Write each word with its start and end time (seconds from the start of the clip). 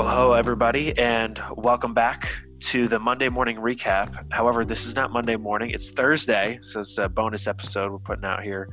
Well, 0.00 0.08
hello, 0.08 0.32
everybody, 0.32 0.96
and 0.96 1.38
welcome 1.58 1.92
back 1.92 2.34
to 2.60 2.88
the 2.88 2.98
Monday 2.98 3.28
morning 3.28 3.58
recap. 3.58 4.32
However, 4.32 4.64
this 4.64 4.86
is 4.86 4.96
not 4.96 5.12
Monday 5.12 5.36
morning, 5.36 5.72
it's 5.72 5.90
Thursday, 5.90 6.58
so 6.62 6.80
it's 6.80 6.96
a 6.96 7.06
bonus 7.06 7.46
episode 7.46 7.92
we're 7.92 7.98
putting 7.98 8.24
out 8.24 8.42
here 8.42 8.70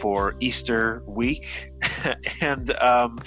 for 0.00 0.34
Easter 0.40 1.04
week. 1.06 1.70
and 2.40 2.72
um, 2.78 3.20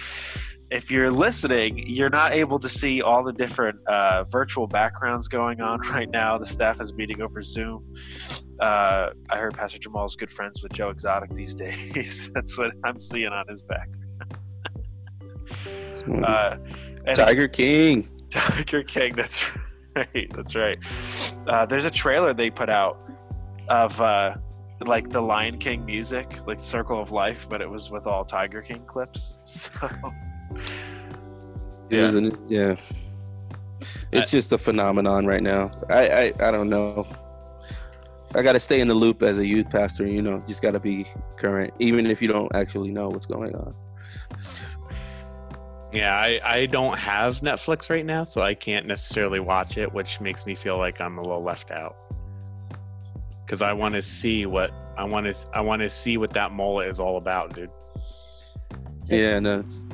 if 0.72 0.92
you're 0.92 1.10
listening, 1.10 1.88
you're 1.88 2.10
not 2.10 2.34
able 2.34 2.60
to 2.60 2.68
see 2.68 3.02
all 3.02 3.24
the 3.24 3.32
different 3.32 3.80
uh, 3.88 4.26
virtual 4.26 4.68
backgrounds 4.68 5.30
going 5.30 5.62
on 5.62 5.80
right 5.92 6.10
now. 6.12 6.38
The 6.38 6.46
staff 6.46 6.82
is 6.82 6.94
meeting 6.96 7.22
over 7.22 7.42
Zoom. 7.42 7.94
Uh, 8.60 9.12
I 9.30 9.38
heard 9.38 9.54
Pastor 9.54 9.80
Jamal's 9.80 10.18
good 10.18 10.32
friends 10.32 10.62
with 10.62 10.74
Joe 10.74 10.90
Exotic 10.90 11.34
these 11.34 11.56
days. 11.66 12.30
That's 12.36 12.58
what 12.58 12.72
I'm 12.84 13.00
seeing 13.00 13.28
on 13.28 13.48
his 13.48 13.62
back. 13.62 13.88
uh, 16.26 16.58
Tiger 17.16 17.48
King. 17.48 18.10
Tiger 18.30 18.84
King. 18.84 19.16
That's 19.16 19.42
right. 19.96 20.32
That's 20.34 20.56
right. 20.56 20.78
Uh, 21.48 21.66
there's 21.66 21.86
a 21.86 21.92
trailer 21.92 22.34
they 22.34 22.50
put 22.50 22.70
out 22.70 22.98
of 23.70 24.00
uh, 24.02 24.36
like 24.86 25.10
the 25.10 25.22
Lion 25.22 25.58
King 25.58 25.86
music, 25.86 26.46
like 26.46 26.60
Circle 26.60 27.02
of 27.02 27.12
Life, 27.12 27.48
but 27.50 27.62
it 27.62 27.70
was 27.70 27.90
with 27.92 28.08
all 28.08 28.26
Tiger 28.26 28.62
King 28.62 28.84
clips. 28.86 29.40
So, 29.80 30.14
yeah. 31.90 32.20
Yeah. 32.50 32.76
It's 34.12 34.32
just 34.32 34.52
a 34.52 34.58
phenomenon 34.58 35.26
right 35.26 35.42
now. 35.42 35.72
I, 35.90 36.08
I, 36.08 36.34
I 36.40 36.52
don't 36.52 36.70
know. 36.70 37.08
I 38.36 38.42
got 38.42 38.54
to 38.54 38.60
stay 38.60 38.82
in 38.82 38.88
the 38.88 38.94
loop 38.94 39.24
as 39.24 39.40
a 39.40 39.46
youth 39.46 39.70
pastor. 39.70 40.06
You 40.06 40.22
know, 40.22 40.44
just 40.48 40.62
got 40.62 40.72
to 40.72 40.80
be 40.80 41.08
current, 41.38 41.74
even 41.80 42.06
if 42.08 42.22
you 42.22 42.28
don't 42.28 42.54
actually 42.54 42.92
know 42.92 43.08
what's 43.10 43.26
going 43.26 43.56
on. 43.56 43.74
Yeah, 45.98 46.16
I, 46.16 46.40
I 46.44 46.66
don't 46.68 46.96
have 46.96 47.38
Netflix 47.40 47.90
right 47.90 48.06
now, 48.06 48.24
so 48.24 48.44
I 48.44 48.54
can't 48.54 48.86
necessarily 48.86 49.40
watch 49.40 49.78
it, 49.78 49.92
which 49.92 50.22
makes 50.22 50.46
me 50.46 50.54
feel 50.54 50.78
like 50.78 51.02
I'm 51.02 51.18
a 51.18 51.24
little 51.24 51.42
left 51.42 51.72
out. 51.72 51.96
Because 53.44 53.64
I 53.64 53.74
want 53.74 53.96
to 53.96 54.04
see 54.04 54.46
what 54.46 54.72
I 54.96 55.06
want 55.06 55.26
to 55.26 55.50
I 55.56 55.62
want 55.62 55.82
to 55.82 55.90
see 55.90 56.18
what 56.18 56.34
that 56.34 56.52
mullet 56.52 56.90
is 56.90 57.00
all 57.00 57.18
about, 57.18 57.56
dude. 57.56 57.72
Just, 59.08 59.24
yeah, 59.24 59.40
no. 59.40 59.62
It's... 59.62 59.88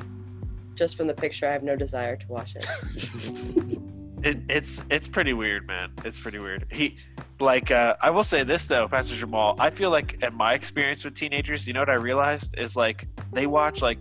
Just 0.74 0.98
from 0.98 1.06
the 1.06 1.14
picture, 1.14 1.48
I 1.48 1.52
have 1.52 1.62
no 1.62 1.74
desire 1.74 2.16
to 2.16 2.26
watch 2.28 2.54
it. 2.54 2.66
it 4.22 4.42
it's 4.50 4.82
it's 4.90 5.08
pretty 5.08 5.32
weird, 5.32 5.66
man. 5.66 5.90
It's 6.04 6.20
pretty 6.20 6.38
weird. 6.38 6.66
He 6.70 6.98
like 7.40 7.70
uh, 7.70 7.96
I 8.02 8.10
will 8.10 8.24
say 8.24 8.42
this 8.42 8.68
though, 8.68 8.88
Pastor 8.88 9.16
Jamal. 9.16 9.56
I 9.58 9.70
feel 9.70 9.88
like 9.88 10.22
in 10.22 10.34
my 10.34 10.52
experience 10.52 11.02
with 11.02 11.14
teenagers, 11.14 11.66
you 11.66 11.72
know 11.72 11.80
what 11.80 11.88
I 11.88 11.94
realized 11.94 12.58
is 12.58 12.76
like 12.76 13.08
they 13.32 13.46
watch 13.46 13.80
like 13.80 13.98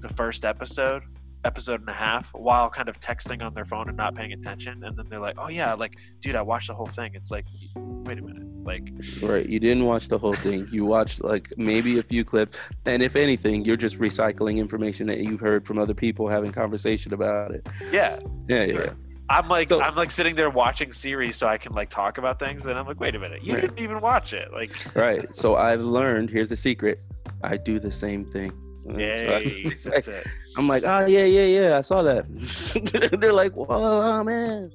the 0.00 0.10
first 0.10 0.44
episode 0.44 1.04
episode 1.44 1.80
and 1.80 1.88
a 1.88 1.92
half 1.92 2.32
while 2.34 2.68
kind 2.68 2.88
of 2.88 3.00
texting 3.00 3.42
on 3.42 3.54
their 3.54 3.64
phone 3.64 3.88
and 3.88 3.96
not 3.96 4.14
paying 4.14 4.32
attention. 4.32 4.82
And 4.84 4.96
then 4.96 5.06
they're 5.08 5.20
like 5.20 5.36
oh 5.38 5.48
yeah 5.48 5.74
like 5.74 5.96
dude 6.20 6.36
i 6.36 6.42
watched 6.42 6.68
the 6.68 6.74
whole 6.74 6.86
thing. 6.86 7.12
It's 7.14 7.30
like 7.30 7.46
wait 7.74 8.18
a 8.18 8.22
minute 8.22 8.46
like 8.64 8.88
right 9.22 9.48
you 9.48 9.58
didn't 9.58 9.84
watch 9.84 10.08
the 10.08 10.18
whole 10.18 10.34
thing. 10.34 10.68
You 10.70 10.84
watched 10.84 11.22
like 11.22 11.52
maybe 11.56 11.98
a 11.98 12.02
few 12.02 12.24
clips. 12.24 12.58
And 12.86 13.02
if 13.02 13.16
anything 13.16 13.64
you're 13.64 13.76
just 13.76 13.98
recycling 13.98 14.58
information 14.58 15.06
that 15.08 15.18
you've 15.18 15.40
heard 15.40 15.66
from 15.66 15.78
other 15.78 15.94
people 15.94 16.28
having 16.28 16.52
conversation 16.52 17.12
about 17.12 17.52
it. 17.52 17.66
Yeah. 17.90 18.18
Yeah 18.48 18.64
yeah. 18.64 18.92
I'm 19.28 19.48
like 19.48 19.68
so, 19.68 19.80
I'm 19.80 19.94
like 19.94 20.10
sitting 20.10 20.36
there 20.36 20.50
watching 20.50 20.92
series 20.92 21.36
so 21.36 21.46
I 21.46 21.56
can 21.56 21.72
like 21.72 21.88
talk 21.88 22.18
about 22.18 22.38
things. 22.38 22.66
And 22.66 22.78
I'm 22.78 22.86
like 22.86 23.00
wait 23.00 23.14
a 23.14 23.18
minute 23.18 23.42
you 23.42 23.54
right. 23.54 23.62
didn't 23.62 23.80
even 23.80 24.00
watch 24.00 24.32
it 24.32 24.52
like 24.52 24.94
right 24.94 25.34
so 25.34 25.56
I've 25.56 25.80
learned 25.80 26.30
here's 26.30 26.48
the 26.48 26.56
secret 26.56 27.00
I 27.42 27.56
do 27.56 27.78
the 27.78 27.90
same 27.90 28.24
thing. 28.24 28.52
Yay, 28.96 29.72
so 29.74 29.92
I, 29.92 30.22
I'm 30.56 30.68
like, 30.68 30.84
oh 30.84 31.06
yeah, 31.06 31.24
yeah, 31.24 31.44
yeah, 31.44 31.78
I 31.78 31.80
saw 31.80 32.02
that. 32.02 32.26
They're 33.20 33.32
like, 33.32 33.52
whoa, 33.54 34.22
man. 34.24 34.70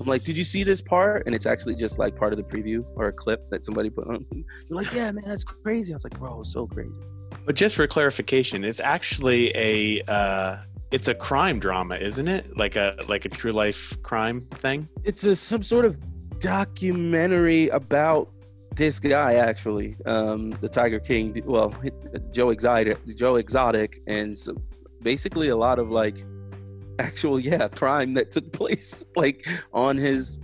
I'm 0.00 0.06
like, 0.06 0.22
did 0.22 0.36
you 0.36 0.44
see 0.44 0.62
this 0.62 0.80
part? 0.80 1.26
And 1.26 1.34
it's 1.34 1.46
actually 1.46 1.74
just 1.74 1.98
like 1.98 2.16
part 2.16 2.32
of 2.32 2.36
the 2.36 2.44
preview 2.44 2.84
or 2.94 3.08
a 3.08 3.12
clip 3.12 3.48
that 3.50 3.64
somebody 3.64 3.90
put 3.90 4.06
on. 4.06 4.24
They're 4.30 4.44
like, 4.70 4.92
yeah, 4.92 5.10
man, 5.10 5.24
that's 5.26 5.44
crazy. 5.44 5.92
I 5.92 5.96
was 5.96 6.04
like, 6.04 6.18
bro, 6.18 6.40
it's 6.40 6.52
so 6.52 6.66
crazy. 6.66 7.00
But 7.44 7.56
just 7.56 7.76
for 7.76 7.86
clarification, 7.86 8.64
it's 8.64 8.80
actually 8.80 9.52
a 9.56 10.02
uh, 10.08 10.58
it's 10.90 11.08
a 11.08 11.14
crime 11.14 11.58
drama, 11.58 11.96
isn't 11.96 12.28
it? 12.28 12.56
Like 12.56 12.76
a 12.76 12.96
like 13.08 13.24
a 13.24 13.28
true 13.28 13.52
life 13.52 13.96
crime 14.02 14.46
thing. 14.52 14.88
It's 15.04 15.24
a 15.24 15.34
some 15.34 15.62
sort 15.62 15.84
of 15.84 15.96
documentary 16.38 17.68
about 17.68 18.30
this 18.76 19.00
guy 19.00 19.34
actually, 19.34 19.96
um, 20.06 20.50
the 20.60 20.68
Tiger 20.68 21.00
King. 21.00 21.42
Well, 21.44 21.74
Joe 22.32 22.50
Exotic, 22.50 23.04
Joe 23.16 23.36
Exotic, 23.36 24.00
and 24.06 24.38
so 24.38 24.54
basically 25.02 25.48
a 25.48 25.56
lot 25.56 25.78
of 25.78 25.90
like 25.90 26.24
actual 26.98 27.38
yeah 27.38 27.68
crime 27.68 28.14
that 28.14 28.30
took 28.30 28.52
place 28.60 29.02
like 29.16 29.46
on 29.72 29.96
his 29.96 30.38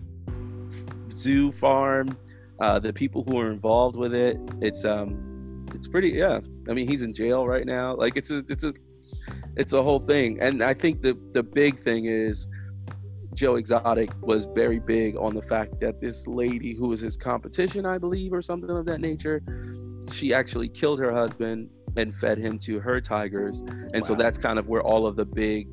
zoo 1.10 1.52
farm. 1.52 2.16
Uh, 2.60 2.78
the 2.78 2.92
people 2.92 3.24
who 3.24 3.38
are 3.38 3.50
involved 3.50 3.96
with 3.96 4.14
it. 4.14 4.38
It's 4.60 4.84
um, 4.84 5.66
it's 5.74 5.88
pretty 5.88 6.10
yeah. 6.10 6.40
I 6.68 6.72
mean, 6.72 6.86
he's 6.86 7.02
in 7.02 7.12
jail 7.12 7.46
right 7.46 7.66
now. 7.66 7.96
Like 7.96 8.16
it's 8.16 8.30
a 8.30 8.44
it's 8.48 8.62
a 8.62 8.72
it's 9.56 9.72
a 9.72 9.82
whole 9.82 9.98
thing. 9.98 10.40
And 10.40 10.62
I 10.62 10.74
think 10.74 11.02
the 11.02 11.18
the 11.32 11.42
big 11.42 11.80
thing 11.80 12.06
is 12.06 12.46
Joe 13.34 13.56
Exotic 13.56 14.10
was 14.20 14.44
very 14.44 14.78
big 14.78 15.16
on 15.16 15.34
the 15.34 15.42
fact 15.42 15.80
that 15.80 16.00
this 16.00 16.26
lady 16.28 16.74
who 16.74 16.88
was 16.88 17.00
his 17.00 17.16
competition, 17.16 17.86
I 17.86 17.98
believe, 17.98 18.32
or 18.32 18.42
something 18.42 18.70
of 18.70 18.86
that 18.86 19.00
nature, 19.00 19.42
she 20.12 20.32
actually 20.32 20.68
killed 20.68 21.00
her 21.00 21.12
husband 21.12 21.70
and 21.96 22.14
fed 22.14 22.38
him 22.38 22.58
to 22.60 22.80
her 22.80 23.00
tigers. 23.00 23.60
And 23.60 23.94
wow. 23.94 24.00
so 24.00 24.14
that's 24.14 24.38
kind 24.38 24.58
of 24.58 24.68
where 24.68 24.82
all 24.82 25.06
of 25.06 25.16
the 25.16 25.24
big 25.24 25.68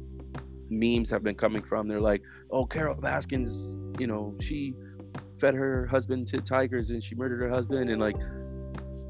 memes 0.69 1.09
have 1.09 1.23
been 1.23 1.35
coming 1.35 1.61
from. 1.61 1.87
They're 1.87 1.99
like, 1.99 2.21
oh, 2.51 2.65
Carol 2.65 2.95
Baskins, 2.95 3.75
you 3.99 4.07
know, 4.07 4.35
she 4.39 4.73
fed 5.39 5.53
her 5.53 5.87
husband 5.87 6.27
to 6.27 6.39
tigers 6.39 6.91
and 6.91 7.03
she 7.03 7.15
murdered 7.15 7.41
her 7.41 7.49
husband. 7.49 7.89
And 7.89 7.99
like, 7.99 8.15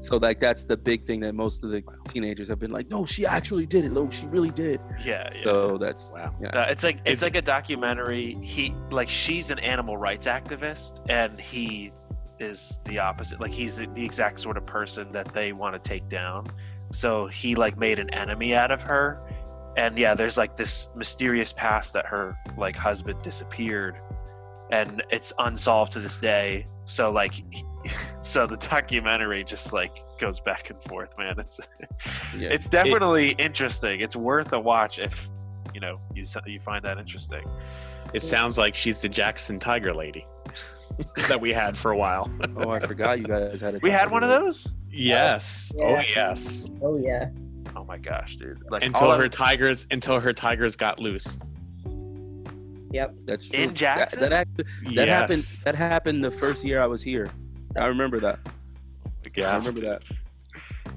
so 0.00 0.16
like 0.16 0.40
that's 0.40 0.64
the 0.64 0.76
big 0.76 1.06
thing 1.06 1.20
that 1.20 1.34
most 1.34 1.62
of 1.62 1.70
the 1.70 1.82
teenagers 2.08 2.48
have 2.48 2.58
been 2.58 2.72
like, 2.72 2.90
no, 2.90 3.06
she 3.06 3.24
actually 3.24 3.66
did 3.66 3.84
it. 3.84 3.92
No, 3.92 4.10
she 4.10 4.26
really 4.26 4.50
did. 4.50 4.80
Yeah. 5.04 5.30
yeah. 5.32 5.44
So 5.44 5.78
that's 5.78 6.12
wow. 6.12 6.32
Yeah. 6.40 6.48
Uh, 6.48 6.66
it's 6.68 6.82
like 6.82 6.96
it's, 7.04 7.14
it's 7.14 7.22
like 7.22 7.36
a 7.36 7.42
documentary. 7.42 8.36
He 8.42 8.74
like 8.90 9.08
she's 9.08 9.50
an 9.50 9.60
animal 9.60 9.96
rights 9.96 10.26
activist, 10.26 11.00
and 11.08 11.38
he 11.38 11.92
is 12.40 12.80
the 12.84 12.98
opposite. 12.98 13.40
Like 13.40 13.52
he's 13.52 13.76
the 13.76 14.04
exact 14.04 14.40
sort 14.40 14.56
of 14.56 14.66
person 14.66 15.12
that 15.12 15.32
they 15.32 15.52
want 15.52 15.80
to 15.80 15.88
take 15.88 16.08
down. 16.08 16.46
So 16.92 17.26
he 17.26 17.54
like 17.54 17.76
made 17.76 17.98
an 17.98 18.10
enemy 18.10 18.54
out 18.54 18.70
of 18.70 18.80
her. 18.82 19.20
And 19.76 19.98
yeah, 19.98 20.14
there's 20.14 20.36
like 20.36 20.56
this 20.56 20.90
mysterious 20.94 21.52
past 21.52 21.94
that 21.94 22.06
her 22.06 22.36
like 22.56 22.76
husband 22.76 23.22
disappeared 23.22 23.96
and 24.70 25.02
it's 25.10 25.32
unsolved 25.38 25.92
to 25.92 26.00
this 26.00 26.18
day. 26.18 26.66
So 26.84 27.10
like 27.10 27.34
so 28.22 28.46
the 28.46 28.56
documentary 28.56 29.44
just 29.44 29.72
like 29.72 30.02
goes 30.18 30.40
back 30.40 30.70
and 30.70 30.82
forth, 30.82 31.16
man. 31.18 31.38
It's 31.38 31.60
yeah. 32.36 32.48
it's 32.50 32.68
definitely 32.68 33.30
it, 33.30 33.40
interesting. 33.40 34.00
It's 34.00 34.16
worth 34.16 34.52
a 34.52 34.60
watch 34.60 34.98
if 34.98 35.30
you 35.74 35.80
know 35.80 35.98
you 36.14 36.24
you 36.46 36.60
find 36.60 36.84
that 36.84 36.98
interesting. 36.98 37.44
It 38.12 38.22
sounds 38.22 38.58
like 38.58 38.74
she's 38.74 39.00
the 39.00 39.08
Jackson 39.08 39.58
Tiger 39.58 39.94
lady 39.94 40.26
that 41.28 41.40
we 41.40 41.52
had 41.52 41.76
for 41.76 41.92
a 41.92 41.96
while. 41.96 42.30
oh, 42.56 42.70
I 42.70 42.80
forgot 42.80 43.18
you 43.18 43.24
guys 43.24 43.60
had 43.60 43.76
a. 43.76 43.78
We 43.78 43.90
had 43.90 44.10
one 44.10 44.22
of 44.22 44.28
those. 44.28 44.74
Yes. 44.92 45.72
Yeah. 45.76 45.84
Oh 45.84 46.02
yes. 46.14 46.66
Oh 46.82 46.98
yeah. 46.98 47.30
Oh 47.74 47.84
my 47.84 47.96
gosh, 47.96 48.36
dude! 48.36 48.62
Like 48.70 48.84
until 48.84 49.12
her 49.12 49.28
tigers, 49.28 49.86
until 49.90 50.20
her 50.20 50.32
tigers 50.32 50.76
got 50.76 50.98
loose. 50.98 51.38
Yep. 52.90 53.14
That's 53.24 53.48
true. 53.48 53.58
in 53.58 53.74
Jackson. 53.74 54.20
That, 54.20 54.30
that, 54.30 54.48
that 54.56 54.66
yes. 54.92 55.08
happened. 55.08 55.42
That 55.64 55.74
happened 55.74 56.22
the 56.22 56.30
first 56.30 56.62
year 56.62 56.82
I 56.82 56.86
was 56.86 57.02
here. 57.02 57.30
I 57.76 57.86
remember 57.86 58.20
that. 58.20 58.38
Oh 58.46 59.30
yeah, 59.34 59.52
I 59.52 59.56
remember 59.56 59.80
that. 59.80 60.02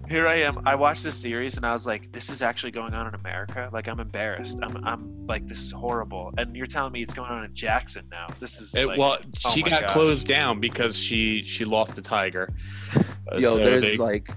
Here 0.07 0.27
I 0.27 0.35
am. 0.35 0.61
I 0.67 0.75
watched 0.75 1.03
this 1.03 1.17
series 1.17 1.57
and 1.57 1.65
I 1.65 1.71
was 1.71 1.87
like, 1.87 2.11
"This 2.11 2.29
is 2.29 2.41
actually 2.41 2.71
going 2.71 2.93
on 2.93 3.07
in 3.07 3.15
America." 3.15 3.69
Like, 3.73 3.87
I'm 3.87 3.99
embarrassed. 3.99 4.59
I'm, 4.61 4.83
I'm 4.85 5.25
like, 5.25 5.47
"This 5.47 5.59
is 5.59 5.71
horrible." 5.71 6.31
And 6.37 6.55
you're 6.55 6.67
telling 6.67 6.93
me 6.93 7.01
it's 7.01 7.13
going 7.13 7.31
on 7.31 7.43
in 7.43 7.53
Jackson 7.55 8.05
now. 8.11 8.27
This 8.39 8.61
is 8.61 8.75
it, 8.75 8.85
like, 8.85 8.99
well, 8.99 9.17
oh 9.45 9.51
she 9.51 9.63
got 9.63 9.81
gosh. 9.81 9.91
closed 9.91 10.27
down 10.27 10.59
because 10.59 10.95
she 10.95 11.43
she 11.43 11.65
lost 11.65 11.97
a 11.97 12.01
tiger. 12.01 12.53
Uh, 13.31 13.37
Yo, 13.39 13.53
so 13.53 13.57
there's 13.57 13.81
they, 13.81 13.97
like, 13.97 14.29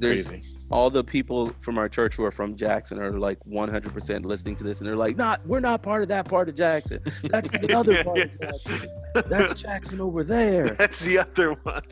there's 0.00 0.26
crazy. 0.26 0.42
all 0.72 0.90
the 0.90 1.04
people 1.04 1.52
from 1.60 1.78
our 1.78 1.88
church 1.88 2.16
who 2.16 2.24
are 2.24 2.32
from 2.32 2.56
Jackson 2.56 2.98
are 2.98 3.12
like 3.12 3.38
100% 3.48 4.24
listening 4.24 4.56
to 4.56 4.64
this, 4.64 4.80
and 4.80 4.88
they're 4.88 4.96
like, 4.96 5.16
"Not, 5.16 5.46
we're 5.46 5.60
not 5.60 5.84
part 5.84 6.02
of 6.02 6.08
that 6.08 6.24
part 6.24 6.48
of 6.48 6.56
Jackson. 6.56 6.98
That's 7.30 7.48
the 7.48 7.72
other 7.78 8.02
part 8.02 8.18
of 8.18 8.40
Jackson. 8.40 8.88
That's 9.28 9.62
Jackson 9.62 10.00
over 10.00 10.24
there. 10.24 10.70
That's 10.70 10.98
the 10.98 11.20
other 11.20 11.52
one." 11.52 11.84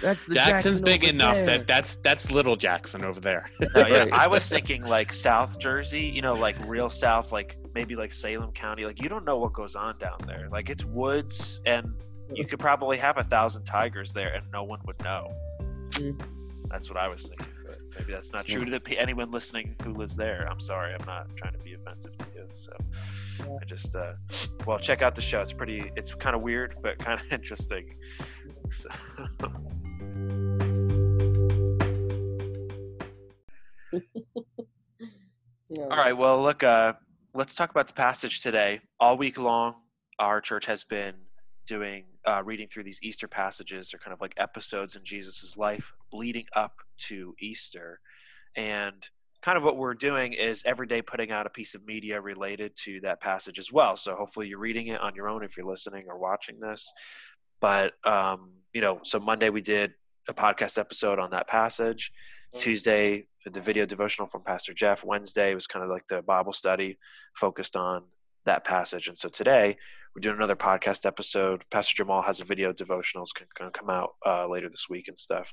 That's 0.00 0.26
the 0.26 0.34
Jackson's 0.34 0.80
Jackson 0.80 0.84
big 0.84 1.04
enough 1.04 1.36
there. 1.36 1.46
that 1.46 1.66
that's 1.66 1.96
that's 1.96 2.30
little 2.30 2.56
Jackson 2.56 3.04
over 3.04 3.20
there. 3.20 3.50
Uh, 3.60 3.66
yeah, 3.86 4.06
I 4.12 4.26
was 4.26 4.48
thinking 4.48 4.82
like 4.82 5.12
South 5.12 5.58
Jersey, 5.58 6.02
you 6.02 6.22
know, 6.22 6.34
like 6.34 6.56
real 6.66 6.90
South, 6.90 7.32
like 7.32 7.56
maybe 7.74 7.96
like 7.96 8.12
Salem 8.12 8.52
County. 8.52 8.84
Like 8.84 9.02
you 9.02 9.08
don't 9.08 9.24
know 9.24 9.38
what 9.38 9.52
goes 9.52 9.76
on 9.76 9.98
down 9.98 10.18
there. 10.26 10.48
Like 10.50 10.70
it's 10.70 10.84
woods, 10.84 11.60
and 11.66 11.94
you 12.32 12.44
could 12.44 12.58
probably 12.58 12.98
have 12.98 13.18
a 13.18 13.22
thousand 13.22 13.64
tigers 13.64 14.12
there, 14.12 14.34
and 14.34 14.44
no 14.52 14.64
one 14.64 14.80
would 14.86 15.02
know. 15.04 15.32
Mm. 15.90 16.20
That's 16.68 16.88
what 16.90 16.98
I 16.98 17.08
was 17.08 17.28
thinking. 17.28 17.46
maybe 17.96 18.12
that's 18.12 18.32
not 18.32 18.46
true 18.46 18.64
to 18.64 18.70
the, 18.70 18.80
pe- 18.80 18.96
anyone 18.96 19.30
listening 19.30 19.76
who 19.84 19.94
lives 19.94 20.16
there. 20.16 20.48
I'm 20.50 20.60
sorry. 20.60 20.94
I'm 20.98 21.06
not 21.06 21.28
trying 21.36 21.52
to 21.52 21.58
be 21.60 21.74
offensive 21.74 22.16
to 22.18 22.26
you. 22.34 22.48
So 22.54 22.72
I 23.40 23.64
just, 23.64 23.94
uh, 23.94 24.14
well, 24.66 24.78
check 24.78 25.02
out 25.02 25.14
the 25.14 25.22
show. 25.22 25.40
It's 25.40 25.52
pretty, 25.52 25.90
it's 25.96 26.14
kind 26.14 26.34
of 26.34 26.42
weird, 26.42 26.76
but 26.82 26.98
kind 26.98 27.20
of 27.20 27.26
interesting. 27.32 27.94
Yeah. 35.68 35.82
all 35.82 35.96
right. 35.96 36.16
Well, 36.16 36.42
look, 36.42 36.62
uh, 36.62 36.92
let's 37.34 37.54
talk 37.54 37.70
about 37.70 37.88
the 37.88 37.92
passage 37.92 38.42
today. 38.42 38.80
All 39.00 39.18
week 39.18 39.36
long, 39.36 39.74
our 40.18 40.40
church 40.40 40.66
has 40.66 40.84
been 40.84 41.14
doing 41.66 42.04
uh, 42.26 42.42
reading 42.44 42.68
through 42.68 42.84
these 42.84 43.00
Easter 43.02 43.26
passages 43.26 43.92
or 43.92 43.98
kind 43.98 44.14
of 44.14 44.20
like 44.20 44.34
episodes 44.36 44.94
in 44.94 45.04
Jesus's 45.04 45.56
life 45.56 45.92
leading 46.12 46.46
up 46.54 46.74
to 46.98 47.34
Easter. 47.40 48.00
And 48.56 48.94
kind 49.42 49.58
of 49.58 49.64
what 49.64 49.76
we're 49.76 49.94
doing 49.94 50.32
is 50.32 50.62
every 50.64 50.86
day 50.86 51.02
putting 51.02 51.30
out 51.30 51.46
a 51.46 51.50
piece 51.50 51.74
of 51.74 51.84
media 51.84 52.20
related 52.20 52.72
to 52.84 53.00
that 53.00 53.20
passage 53.20 53.58
as 53.58 53.72
well. 53.72 53.96
So 53.96 54.14
hopefully 54.14 54.48
you're 54.48 54.58
reading 54.58 54.88
it 54.88 55.00
on 55.00 55.14
your 55.14 55.28
own 55.28 55.42
if 55.42 55.56
you're 55.56 55.66
listening 55.66 56.04
or 56.08 56.18
watching 56.18 56.58
this. 56.60 56.92
But, 57.60 57.94
um, 58.06 58.50
you 58.72 58.80
know, 58.80 59.00
so 59.02 59.18
Monday 59.18 59.50
we 59.50 59.60
did 59.60 59.92
a 60.28 60.34
podcast 60.34 60.78
episode 60.78 61.18
on 61.18 61.30
that 61.30 61.48
passage. 61.48 62.12
Tuesday, 62.58 63.26
the 63.44 63.60
video 63.60 63.86
devotional 63.86 64.26
from 64.26 64.42
Pastor 64.42 64.72
Jeff. 64.72 65.04
Wednesday 65.04 65.54
was 65.54 65.66
kind 65.66 65.84
of 65.84 65.90
like 65.90 66.06
the 66.08 66.22
Bible 66.22 66.52
study 66.52 66.98
focused 67.36 67.76
on 67.76 68.02
that 68.44 68.64
passage. 68.64 69.08
And 69.08 69.18
so 69.18 69.28
today 69.28 69.76
we're 70.14 70.20
doing 70.20 70.36
another 70.36 70.56
podcast 70.56 71.06
episode. 71.06 71.64
Pastor 71.70 71.96
Jamal 71.96 72.22
has 72.22 72.40
a 72.40 72.44
video 72.44 72.72
devotionals 72.72 73.28
going 73.58 73.70
to 73.70 73.78
come 73.78 73.90
out 73.90 74.10
uh, 74.24 74.48
later 74.48 74.68
this 74.68 74.86
week 74.88 75.08
and 75.08 75.18
stuff 75.18 75.52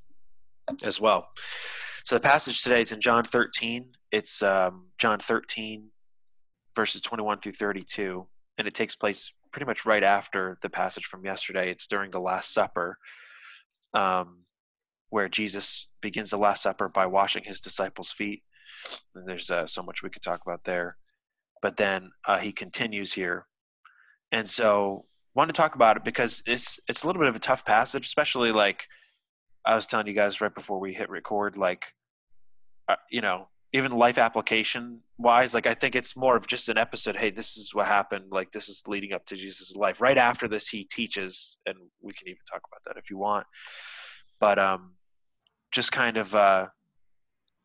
as 0.83 1.01
well. 1.01 1.27
So 2.05 2.15
the 2.15 2.21
passage 2.21 2.61
today 2.61 2.81
is 2.81 2.91
in 2.91 3.01
John 3.01 3.25
13. 3.25 3.85
It's 4.11 4.41
um, 4.41 4.87
John 4.97 5.19
13, 5.19 5.89
verses 6.75 7.01
21 7.01 7.39
through 7.39 7.53
32, 7.53 8.25
and 8.57 8.67
it 8.67 8.73
takes 8.73 8.95
place 8.95 9.33
pretty 9.53 9.65
much 9.65 9.85
right 9.85 10.03
after 10.03 10.57
the 10.61 10.69
passage 10.69 11.05
from 11.05 11.23
yesterday. 11.23 11.69
It's 11.71 11.87
during 11.87 12.11
the 12.11 12.19
Last 12.19 12.53
Supper, 12.53 12.97
um, 13.93 14.39
where 15.09 15.29
Jesus 15.29 15.87
begins 16.01 16.31
the 16.31 16.37
Last 16.37 16.63
Supper 16.63 16.89
by 16.89 17.05
washing 17.05 17.43
his 17.45 17.61
disciples' 17.61 18.11
feet. 18.11 18.43
And 19.15 19.27
there's 19.27 19.49
uh, 19.49 19.67
so 19.67 19.83
much 19.83 20.03
we 20.03 20.09
could 20.09 20.23
talk 20.23 20.41
about 20.45 20.63
there. 20.63 20.97
But 21.61 21.77
then 21.77 22.11
uh, 22.27 22.39
he 22.39 22.51
continues 22.51 23.13
here. 23.13 23.45
And 24.31 24.49
so 24.49 25.05
want 25.35 25.49
to 25.49 25.53
talk 25.53 25.75
about 25.75 25.97
it 25.97 26.03
because 26.03 26.43
it's 26.45 26.79
it's 26.87 27.03
a 27.03 27.07
little 27.07 27.21
bit 27.21 27.29
of 27.29 27.35
a 27.35 27.39
tough 27.39 27.65
passage, 27.65 28.05
especially 28.05 28.51
like 28.51 28.87
I 29.65 29.75
was 29.75 29.87
telling 29.87 30.07
you 30.07 30.13
guys 30.13 30.41
right 30.41 30.53
before 30.53 30.79
we 30.79 30.93
hit 30.93 31.09
record, 31.09 31.55
like, 31.55 31.93
uh, 32.89 32.95
you 33.09 33.21
know, 33.21 33.47
even 33.73 33.91
life 33.91 34.19
application 34.19 35.01
wise, 35.17 35.53
like 35.55 35.65
I 35.65 35.73
think 35.73 35.95
it's 35.95 36.15
more 36.15 36.37
of 36.37 36.45
just 36.45 36.69
an 36.69 36.77
episode. 36.77 37.15
Hey, 37.15 37.31
this 37.31 37.57
is 37.57 37.73
what 37.73 37.87
happened. 37.87 38.25
Like 38.31 38.51
this 38.51 38.69
is 38.69 38.83
leading 38.87 39.13
up 39.13 39.25
to 39.25 39.35
Jesus' 39.35 39.75
life. 39.75 39.99
Right 39.99 40.17
after 40.17 40.47
this, 40.47 40.67
he 40.67 40.83
teaches, 40.83 41.57
and 41.65 41.75
we 42.01 42.13
can 42.13 42.27
even 42.27 42.41
talk 42.49 42.61
about 42.71 42.81
that 42.85 42.99
if 43.01 43.09
you 43.09 43.17
want. 43.17 43.47
But 44.39 44.59
um, 44.59 44.91
just 45.71 45.91
kind 45.91 46.17
of 46.17 46.35
uh, 46.35 46.67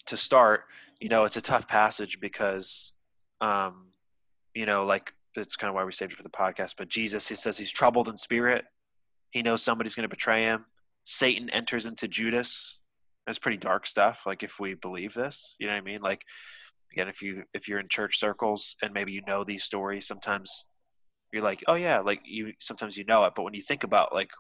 to 0.07 0.17
start, 0.17 0.65
you 0.99 1.11
know, 1.11 1.25
it's 1.25 1.37
a 1.37 1.43
tough 1.43 1.69
passage 1.69 2.21
because, 2.21 2.95
um, 3.43 3.89
you 4.55 4.65
know, 4.65 4.87
like 4.87 5.13
it's 5.37 5.57
kind 5.57 5.69
of 5.69 5.75
why 5.75 5.85
we 5.85 5.93
saved 5.93 6.13
it 6.13 6.17
for 6.17 6.23
the 6.23 6.31
podcast. 6.31 6.75
But 6.79 6.89
Jesus, 6.89 7.29
he 7.29 7.35
says 7.35 7.59
he's 7.59 7.71
troubled 7.71 8.09
in 8.09 8.17
spirit. 8.17 8.65
He 9.31 9.43
knows 9.43 9.63
somebody's 9.63 9.95
going 9.95 10.09
to 10.09 10.09
betray 10.09 10.45
him. 10.45 10.65
Satan 11.05 11.51
enters 11.51 11.85
into 11.85 12.09
Judas. 12.09 12.78
That's 13.29 13.39
pretty 13.39 13.59
dark 13.59 13.87
stuff. 13.87 14.23
Like 14.25 14.43
if 14.43 14.59
we 14.59 14.73
believe 14.73 15.13
this, 15.13 15.55
you 15.59 15.67
know 15.67 15.75
what 15.75 15.83
I 15.83 15.83
mean? 15.83 16.01
Like 16.01 16.23
again, 16.95 17.09
if 17.09 17.21
you 17.21 17.45
if 17.53 17.69
you're 17.69 17.79
in 17.79 17.89
church 17.91 18.19
circles 18.19 18.75
and 18.83 18.95
maybe 18.95 19.13
you 19.13 19.21
know 19.27 19.45
these 19.45 19.65
stories, 19.65 20.07
sometimes 20.07 20.65
you're 21.31 21.43
like, 21.43 21.63
oh 21.69 21.75
yeah, 21.75 22.01
like 22.01 22.21
you 22.25 22.55
sometimes 22.59 22.97
you 22.97 23.05
know 23.05 23.27
it, 23.27 23.35
but 23.37 23.43
when 23.43 23.53
you 23.53 23.61
think 23.61 23.85
about 23.85 24.15
like 24.15 24.31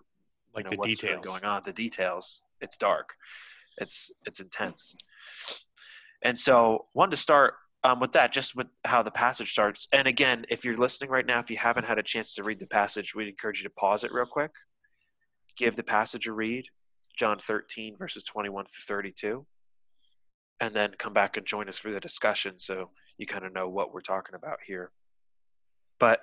Like 0.55 0.64
you 0.64 0.70
know, 0.70 0.70
the 0.70 0.76
what's 0.79 1.00
details. 1.00 1.26
going 1.26 1.44
on, 1.44 1.61
the 1.67 1.73
details, 1.75 2.44
it's 2.62 2.79
dark, 2.79 3.11
it's 3.76 4.11
it's 4.25 4.40
intense. 4.40 4.96
And 6.23 6.38
so, 6.38 6.87
wanted 6.94 7.11
to 7.11 7.19
start 7.19 7.55
um, 7.85 8.00
with 8.00 8.12
that, 8.12 8.32
just 8.32 8.56
with 8.56 8.69
how 8.87 9.02
the 9.02 9.11
passage 9.11 9.52
starts. 9.52 9.87
And 9.93 10.08
again, 10.08 10.46
if 10.49 10.64
you're 10.64 10.79
listening 10.79 11.11
right 11.11 11.26
now, 11.26 11.40
if 11.40 11.50
you 11.50 11.58
haven't 11.58 11.85
had 11.85 11.99
a 11.99 12.02
chance 12.02 12.35
to 12.37 12.43
read 12.43 12.58
the 12.58 12.67
passage, 12.67 13.14
we'd 13.14 13.29
encourage 13.29 13.58
you 13.62 13.69
to 13.69 13.75
pause 13.75 14.02
it 14.02 14.12
real 14.12 14.25
quick, 14.26 14.52
give 15.58 15.76
the 15.76 15.82
passage 15.82 16.26
a 16.26 16.32
read, 16.32 16.64
John 17.19 17.38
13 17.38 17.97
verses 17.99 18.25
21 18.25 18.67
through 18.67 18.97
32, 18.97 19.47
and 20.61 20.75
then 20.75 20.93
come 20.99 21.12
back 21.12 21.37
and 21.37 21.47
join 21.47 21.69
us 21.69 21.79
for 21.79 21.91
the 21.91 22.00
discussion, 22.00 22.59
so 22.59 22.91
you 23.19 23.26
kind 23.26 23.44
of 23.44 23.53
know 23.53 23.69
what 23.69 23.93
we're 23.93 24.00
talking 24.00 24.35
about 24.35 24.59
here. 24.65 24.91
But 26.00 26.20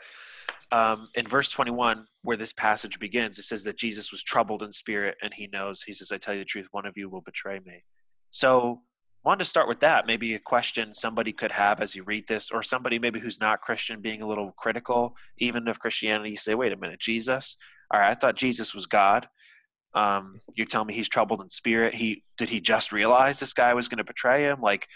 um, 0.71 1.09
in 1.15 1.27
verse 1.27 1.50
21, 1.50 2.06
where 2.24 2.38
this 2.38 2.53
passage 2.53 3.00
begins, 3.00 3.38
it 3.38 3.44
says 3.44 3.63
that 3.65 3.77
Jesus 3.77 4.12
was 4.12 4.24
troubled 4.24 4.63
in 4.63 4.71
spirit 4.71 5.15
and 5.21 5.33
he 5.33 5.47
knows, 5.47 5.83
he 5.83 5.94
says, 5.94 6.12
I 6.12 6.18
tell 6.18 6.33
you 6.33 6.42
the 6.42 6.45
truth, 6.45 6.68
one 6.71 6.86
of 6.86 6.98
you 6.98 7.09
will 7.09 7.21
betray 7.21 7.59
me. 7.65 7.83
So, 8.31 8.81
wanted 9.24 9.44
to 9.44 9.50
start 9.50 9.68
with 9.68 9.80
that. 9.80 10.06
Maybe 10.06 10.36
a 10.36 10.39
question 10.39 10.94
somebody 10.94 11.33
could 11.33 11.51
have 11.51 11.81
as 11.81 11.95
you 11.95 12.03
read 12.03 12.27
this, 12.27 12.51
or 12.51 12.62
somebody 12.62 13.00
maybe 13.00 13.19
who's 13.19 13.39
not 13.39 13.62
Christian 13.62 14.00
being 14.00 14.21
a 14.21 14.27
little 14.27 14.51
critical, 14.51 15.15
even 15.39 15.68
of 15.68 15.80
Christianity, 15.80 16.36
say, 16.36 16.53
wait 16.53 16.71
a 16.71 16.77
minute, 16.77 17.00
Jesus? 17.00 17.57
All 17.91 18.00
right, 18.00 18.12
I 18.12 18.15
thought 18.15 18.36
Jesus 18.36 18.75
was 18.75 18.86
God. 18.86 19.27
Um, 19.95 20.42
you're 20.53 20.68
telling 20.68 20.88
me 20.88 20.94
he's 20.94 21.09
troubled 21.09 21.42
in 21.42 21.50
spirit. 21.50 21.95
He 21.95 22.24
did 22.38 22.50
he 22.50 22.59
just 22.59 22.92
realize 22.92 23.39
this 23.39 23.53
guy 23.53 23.74
was 23.74 23.88
going 23.88 23.97
to 23.97 24.03
betray 24.03 24.44
him? 24.44 24.62
Like, 24.62 24.88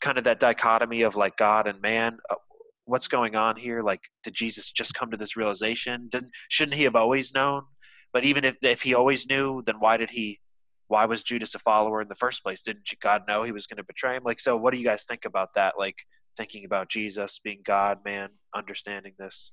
kind 0.00 0.18
of 0.18 0.24
that 0.24 0.40
dichotomy 0.40 1.02
of 1.02 1.16
like 1.16 1.36
God 1.36 1.66
and 1.66 1.80
man. 1.80 2.18
Uh, 2.28 2.36
what's 2.84 3.08
going 3.08 3.34
on 3.34 3.56
here? 3.56 3.82
Like, 3.82 4.02
did 4.22 4.34
Jesus 4.34 4.72
just 4.72 4.94
come 4.94 5.10
to 5.10 5.16
this 5.16 5.36
realization? 5.36 6.08
Didn't 6.10 6.30
shouldn't 6.48 6.76
he 6.76 6.84
have 6.84 6.96
always 6.96 7.34
known? 7.34 7.62
But 8.12 8.24
even 8.24 8.44
if 8.44 8.56
if 8.62 8.82
he 8.82 8.94
always 8.94 9.28
knew, 9.28 9.62
then 9.64 9.76
why 9.78 9.96
did 9.96 10.10
he? 10.10 10.40
Why 10.88 11.06
was 11.06 11.24
Judas 11.24 11.54
a 11.56 11.58
follower 11.58 12.00
in 12.00 12.08
the 12.08 12.14
first 12.14 12.44
place? 12.44 12.62
Didn't 12.62 12.88
God 13.00 13.22
know 13.26 13.42
he 13.42 13.50
was 13.50 13.66
going 13.66 13.78
to 13.78 13.84
betray 13.84 14.16
him? 14.16 14.22
Like, 14.22 14.38
so 14.38 14.56
what 14.56 14.72
do 14.72 14.78
you 14.78 14.84
guys 14.84 15.04
think 15.04 15.24
about 15.24 15.48
that? 15.56 15.74
Like, 15.76 15.96
thinking 16.36 16.64
about 16.64 16.88
Jesus 16.88 17.40
being 17.42 17.60
God, 17.64 17.98
man, 18.04 18.28
understanding 18.54 19.14
this. 19.18 19.50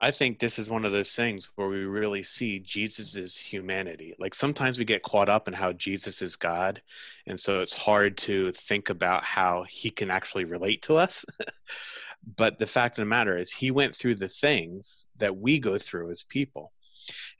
I 0.00 0.10
think 0.10 0.38
this 0.38 0.58
is 0.58 0.68
one 0.68 0.84
of 0.84 0.92
those 0.92 1.14
things 1.14 1.48
where 1.56 1.68
we 1.68 1.84
really 1.84 2.22
see 2.22 2.58
Jesus's 2.58 3.38
humanity. 3.38 4.14
Like 4.18 4.34
sometimes 4.34 4.78
we 4.78 4.84
get 4.84 5.02
caught 5.02 5.30
up 5.30 5.48
in 5.48 5.54
how 5.54 5.72
Jesus 5.72 6.20
is 6.20 6.36
God, 6.36 6.82
and 7.26 7.40
so 7.40 7.60
it's 7.60 7.74
hard 7.74 8.18
to 8.18 8.52
think 8.52 8.90
about 8.90 9.24
how 9.24 9.64
he 9.68 9.90
can 9.90 10.10
actually 10.10 10.44
relate 10.44 10.82
to 10.82 10.96
us. 10.96 11.24
but 12.36 12.58
the 12.58 12.66
fact 12.66 12.98
of 12.98 13.02
the 13.02 13.08
matter 13.08 13.38
is, 13.38 13.50
he 13.50 13.70
went 13.70 13.94
through 13.94 14.16
the 14.16 14.28
things 14.28 15.06
that 15.16 15.36
we 15.36 15.58
go 15.58 15.78
through 15.78 16.10
as 16.10 16.24
people. 16.24 16.72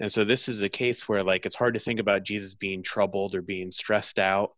And 0.00 0.10
so 0.10 0.24
this 0.24 0.48
is 0.48 0.62
a 0.62 0.68
case 0.68 1.08
where 1.08 1.22
like 1.22 1.44
it's 1.44 1.56
hard 1.56 1.74
to 1.74 1.80
think 1.80 2.00
about 2.00 2.22
Jesus 2.22 2.54
being 2.54 2.82
troubled 2.82 3.34
or 3.34 3.42
being 3.42 3.70
stressed 3.70 4.18
out, 4.18 4.52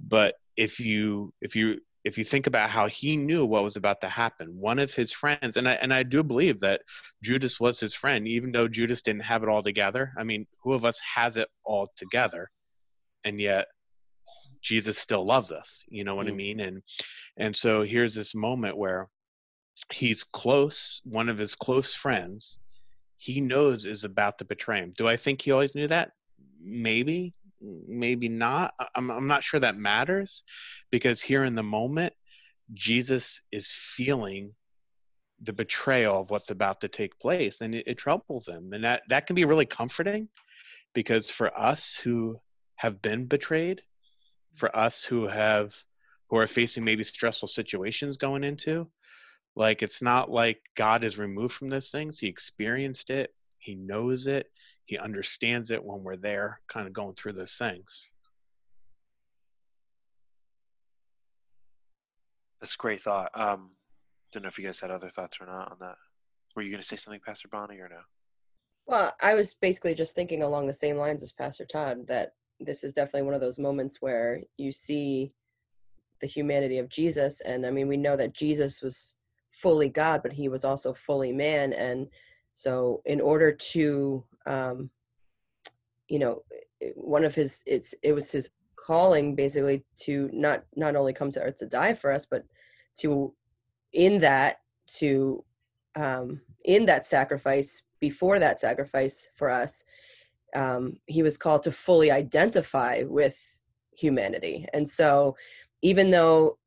but 0.00 0.34
if 0.56 0.80
you 0.80 1.32
if 1.40 1.54
you 1.54 1.78
if 2.06 2.16
you 2.16 2.22
think 2.22 2.46
about 2.46 2.70
how 2.70 2.86
he 2.86 3.16
knew 3.16 3.44
what 3.44 3.64
was 3.64 3.74
about 3.74 4.00
to 4.00 4.08
happen, 4.08 4.56
one 4.60 4.78
of 4.78 4.94
his 4.94 5.10
friends, 5.10 5.56
and 5.56 5.68
I 5.68 5.72
and 5.72 5.92
I 5.92 6.04
do 6.04 6.22
believe 6.22 6.60
that 6.60 6.82
Judas 7.20 7.58
was 7.58 7.80
his 7.80 7.94
friend, 7.94 8.28
even 8.28 8.52
though 8.52 8.68
Judas 8.68 9.02
didn't 9.02 9.24
have 9.24 9.42
it 9.42 9.48
all 9.48 9.60
together. 9.60 10.12
I 10.16 10.22
mean, 10.22 10.46
who 10.62 10.72
of 10.72 10.84
us 10.84 11.00
has 11.00 11.36
it 11.36 11.48
all 11.64 11.92
together? 11.96 12.48
And 13.24 13.40
yet 13.40 13.66
Jesus 14.62 14.96
still 14.96 15.26
loves 15.26 15.50
us. 15.50 15.84
You 15.88 16.04
know 16.04 16.14
what 16.14 16.28
I 16.28 16.30
Mm. 16.30 16.36
mean? 16.36 16.60
And 16.60 16.82
and 17.36 17.56
so 17.56 17.82
here's 17.82 18.14
this 18.14 18.36
moment 18.36 18.76
where 18.76 19.08
he's 19.92 20.22
close, 20.22 21.00
one 21.04 21.28
of 21.28 21.38
his 21.38 21.56
close 21.56 21.92
friends, 21.92 22.60
he 23.16 23.40
knows 23.40 23.84
is 23.84 24.04
about 24.04 24.38
to 24.38 24.44
betray 24.44 24.78
him. 24.78 24.94
Do 24.96 25.08
I 25.08 25.16
think 25.16 25.42
he 25.42 25.50
always 25.50 25.74
knew 25.74 25.88
that? 25.88 26.12
Maybe, 26.60 27.34
maybe 27.60 28.28
not. 28.28 28.74
I'm 28.94 29.10
I'm 29.10 29.26
not 29.26 29.44
sure 29.44 29.60
that 29.60 29.76
matters 29.76 30.42
because 30.90 31.20
here 31.20 31.44
in 31.44 31.54
the 31.54 31.62
moment 31.62 32.14
Jesus 32.72 33.40
is 33.52 33.70
feeling 33.70 34.52
the 35.42 35.52
betrayal 35.52 36.20
of 36.20 36.30
what's 36.30 36.50
about 36.50 36.80
to 36.80 36.88
take 36.88 37.18
place 37.18 37.60
and 37.60 37.74
it, 37.74 37.84
it 37.86 37.98
troubles 37.98 38.48
him. 38.48 38.72
And 38.72 38.84
that 38.84 39.02
that 39.08 39.26
can 39.26 39.36
be 39.36 39.44
really 39.44 39.66
comforting 39.66 40.28
because 40.94 41.30
for 41.30 41.56
us 41.58 41.94
who 42.02 42.40
have 42.76 43.02
been 43.02 43.26
betrayed 43.26 43.82
for 44.56 44.74
us 44.74 45.04
who 45.04 45.26
have 45.26 45.74
who 46.28 46.36
are 46.38 46.46
facing 46.46 46.84
maybe 46.84 47.04
stressful 47.04 47.48
situations 47.48 48.16
going 48.16 48.42
into 48.42 48.88
like 49.54 49.82
it's 49.82 50.02
not 50.02 50.30
like 50.30 50.58
god 50.76 51.04
is 51.04 51.18
removed 51.18 51.54
from 51.54 51.70
those 51.70 51.90
things. 51.90 52.18
He 52.18 52.26
experienced 52.26 53.10
it. 53.10 53.32
He 53.58 53.74
knows 53.74 54.26
it 54.26 54.50
he 54.86 54.98
understands 54.98 55.70
it 55.70 55.84
when 55.84 56.02
we're 56.02 56.16
there 56.16 56.60
kind 56.68 56.86
of 56.86 56.92
going 56.92 57.14
through 57.14 57.32
those 57.32 57.56
things 57.56 58.08
That's 62.60 62.74
a 62.74 62.78
great 62.78 63.00
thought. 63.00 63.30
Um, 63.34 63.70
don't 64.32 64.42
know 64.42 64.48
if 64.48 64.58
you 64.58 64.64
guys 64.64 64.80
had 64.80 64.90
other 64.90 65.10
thoughts 65.10 65.38
or 65.40 65.46
not 65.46 65.70
on 65.70 65.76
that. 65.80 65.96
Were 66.54 66.62
you 66.62 66.70
going 66.70 66.80
to 66.80 66.86
say 66.86 66.96
something, 66.96 67.20
Pastor 67.24 67.48
Bonnie, 67.48 67.78
or 67.78 67.88
no? 67.88 68.00
Well, 68.86 69.14
I 69.22 69.34
was 69.34 69.54
basically 69.54 69.94
just 69.94 70.14
thinking 70.14 70.42
along 70.42 70.66
the 70.66 70.72
same 70.72 70.96
lines 70.96 71.22
as 71.22 71.32
Pastor 71.32 71.64
Todd 71.64 72.06
that 72.08 72.32
this 72.60 72.82
is 72.82 72.92
definitely 72.92 73.22
one 73.22 73.34
of 73.34 73.40
those 73.40 73.58
moments 73.58 73.98
where 74.00 74.40
you 74.56 74.72
see 74.72 75.32
the 76.20 76.26
humanity 76.26 76.78
of 76.78 76.88
Jesus. 76.88 77.40
And 77.42 77.66
I 77.66 77.70
mean, 77.70 77.88
we 77.88 77.96
know 77.96 78.16
that 78.16 78.32
Jesus 78.32 78.80
was 78.80 79.14
fully 79.52 79.88
God, 79.88 80.22
but 80.22 80.32
he 80.32 80.48
was 80.48 80.64
also 80.64 80.94
fully 80.94 81.32
man. 81.32 81.72
And 81.72 82.08
so, 82.54 83.02
in 83.04 83.20
order 83.20 83.52
to, 83.52 84.24
um, 84.46 84.90
you 86.08 86.18
know, 86.18 86.42
one 86.94 87.24
of 87.24 87.34
his, 87.34 87.62
it's 87.66 87.94
it 88.02 88.12
was 88.12 88.30
his 88.30 88.50
calling 88.76 89.34
basically 89.34 89.84
to 89.96 90.30
not 90.32 90.64
not 90.76 90.94
only 90.94 91.12
come 91.12 91.30
to 91.30 91.40
earth 91.40 91.56
to 91.56 91.66
die 91.66 91.94
for 91.94 92.12
us, 92.12 92.26
but 92.26 92.44
to 92.98 93.34
in 93.92 94.20
that 94.20 94.60
to 94.86 95.42
um, 95.96 96.40
in 96.64 96.86
that 96.86 97.06
sacrifice 97.06 97.82
before 98.00 98.38
that 98.38 98.58
sacrifice 98.58 99.26
for 99.34 99.50
us 99.50 99.84
um, 100.54 100.98
he 101.06 101.22
was 101.22 101.36
called 101.36 101.62
to 101.64 101.72
fully 101.72 102.10
identify 102.10 103.02
with 103.06 103.60
humanity. 103.96 104.66
And 104.72 104.88
so 104.88 105.36
even 105.82 106.10
though 106.10 106.58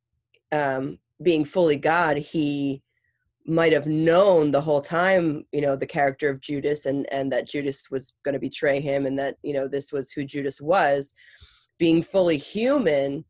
um, 0.51 0.97
being 1.21 1.45
fully 1.45 1.75
god 1.75 2.17
he 2.17 2.81
might 3.49 3.73
have 3.73 3.87
known 3.87 4.51
the 4.51 4.61
whole 4.61 4.81
time 4.81 5.45
you 5.51 5.61
know 5.61 5.75
the 5.75 5.85
character 5.85 6.29
of 6.29 6.39
judas 6.39 6.85
and 6.85 7.11
and 7.11 7.31
that 7.31 7.47
judas 7.47 7.83
was 7.89 8.13
going 8.23 8.33
to 8.33 8.39
betray 8.39 8.79
him 8.79 9.05
and 9.05 9.17
that 9.17 9.35
you 9.43 9.53
know 9.53 9.67
this 9.67 9.91
was 9.91 10.11
who 10.11 10.23
judas 10.23 10.61
was 10.61 11.13
being 11.77 12.01
fully 12.01 12.37
human 12.37 13.23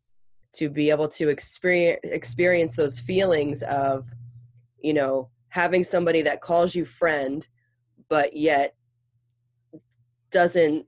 to 0.52 0.70
be 0.70 0.90
able 0.90 1.08
to 1.08 1.30
experience 1.30 2.00
experience 2.04 2.76
those 2.76 3.00
feelings 3.00 3.62
of 3.64 4.06
you 4.82 4.94
know 4.94 5.30
having 5.50 5.84
somebody 5.84 6.22
that 6.22 6.42
calls 6.42 6.76
you 6.76 6.86
friend 6.86 7.48
but 8.10 8.36
yet 8.36 8.76
doesn't 10.32 10.86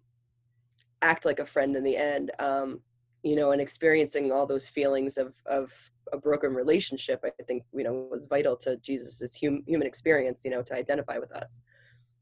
act 1.02 1.26
like 1.26 1.40
a 1.40 1.46
friend 1.46 1.76
in 1.76 1.84
the 1.84 1.98
end 1.98 2.32
um 2.40 2.80
you 3.24 3.36
know 3.36 3.52
and 3.52 3.62
experiencing 3.62 4.32
all 4.32 4.46
those 4.46 4.68
feelings 4.68 5.18
of 5.18 5.34
of 5.46 5.92
a 6.12 6.18
broken 6.18 6.54
relationship 6.54 7.24
i 7.26 7.44
think 7.44 7.64
you 7.74 7.84
know 7.84 8.08
was 8.10 8.26
vital 8.26 8.56
to 8.56 8.78
jesus's 8.78 9.38
hum, 9.42 9.64
human 9.68 9.88
experience 9.88 10.44
you 10.46 10.52
know 10.52 10.62
to 10.62 10.74
identify 10.76 11.18
with 11.18 11.32
us. 11.32 11.62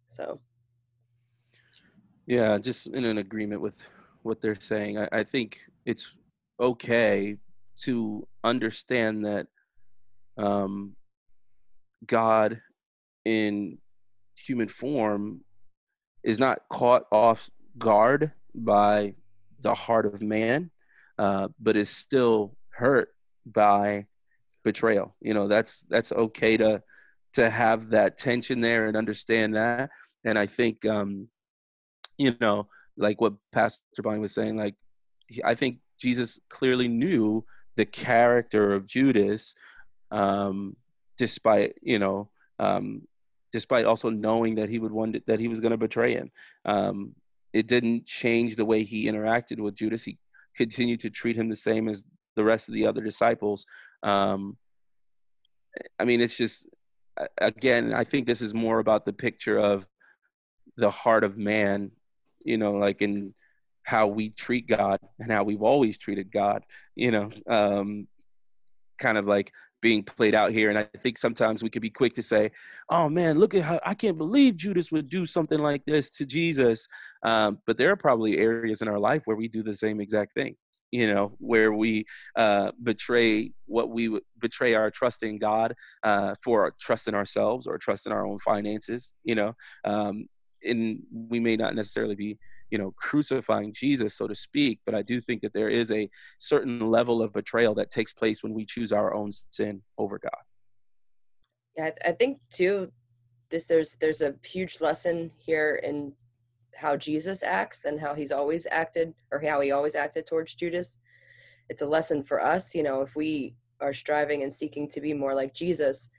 So. 0.07 0.39
Yeah 2.25 2.57
just 2.57 2.87
in 2.87 3.05
an 3.05 3.17
agreement 3.17 3.61
with 3.61 3.81
what 4.23 4.41
they're 4.41 4.59
saying 4.59 4.99
i, 4.99 5.07
I 5.11 5.23
think 5.23 5.59
it's 5.85 6.15
okay 6.59 7.37
to 7.81 8.27
understand 8.43 9.25
that 9.25 9.47
um 10.37 10.95
god 12.05 12.61
in 13.25 13.77
human 14.35 14.67
form 14.67 15.41
is 16.23 16.39
not 16.39 16.59
caught 16.71 17.05
off 17.11 17.49
guard 17.77 18.31
by 18.55 19.13
the 19.61 19.73
heart 19.73 20.05
of 20.05 20.21
man, 20.21 20.71
uh, 21.17 21.47
but 21.59 21.75
is 21.75 21.89
still 21.89 22.55
hurt 22.69 23.09
by 23.53 24.05
betrayal. 24.63 25.15
You 25.21 25.33
know, 25.33 25.47
that's 25.47 25.85
that's 25.89 26.11
okay 26.11 26.57
to 26.57 26.81
to 27.33 27.49
have 27.49 27.89
that 27.89 28.17
tension 28.17 28.61
there 28.61 28.87
and 28.87 28.97
understand 28.97 29.55
that. 29.55 29.89
And 30.25 30.37
I 30.37 30.45
think, 30.45 30.85
um, 30.85 31.27
you 32.17 32.35
know, 32.41 32.67
like 32.97 33.21
what 33.21 33.33
Pastor 33.51 34.01
Bonnie 34.01 34.19
was 34.19 34.33
saying, 34.33 34.57
like 34.57 34.75
he, 35.27 35.43
I 35.43 35.55
think 35.55 35.79
Jesus 35.99 36.39
clearly 36.49 36.87
knew 36.87 37.45
the 37.75 37.85
character 37.85 38.73
of 38.73 38.87
Judas, 38.87 39.55
um, 40.11 40.75
despite 41.17 41.75
you 41.81 41.99
know 41.99 42.29
um, 42.59 43.01
despite 43.51 43.85
also 43.85 44.09
knowing 44.09 44.55
that 44.55 44.69
he 44.69 44.79
would 44.79 44.91
one 44.91 45.21
that 45.27 45.39
he 45.39 45.47
was 45.47 45.59
going 45.59 45.71
to 45.71 45.77
betray 45.77 46.13
him. 46.13 46.31
Um, 46.65 47.15
it 47.53 47.67
didn't 47.67 48.05
change 48.05 48.55
the 48.55 48.65
way 48.65 48.83
he 48.83 49.05
interacted 49.05 49.59
with 49.59 49.75
Judas. 49.75 50.03
He 50.03 50.17
continued 50.55 50.99
to 51.01 51.09
treat 51.09 51.37
him 51.37 51.47
the 51.47 51.55
same 51.55 51.87
as 51.87 52.03
the 52.39 52.45
rest 52.45 52.69
of 52.69 52.73
the 52.73 52.87
other 52.87 53.01
disciples. 53.01 53.65
Um, 54.01 54.57
I 55.99 56.05
mean, 56.05 56.21
it's 56.21 56.37
just 56.37 56.67
again, 57.39 57.93
I 57.93 58.05
think 58.05 58.25
this 58.25 58.41
is 58.41 58.53
more 58.53 58.79
about 58.79 59.05
the 59.05 59.13
picture 59.13 59.59
of 59.59 59.85
the 60.77 60.89
heart 60.89 61.25
of 61.25 61.37
man, 61.37 61.91
you 62.39 62.57
know, 62.57 62.71
like 62.71 63.01
in 63.01 63.33
how 63.83 64.07
we 64.07 64.29
treat 64.29 64.67
God 64.67 64.99
and 65.19 65.29
how 65.29 65.43
we've 65.43 65.61
always 65.61 65.97
treated 65.97 66.31
God, 66.31 66.63
you 66.95 67.11
know, 67.11 67.29
um, 67.49 68.07
kind 68.99 69.17
of 69.17 69.25
like 69.25 69.51
being 69.81 70.03
played 70.03 70.35
out 70.35 70.51
here. 70.51 70.69
And 70.69 70.77
I 70.77 70.87
think 70.99 71.17
sometimes 71.17 71.61
we 71.61 71.69
could 71.69 71.81
be 71.81 71.89
quick 71.89 72.13
to 72.13 72.21
say, 72.21 72.51
oh 72.89 73.09
man, 73.09 73.37
look 73.37 73.53
at 73.53 73.63
how 73.63 73.81
I 73.85 73.93
can't 73.93 74.17
believe 74.17 74.55
Judas 74.55 74.91
would 74.91 75.09
do 75.09 75.25
something 75.25 75.59
like 75.59 75.83
this 75.85 76.09
to 76.11 76.25
Jesus. 76.25 76.87
Um, 77.23 77.59
but 77.67 77.77
there 77.77 77.91
are 77.91 77.97
probably 77.97 78.37
areas 78.37 78.81
in 78.81 78.87
our 78.87 78.99
life 78.99 79.23
where 79.25 79.37
we 79.37 79.49
do 79.49 79.63
the 79.63 79.73
same 79.73 79.99
exact 79.99 80.33
thing. 80.35 80.55
You 80.91 81.13
know, 81.13 81.33
where 81.37 81.71
we 81.73 82.05
uh, 82.35 82.71
betray 82.81 83.51
what 83.65 83.89
we 83.89 84.19
betray 84.39 84.73
our 84.73 84.89
trust 84.89 85.23
in 85.23 85.37
God 85.37 85.75
uh, 86.03 86.35
for 86.43 86.63
our 86.63 86.73
trust 86.81 87.07
in 87.07 87.15
ourselves 87.15 87.67
or 87.67 87.77
trust 87.77 88.07
in 88.07 88.11
our 88.11 88.25
own 88.25 88.39
finances. 88.39 89.13
You 89.23 89.35
know, 89.35 89.53
um, 89.85 90.27
and 90.63 91.01
we 91.11 91.39
may 91.39 91.55
not 91.55 91.75
necessarily 91.75 92.15
be 92.15 92.37
you 92.71 92.77
know 92.77 92.93
crucifying 92.97 93.73
jesus 93.73 94.15
so 94.15 94.27
to 94.27 94.35
speak 94.35 94.79
but 94.85 94.93
i 94.93 95.01
do 95.01 95.19
think 95.21 95.41
that 95.41 95.53
there 95.53 95.69
is 95.69 95.91
a 95.91 96.09
certain 96.39 96.79
level 96.79 97.21
of 97.21 97.33
betrayal 97.33 97.73
that 97.73 97.89
takes 97.89 98.13
place 98.13 98.43
when 98.43 98.53
we 98.53 98.65
choose 98.65 98.91
our 98.91 99.13
own 99.13 99.31
sin 99.51 99.81
over 99.97 100.19
god 100.19 100.41
yeah 101.77 101.89
i 102.05 102.11
think 102.11 102.37
too 102.51 102.91
this 103.49 103.65
there's 103.65 103.95
there's 103.95 104.21
a 104.21 104.35
huge 104.43 104.81
lesson 104.81 105.31
here 105.37 105.81
in 105.83 106.13
how 106.79 106.95
jesus 106.95 107.43
acts 107.43 107.85
and 107.85 107.99
how 107.99 108.13
he's 108.13 108.31
always 108.31 108.65
acted 108.71 109.13
or 109.31 109.39
how 109.39 109.59
he 109.59 109.71
always 109.71 109.95
acted 109.95 110.25
towards 110.25 110.55
judas. 110.55 110.97
It's 111.67 111.81
a 111.81 111.85
lesson 111.85 112.23
for 112.23 112.43
us 112.43 112.73
you 112.73 112.83
know 112.83 113.01
if 113.01 113.15
we 113.15 113.55
are 113.81 113.93
striving 113.93 114.43
and 114.43 114.51
seeking 114.51 114.87
to 114.89 115.01
be 115.01 115.13
more 115.13 115.35
like 115.35 115.53
jesus 115.53 116.09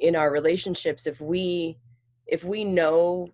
in 0.00 0.16
our 0.16 0.32
relationships 0.32 1.06
if 1.06 1.20
we 1.20 1.78
if 2.26 2.42
we 2.42 2.64
know 2.64 3.28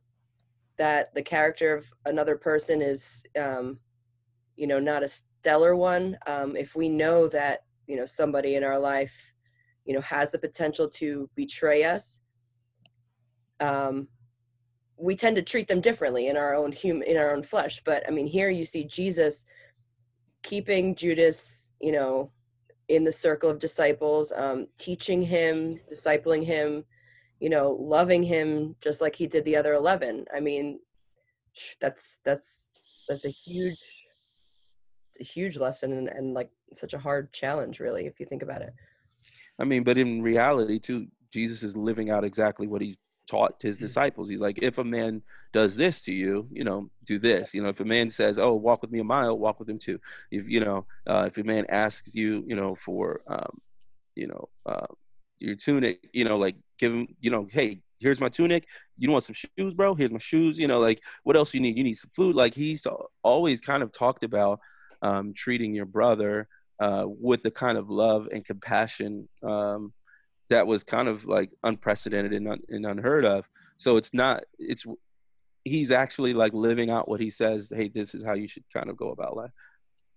that 0.79 1.15
the 1.15 1.23
character 1.23 1.75
of 1.75 1.87
another 2.05 2.37
person 2.37 2.83
is 2.83 3.25
um, 3.41 3.79
you 4.57 4.67
know 4.67 4.79
not 4.79 5.03
a 5.03 5.09
stellar 5.09 5.77
one 5.77 6.19
um, 6.27 6.57
if 6.57 6.75
we 6.75 6.89
know 6.89 7.29
that 7.29 7.61
you 7.87 7.97
know 7.97 8.05
somebody 8.05 8.57
in 8.57 8.65
our 8.65 8.79
life 8.79 9.33
you 9.85 9.95
know 9.95 10.01
has 10.01 10.31
the 10.31 10.39
potential 10.39 10.89
to 10.89 11.31
betray 11.35 11.85
us 11.85 12.21
um, 13.61 14.09
we 14.99 15.15
tend 15.15 15.37
to 15.37 15.43
treat 15.43 15.69
them 15.69 15.81
differently 15.81 16.29
in 16.29 16.37
our 16.37 16.55
own 16.55 16.73
human 16.73 17.07
in 17.07 17.17
our 17.17 17.35
own 17.35 17.43
flesh 17.43 17.83
but 17.85 18.03
i 18.09 18.11
mean 18.11 18.27
here 18.27 18.51
you 18.51 18.65
see 18.65 18.85
jesus 18.85 19.45
keeping 20.43 20.95
judas 20.95 21.71
you 21.81 21.93
know 21.93 22.31
in 22.89 23.05
the 23.05 23.13
circle 23.13 23.51
of 23.51 23.59
disciples 23.59 24.33
um, 24.37 24.67
teaching 24.79 25.21
him 25.21 25.79
discipling 25.91 26.45
him 26.45 26.85
you 27.41 27.51
know, 27.51 27.71
loving 27.71 28.23
him 28.23 28.75
just 28.81 29.01
like 29.01 29.15
he 29.15 29.27
did 29.27 29.45
the 29.45 29.57
other 29.57 29.75
11. 29.75 30.27
I 30.35 30.41
mean, 30.41 30.81
that's, 31.81 32.21
that's, 32.25 32.71
that's 33.09 33.25
a 33.25 33.31
huge, 33.31 33.79
a 35.21 35.25
huge 35.25 35.57
lesson 35.57 35.93
and, 35.93 36.09
and 36.09 36.35
like 36.35 36.51
such 36.73 36.95
a 36.95 36.99
hard 36.99 37.33
challenge, 37.33 37.81
really, 37.81 38.07
if 38.07 38.19
you 38.19 38.27
think 38.27 38.43
about 38.43 38.63
it. 38.63 38.73
I 39.59 39.65
mean, 39.65 39.83
but 39.83 39.99
in 39.99 40.23
reality, 40.23 40.79
too, 40.79 41.07
Jesus 41.31 41.63
is 41.63 41.77
living 41.77 42.11
out 42.11 42.25
exactly 42.25 42.67
what 42.67 42.81
he 42.81 42.97
taught 43.27 43.61
his 43.61 43.77
mm. 43.77 43.81
disciples. 43.81 44.29
He's 44.29 44.41
like, 44.41 44.59
if 44.63 44.79
a 44.79 44.85
man 44.85 45.23
does 45.53 45.77
this 45.77 46.03
to 46.03 46.13
you, 46.13 46.49
you 46.51 46.65
know, 46.65 46.91
do 47.05 47.19
this. 47.19 47.55
You 47.55 47.63
know, 47.63 47.69
if 47.69 47.81
a 47.81 47.85
man 47.85 48.11
says, 48.11 48.39
"Oh, 48.39 48.55
walk 48.55 48.83
with 48.83 48.91
me 48.91 49.01
a 49.01 49.05
mile," 49.05 49.39
walk 49.39 49.59
with 49.59 49.69
him 49.69 49.79
too. 49.79 49.99
If 50.31 50.49
you 50.49 50.61
know, 50.61 50.87
uh, 51.07 51.25
if 51.27 51.39
a 51.39 51.45
man 51.45 51.67
asks 51.69 52.15
you, 52.15 52.45
you 52.47 52.57
know, 52.57 52.75
for, 52.75 53.21
um, 53.27 53.61
you 54.15 54.27
know, 54.27 54.49
uh, 54.67 54.87
your 55.39 55.57
tunic, 55.57 56.09
you 56.13 56.25
know, 56.25 56.39
like 56.39 56.57
give 56.79 56.93
him, 56.93 57.09
you 57.21 57.31
know, 57.31 57.47
hey, 57.51 57.81
here's 57.99 58.21
my 58.21 58.29
tunic. 58.29 58.67
You 58.97 59.11
want 59.11 59.25
some 59.25 59.35
shoes, 59.35 59.75
bro? 59.75 59.95
Here's 59.95 60.13
my 60.13 60.19
shoes. 60.19 60.59
You 60.59 60.69
know, 60.69 60.81
like 60.81 61.03
what 61.25 61.37
else 61.37 61.55
you 61.55 61.61
need? 61.61 61.77
You 61.77 61.85
need 61.85 61.95
some 61.99 62.11
food. 62.15 62.37
Like 62.37 62.55
he's 62.55 62.87
always 63.23 63.61
kind 63.61 63.83
of 63.83 63.93
talked 63.93 64.23
about 64.23 64.61
um, 65.03 65.33
treating 65.35 65.75
your 65.75 65.87
brother 65.87 66.49
uh, 66.81 67.05
with 67.07 67.43
the 67.43 67.51
kind 67.51 67.79
of 67.79 67.91
love 67.91 68.29
and 68.33 68.45
compassion 68.45 69.29
um, 69.43 69.93
that 70.49 70.67
was 70.67 70.85
kind 70.85 71.09
of 71.09 71.25
like 71.25 71.51
unprecedented 71.65 72.33
and, 72.33 72.49
un- 72.49 72.63
and 72.69 72.87
unheard 72.87 73.25
of. 73.25 73.49
So 73.79 73.97
it's 73.97 74.15
not. 74.15 74.45
It's 74.59 74.85
he's 75.65 75.91
actually 75.91 76.33
like 76.33 76.53
living 76.55 76.91
out 76.91 77.09
what 77.09 77.21
he 77.21 77.31
says. 77.31 77.73
Hey, 77.75 77.89
this 77.89 78.15
is 78.15 78.23
how 78.23 78.35
you 78.35 78.49
should 78.49 78.65
kind 78.73 78.89
of 78.89 78.97
go 78.97 79.11
about 79.11 79.37
life. 79.37 79.51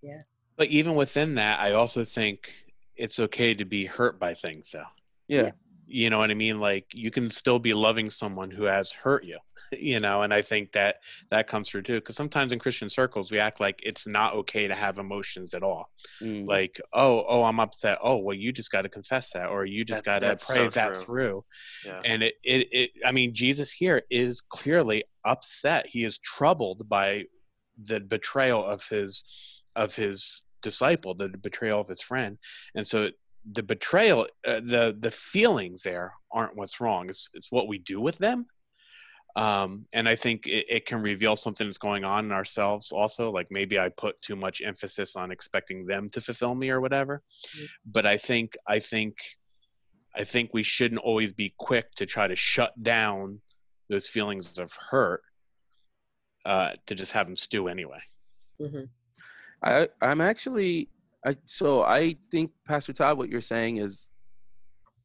Yeah. 0.02 0.22
But 0.58 0.68
even 0.68 0.96
within 0.96 1.36
that, 1.36 1.60
I 1.60 1.74
also 1.74 2.04
think 2.04 2.52
it's 2.96 3.20
okay 3.20 3.54
to 3.54 3.66
be 3.66 3.86
hurt 3.86 4.20
by 4.20 4.34
things, 4.34 4.72
though 4.72 4.84
yeah 5.30 5.52
you 5.90 6.10
know 6.10 6.20
what 6.20 6.32
i 6.32 6.34
mean? 6.34 6.60
Like 6.60 6.86
you 6.94 7.12
can 7.12 7.30
still 7.30 7.60
be 7.60 7.74
loving 7.74 8.10
someone 8.10 8.52
who 8.52 8.64
has 8.64 8.92
hurt 8.92 9.24
you 9.24 9.38
you 9.78 10.00
know 10.00 10.22
and 10.22 10.34
i 10.34 10.42
think 10.42 10.72
that 10.72 10.98
that 11.30 11.48
comes 11.48 11.70
through 11.70 11.82
too 11.82 12.00
because 12.00 12.16
sometimes 12.16 12.54
in 12.54 12.60
christian 12.60 12.90
circles 12.90 13.30
we 13.30 13.38
act 13.40 13.60
like 13.60 13.80
it's 13.84 14.08
not 14.08 14.34
okay 14.34 14.68
to 14.68 14.74
have 14.74 14.98
emotions 14.98 15.54
at 15.54 15.64
all. 15.64 15.90
Mm. 16.22 16.48
like 16.48 16.80
oh 16.94 17.26
oh 17.28 17.44
i'm 17.44 17.60
upset. 17.60 17.98
Oh 18.02 18.18
well 18.18 18.36
you 18.36 18.52
just 18.52 18.72
got 18.72 18.84
to 18.84 18.90
confess 18.90 19.32
that 19.34 19.50
or 19.50 19.66
you 19.66 19.84
just 19.84 20.04
got 20.04 20.20
to 20.20 20.28
pray 20.28 20.38
so 20.38 20.70
that 20.70 20.96
through. 20.96 21.44
Yeah. 21.86 22.02
and 22.06 22.24
it, 22.24 22.36
it 22.44 22.68
it 22.72 22.92
i 23.06 23.12
mean 23.12 23.34
jesus 23.34 23.72
here 23.72 24.04
is 24.10 24.42
clearly 24.42 25.04
upset. 25.26 25.86
He 25.88 26.04
is 26.04 26.18
troubled 26.20 26.88
by 26.90 27.26
the 27.82 28.00
betrayal 28.00 28.66
of 28.66 28.84
his 28.88 29.24
of 29.76 29.96
his 29.96 30.42
disciple, 30.62 31.14
the 31.16 31.30
betrayal 31.30 31.80
of 31.80 31.88
his 31.88 32.02
friend, 32.02 32.38
and 32.76 32.86
so 32.86 33.10
the 33.52 33.64
betrayal, 33.64 34.28
uh, 34.46 34.60
the 34.62 34.96
the 35.00 35.12
feelings 35.12 35.84
there 35.84 36.14
aren't 36.32 36.56
what's 36.56 36.80
wrong. 36.80 37.10
It's 37.10 37.30
it's 37.34 37.52
what 37.52 37.68
we 37.68 37.80
do 37.80 38.00
with 38.02 38.18
them. 38.18 38.46
Um, 39.36 39.86
and 39.94 40.10
I 40.10 40.16
think 40.16 40.48
it, 40.48 40.66
it 40.70 40.86
can 40.86 41.02
reveal 41.02 41.36
something 41.36 41.68
that's 41.68 41.78
going 41.78 42.04
on 42.04 42.26
in 42.26 42.32
ourselves 42.32 42.92
also. 42.92 43.32
Like 43.32 43.48
maybe 43.52 43.80
I 43.80 43.90
put 43.90 44.22
too 44.22 44.36
much 44.36 44.62
emphasis 44.62 45.16
on 45.16 45.32
expecting 45.32 45.86
them 45.86 46.10
to 46.12 46.22
fulfill 46.22 46.56
me 46.56 46.70
or 46.70 46.82
whatever. 46.82 47.22
Mhm. 47.56 47.68
But 47.86 48.06
I 48.06 48.18
think 48.18 48.58
I 48.68 48.80
think 48.80 49.18
I 50.16 50.24
think 50.24 50.54
we 50.54 50.64
shouldn't 50.64 51.02
always 51.02 51.32
be 51.34 51.54
quick 51.58 51.92
to 51.98 52.06
try 52.06 52.28
to 52.28 52.36
shut 52.36 52.74
down 52.82 53.42
those 53.90 54.08
feelings 54.08 54.58
of 54.58 54.74
hurt 54.90 55.22
uh, 56.46 56.72
to 56.88 56.96
just 56.96 57.12
have 57.12 57.28
them 57.28 57.36
stew 57.36 57.68
anyway. 57.68 58.02
hmm 58.60 58.86
I 59.64 59.90
I'm 60.02 60.22
actually 60.22 60.90
I 61.26 61.36
so 61.46 61.84
I 61.84 62.16
think 62.32 62.52
Pastor 62.66 62.94
Todd, 62.94 63.18
what 63.18 63.30
you're 63.30 63.42
saying 63.42 63.78
is 63.78 64.10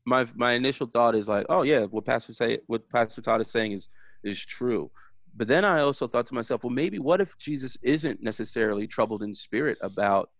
my 0.07 0.27
my 0.35 0.53
initial 0.53 0.87
thought 0.87 1.15
is 1.15 1.29
like, 1.29 1.47
oh 1.49 1.63
yeah, 1.63 1.85
what 1.85 2.05
Pastor 2.05 2.33
say 2.33 2.59
what 2.67 2.89
Pastor 2.91 3.23
Todd 3.23 3.41
is 3.41 3.51
saying 3.51 3.73
is 3.73 3.89
is 4.23 4.45
true. 4.45 4.91
But 5.37 5.49
then 5.49 5.65
I 5.65 5.81
also 5.81 6.07
thought 6.07 6.27
to 6.27 6.35
myself, 6.35 6.63
well, 6.63 6.71
maybe 6.71 6.99
what 6.99 7.21
if 7.21 7.37
Jesus 7.39 7.77
isn't 7.83 8.23
necessarily 8.23 8.87
troubled 8.87 9.23
in 9.23 9.35
spirit 9.35 9.79
about 9.83 10.31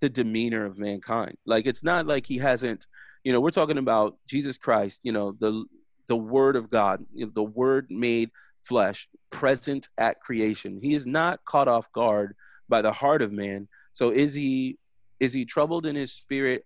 the 0.00 0.08
demeanor 0.08 0.64
of 0.64 0.78
mankind? 0.78 1.36
Like 1.44 1.66
it's 1.66 1.84
not 1.84 2.06
like 2.06 2.26
he 2.26 2.38
hasn't, 2.38 2.86
you 3.24 3.32
know, 3.32 3.40
we're 3.40 3.50
talking 3.50 3.78
about 3.78 4.16
Jesus 4.26 4.56
Christ, 4.56 5.00
you 5.02 5.12
know, 5.12 5.32
the 5.40 5.64
the 6.06 6.16
Word 6.16 6.56
of 6.56 6.70
God, 6.70 7.04
the 7.14 7.42
Word 7.42 7.88
made 7.90 8.30
flesh, 8.62 9.08
present 9.30 9.88
at 9.98 10.20
creation. 10.20 10.78
He 10.80 10.94
is 10.94 11.06
not 11.06 11.44
caught 11.44 11.68
off 11.68 11.92
guard 11.92 12.34
by 12.68 12.80
the 12.82 12.92
heart 12.92 13.20
of 13.20 13.32
man. 13.32 13.68
So 13.92 14.10
is 14.10 14.32
he 14.32 14.78
is 15.20 15.32
he 15.32 15.44
troubled 15.44 15.86
in 15.86 15.96
his 15.96 16.12
spirit 16.12 16.64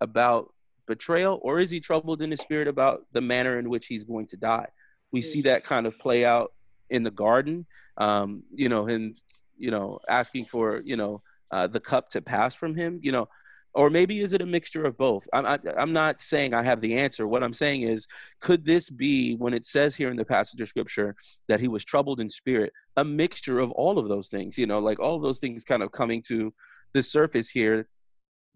about 0.00 0.52
betrayal 0.86 1.38
or 1.42 1.60
is 1.60 1.70
he 1.70 1.80
troubled 1.80 2.22
in 2.22 2.30
his 2.30 2.40
spirit 2.40 2.68
about 2.68 3.02
the 3.12 3.20
manner 3.20 3.58
in 3.58 3.68
which 3.68 3.86
he's 3.86 4.04
going 4.04 4.26
to 4.28 4.36
die? 4.36 4.66
We 5.12 5.22
see 5.22 5.42
that 5.42 5.64
kind 5.64 5.86
of 5.86 5.98
play 5.98 6.24
out 6.24 6.52
in 6.90 7.02
the 7.02 7.10
garden, 7.10 7.66
um, 7.96 8.42
you 8.52 8.68
know, 8.68 8.86
and 8.86 9.16
you 9.56 9.70
know, 9.70 10.00
asking 10.08 10.46
for 10.46 10.80
you 10.84 10.96
know 10.96 11.22
uh, 11.50 11.66
the 11.66 11.80
cup 11.80 12.08
to 12.10 12.20
pass 12.20 12.54
from 12.54 12.74
him, 12.74 13.00
you 13.02 13.12
know, 13.12 13.28
or 13.74 13.90
maybe 13.90 14.20
is 14.20 14.32
it 14.32 14.42
a 14.42 14.46
mixture 14.46 14.84
of 14.84 14.96
both? 14.98 15.28
I'm 15.32 15.46
I, 15.46 15.58
I'm 15.78 15.92
not 15.92 16.20
saying 16.20 16.54
I 16.54 16.62
have 16.62 16.80
the 16.80 16.98
answer. 16.98 17.26
What 17.26 17.42
I'm 17.42 17.54
saying 17.54 17.82
is, 17.82 18.06
could 18.40 18.64
this 18.64 18.90
be 18.90 19.34
when 19.36 19.54
it 19.54 19.64
says 19.64 19.94
here 19.94 20.10
in 20.10 20.16
the 20.16 20.24
passage 20.24 20.60
of 20.60 20.68
scripture 20.68 21.14
that 21.48 21.60
he 21.60 21.68
was 21.68 21.84
troubled 21.84 22.20
in 22.20 22.28
spirit, 22.30 22.72
a 22.96 23.04
mixture 23.04 23.60
of 23.60 23.70
all 23.72 23.98
of 23.98 24.08
those 24.08 24.28
things? 24.28 24.58
You 24.58 24.66
know, 24.66 24.80
like 24.80 24.98
all 24.98 25.16
of 25.16 25.22
those 25.22 25.38
things 25.38 25.64
kind 25.64 25.82
of 25.82 25.92
coming 25.92 26.22
to 26.28 26.52
the 26.94 27.02
surface 27.02 27.48
here 27.48 27.88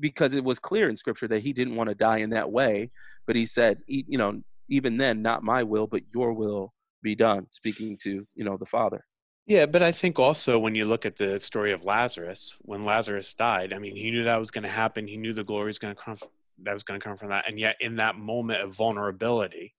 because 0.00 0.34
it 0.34 0.44
was 0.44 0.58
clear 0.58 0.88
in 0.88 0.96
scripture 0.96 1.28
that 1.28 1.42
he 1.42 1.52
didn't 1.52 1.76
want 1.76 1.88
to 1.88 1.94
die 1.94 2.18
in 2.18 2.30
that 2.30 2.50
way 2.50 2.90
but 3.26 3.36
he 3.36 3.46
said 3.46 3.78
you 3.86 4.18
know 4.18 4.40
even 4.68 4.96
then 4.96 5.22
not 5.22 5.42
my 5.42 5.62
will 5.62 5.86
but 5.86 6.02
your 6.12 6.32
will 6.32 6.72
be 7.02 7.14
done 7.14 7.46
speaking 7.50 7.96
to 7.96 8.26
you 8.34 8.44
know 8.44 8.56
the 8.56 8.66
father 8.66 9.04
Yeah, 9.46 9.66
but 9.66 9.82
I 9.82 9.92
think 9.92 10.18
also 10.18 10.58
when 10.58 10.74
you 10.74 10.86
look 10.86 11.04
at 11.04 11.16
the 11.16 11.38
story 11.38 11.72
of 11.72 11.84
Lazarus, 11.84 12.56
when 12.62 12.86
Lazarus 12.86 13.34
died, 13.34 13.74
I 13.74 13.78
mean, 13.78 13.94
he 13.94 14.10
knew 14.10 14.22
that 14.22 14.38
was 14.40 14.50
going 14.50 14.64
to 14.64 14.70
happen. 14.70 15.06
He 15.06 15.18
knew 15.18 15.34
the 15.34 15.44
glory 15.44 15.66
was 15.66 15.78
going 15.78 15.94
to 15.94 16.00
come. 16.00 16.16
That 16.62 16.72
was 16.72 16.82
going 16.82 16.98
to 16.98 17.04
come 17.04 17.18
from 17.18 17.28
that, 17.28 17.46
and 17.46 17.58
yet 17.58 17.76
in 17.80 17.96
that 17.96 18.16
moment 18.16 18.62
of 18.62 18.74
vulnerability, 18.74 19.74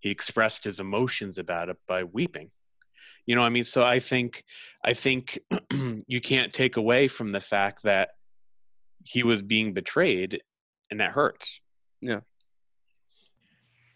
he 0.00 0.10
expressed 0.10 0.64
his 0.64 0.78
emotions 0.78 1.38
about 1.38 1.70
it 1.70 1.78
by 1.86 2.04
weeping. 2.04 2.50
You 3.26 3.34
know, 3.34 3.42
what 3.42 3.48
I 3.48 3.50
mean, 3.50 3.64
so 3.64 3.82
I 3.82 3.98
think, 3.98 4.44
I 4.84 4.94
think 4.94 5.38
you 6.06 6.20
can't 6.20 6.52
take 6.52 6.76
away 6.76 7.08
from 7.08 7.32
the 7.32 7.40
fact 7.40 7.82
that 7.82 8.10
he 9.04 9.22
was 9.22 9.42
being 9.42 9.72
betrayed, 9.72 10.40
and 10.90 11.00
that 11.00 11.10
hurts. 11.10 11.60
Yeah. 12.00 12.20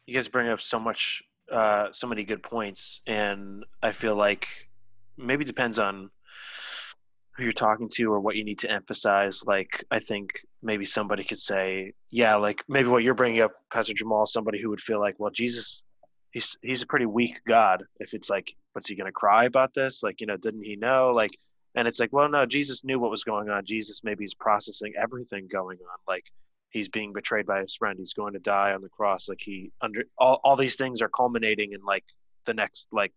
You 0.06 0.14
guys 0.14 0.28
bring 0.28 0.48
up 0.48 0.60
so 0.60 0.80
much 0.80 1.22
uh 1.50 1.88
so 1.90 2.06
many 2.06 2.22
good 2.24 2.42
points 2.42 3.02
and 3.06 3.64
i 3.82 3.90
feel 3.90 4.14
like 4.14 4.46
maybe 5.16 5.44
depends 5.44 5.78
on 5.78 6.10
who 7.36 7.42
you're 7.42 7.52
talking 7.52 7.88
to 7.88 8.12
or 8.12 8.20
what 8.20 8.36
you 8.36 8.44
need 8.44 8.58
to 8.58 8.70
emphasize 8.70 9.42
like 9.46 9.84
i 9.90 9.98
think 9.98 10.40
maybe 10.62 10.84
somebody 10.84 11.24
could 11.24 11.38
say 11.38 11.92
yeah 12.10 12.36
like 12.36 12.62
maybe 12.68 12.88
what 12.88 13.02
you're 13.02 13.14
bringing 13.14 13.42
up 13.42 13.52
pastor 13.72 13.94
jamal 13.94 14.26
somebody 14.26 14.60
who 14.60 14.70
would 14.70 14.80
feel 14.80 15.00
like 15.00 15.16
well 15.18 15.30
jesus 15.30 15.82
he's 16.30 16.56
he's 16.62 16.82
a 16.82 16.86
pretty 16.86 17.06
weak 17.06 17.40
god 17.46 17.84
if 17.98 18.14
it's 18.14 18.30
like 18.30 18.54
what's 18.72 18.88
he 18.88 18.94
to 18.94 19.12
cry 19.12 19.44
about 19.44 19.74
this? 19.74 20.02
Like 20.02 20.20
you 20.20 20.26
know 20.26 20.36
didn't 20.36 20.64
he 20.64 20.76
know? 20.76 21.12
Like 21.14 21.36
and 21.74 21.86
it's 21.86 22.00
like 22.00 22.12
well 22.12 22.28
no 22.28 22.46
jesus 22.46 22.84
knew 22.84 22.98
what 22.98 23.10
was 23.10 23.24
going 23.24 23.48
on. 23.48 23.64
Jesus 23.64 24.02
maybe 24.04 24.24
is 24.24 24.34
processing 24.34 24.92
everything 25.00 25.48
going 25.50 25.78
on. 25.78 25.98
Like 26.06 26.24
he's 26.70 26.88
being 26.88 27.12
betrayed 27.12 27.46
by 27.46 27.60
his 27.60 27.74
friend. 27.74 27.98
He's 27.98 28.14
going 28.14 28.34
to 28.34 28.38
die 28.38 28.72
on 28.72 28.80
the 28.80 28.88
cross. 28.88 29.28
Like 29.28 29.40
he 29.40 29.72
under 29.80 30.04
all, 30.18 30.40
all 30.44 30.56
these 30.56 30.76
things 30.76 31.02
are 31.02 31.08
culminating 31.08 31.72
in 31.72 31.82
like 31.84 32.04
the 32.44 32.54
next 32.54 32.88
like 32.92 33.12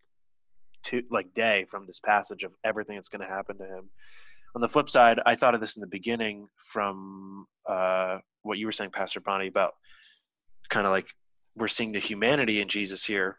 two 0.84 1.04
like 1.10 1.34
day 1.34 1.66
from 1.70 1.86
this 1.86 2.00
passage 2.00 2.44
of 2.44 2.52
everything 2.64 2.96
that's 2.96 3.10
going 3.10 3.26
to 3.26 3.34
happen 3.34 3.58
to 3.58 3.66
him. 3.66 3.90
On 4.56 4.62
the 4.62 4.70
flip 4.70 4.88
side 4.88 5.20
i 5.26 5.34
thought 5.34 5.56
of 5.56 5.62
this 5.62 5.78
in 5.78 5.82
the 5.82 5.88
beginning 5.88 6.48
from 6.58 7.48
uh 7.68 8.20
what 8.44 8.60
you 8.60 8.68
were 8.68 8.72
saying 8.72 8.92
pastor 8.92 9.20
bonnie 9.20 9.48
about 9.48 9.74
kind 10.70 10.86
of 10.86 10.92
like 10.92 11.08
we're 11.56 11.68
seeing 11.68 11.92
the 11.92 12.00
humanity 12.00 12.62
in 12.62 12.68
jesus 12.68 13.06
here 13.06 13.38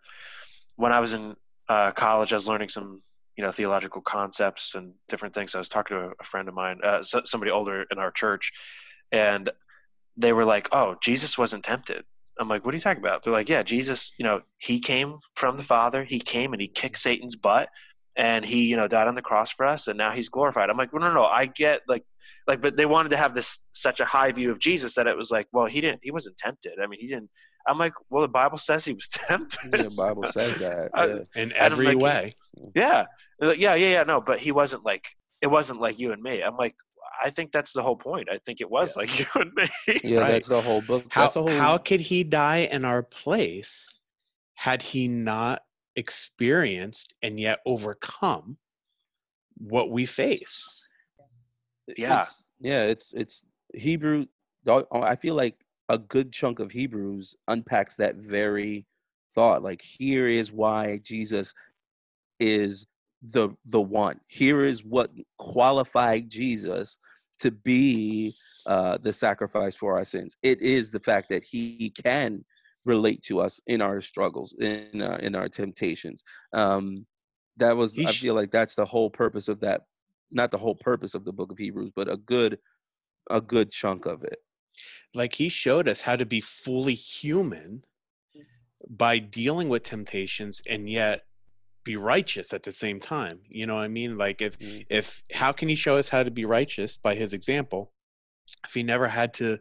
when 0.77 0.93
i 0.93 1.01
was 1.01 1.13
in 1.13 1.35
uh, 1.69 1.91
college 1.93 2.33
i 2.33 2.37
was 2.37 2.49
learning 2.49 2.69
some 2.69 3.01
you 3.37 3.45
know 3.45 3.51
theological 3.51 4.03
concepts 4.03 4.75
and 4.75 4.93
different 5.09 5.35
things 5.35 5.55
i 5.55 5.59
was 5.59 5.69
talking 5.69 5.97
to 5.97 6.13
a, 6.21 6.25
friend 6.25 6.49
of 6.49 6.55
mine 6.55 6.79
uh, 6.85 7.03
somebody 7.03 7.51
older 7.51 7.85
in 7.91 7.99
our 7.99 8.11
church 8.11 8.53
and 9.13 9.51
they 10.17 10.33
were 10.33 10.45
like, 10.45 10.69
"Oh, 10.73 10.97
Jesus 11.03 11.39
wasn't 11.39 11.65
tempted." 11.65 12.05
I'm 12.39 12.49
like, 12.49 12.65
"What 12.65 12.75
are 12.75 12.77
you 12.77 12.83
talking 12.83 13.03
about?" 13.03 13.23
They're 13.23 13.33
like, 13.33 13.49
"Yeah, 13.49 13.63
Jesus, 13.63 14.15
you 14.19 14.25
know, 14.25 14.43
he 14.59 14.81
came 14.81 15.19
from 15.35 15.57
the 15.57 15.63
Father. 15.63 16.05
He 16.05 16.19
came 16.21 16.53
and 16.53 16.61
he 16.61 16.69
kicked 16.69 16.99
Satan's 16.99 17.37
butt, 17.37 17.69
and 18.17 18.45
he, 18.45 18.65
you 18.65 18.77
know, 18.77 18.89
died 18.89 19.09
on 19.09 19.15
the 19.15 19.23
cross 19.23 19.53
for 19.53 19.67
us, 19.67 19.89
and 19.89 19.99
now 19.99 20.13
he's 20.13 20.29
glorified." 20.29 20.71
I'm 20.71 20.77
like, 20.77 20.93
"Well, 20.93 21.03
no, 21.03 21.13
no, 21.13 21.25
I 21.25 21.47
get 21.47 21.83
like, 21.89 22.05
like, 22.47 22.61
but 22.61 22.77
they 22.77 22.87
wanted 22.87 23.11
to 23.11 23.17
have 23.17 23.35
this 23.35 23.59
such 23.73 24.01
a 24.01 24.05
high 24.05 24.33
view 24.33 24.51
of 24.51 24.59
Jesus 24.59 24.95
that 24.95 25.07
it 25.07 25.17
was 25.17 25.31
like, 25.31 25.49
well, 25.53 25.67
he 25.67 25.81
didn't, 25.81 26.01
he 26.03 26.11
wasn't 26.11 26.37
tempted. 26.39 26.75
I 26.83 26.87
mean, 26.87 27.01
he 27.01 27.09
didn't." 27.09 27.31
I'm 27.67 27.79
like, 27.79 27.93
"Well, 28.11 28.23
the 28.23 28.29
Bible 28.29 28.59
says 28.59 28.85
he 28.85 28.93
was 28.93 29.09
tempted." 29.13 29.73
the 29.73 29.91
bible 29.91 30.25
says 30.31 30.57
that 30.59 30.91
yeah. 31.35 31.41
In 31.43 31.53
I'm 31.53 31.73
every 31.73 31.95
like, 31.95 31.99
way. 31.99 32.35
yeah, 32.75 33.07
like, 33.41 33.59
yeah, 33.59 33.75
yeah, 33.75 33.89
yeah. 33.89 34.03
No, 34.03 34.21
but 34.21 34.39
he 34.41 34.53
wasn't 34.53 34.85
like, 34.85 35.07
it 35.41 35.47
wasn't 35.49 35.81
like 35.81 35.99
you 35.99 36.13
and 36.13 36.23
me. 36.23 36.43
I'm 36.43 36.57
like, 36.57 36.75
I 37.25 37.31
think 37.31 37.53
that's 37.53 37.73
the 37.73 37.83
whole 37.83 37.97
point. 37.97 38.29
I 38.31 38.39
think 38.45 38.61
it 38.61 38.71
was 38.71 38.91
Yes. 38.91 38.97
like 38.97 39.19
you 39.35 39.41
and 39.41 39.53
me. 39.55 40.01
yeah 40.05 40.21
Right. 40.21 40.31
that's 40.33 40.49
the 40.49 40.61
whole 40.61 40.83
book 40.83 41.05
How 41.09 41.23
that's 41.23 41.35
the 41.35 41.41
whole 41.43 41.51
how 41.51 41.79
could 41.79 42.01
he 42.01 42.23
die 42.25 42.69
in 42.71 42.85
our 42.85 43.03
place 43.03 44.01
had 44.55 44.83
he 44.83 45.09
not 45.09 45.63
experienced 45.97 47.15
and 47.23 47.39
yet 47.41 47.61
overcome 47.67 48.57
what 49.59 49.91
we 49.91 50.07
face? 50.07 50.87
Yeah. 51.97 52.21
it's, 52.21 52.43
yeah 52.61 52.83
it's 52.85 53.13
it's 53.15 53.45
hebrew 53.75 54.27
oh, 54.67 54.87
i 54.93 55.15
feel 55.17 55.35
like 55.35 55.55
a 55.89 55.99
good 55.99 56.33
chunk 56.33 56.59
of 56.59 56.71
hebrews 56.71 57.35
unpacks 57.49 57.97
that 57.97 58.17
very 58.17 58.87
thought 59.35 59.63
like 59.63 59.83
here 59.83 60.29
is 60.29 60.53
why 60.53 60.99
jesus 61.03 61.53
is 62.41 62.87
the 63.33 63.51
the 63.67 63.81
one. 63.81 64.21
Here 64.27 64.65
is 64.65 64.85
what 64.85 65.11
qualified 65.39 66.29
jesus 66.29 66.99
to 67.39 67.51
be 67.51 68.35
uh 68.67 68.99
the 68.99 69.13
sacrifice 69.13 69.75
for 69.75 69.97
our 69.97 70.05
sins. 70.05 70.37
It 70.43 70.61
is 70.61 70.91
the 70.91 71.01
fact 71.01 71.29
that 71.31 71.45
he 71.45 71.91
can 71.91 72.45
relate 72.85 73.23
to 73.23 73.41
us 73.41 73.61
in 73.67 73.81
our 73.81 74.01
struggles 74.01 74.55
in 74.61 75.01
uh, 75.01 75.19
in 75.23 75.35
our 75.35 75.49
temptations. 75.49 76.23
Um 76.53 77.07
that 77.57 77.77
was 77.77 77.97
i 78.05 78.13
feel 78.13 78.35
like 78.35 78.51
that's 78.51 78.75
the 78.75 78.85
whole 78.85 79.09
purpose 79.09 79.47
of 79.47 79.61
that 79.61 79.83
not 80.33 80.51
the 80.51 80.59
whole 80.59 80.75
purpose 80.75 81.15
of 81.15 81.25
the 81.25 81.33
book 81.33 81.53
of 81.53 81.57
hebrews 81.57 81.93
but 81.95 82.11
a 82.11 82.17
good 82.17 82.59
a 83.31 83.41
good 83.41 83.71
chunk 83.71 84.07
of 84.07 84.25
it 84.25 84.41
Like 85.15 85.35
he 85.35 85.49
showed 85.49 85.89
us 85.89 86.01
how 86.01 86.17
to 86.17 86.27
be 86.27 86.41
fully 86.41 86.95
human 86.95 87.85
by 88.89 89.19
dealing 89.19 89.69
with 89.69 89.83
temptations 89.83 90.61
and 90.69 90.89
yet 90.89 91.23
be 91.85 91.97
righteous 91.97 92.53
at 92.53 92.63
the 92.63 92.73
same 92.73 92.99
time. 92.99 93.41
You 93.49 93.67
know 93.67 93.75
what 93.75 93.85
I 93.85 93.89
mean? 93.89 94.19
Like 94.19 94.43
if 94.43 94.59
Mm. 94.59 94.87
if 94.89 95.23
how 95.33 95.53
can 95.53 95.69
he 95.69 95.75
show 95.75 95.97
us 95.97 96.09
how 96.09 96.23
to 96.23 96.31
be 96.31 96.45
righteous 96.45 96.97
by 96.97 97.15
his 97.15 97.33
example 97.33 97.93
if 98.67 98.75
he 98.75 98.83
never 98.83 99.09
had 99.09 99.35
to 99.35 99.59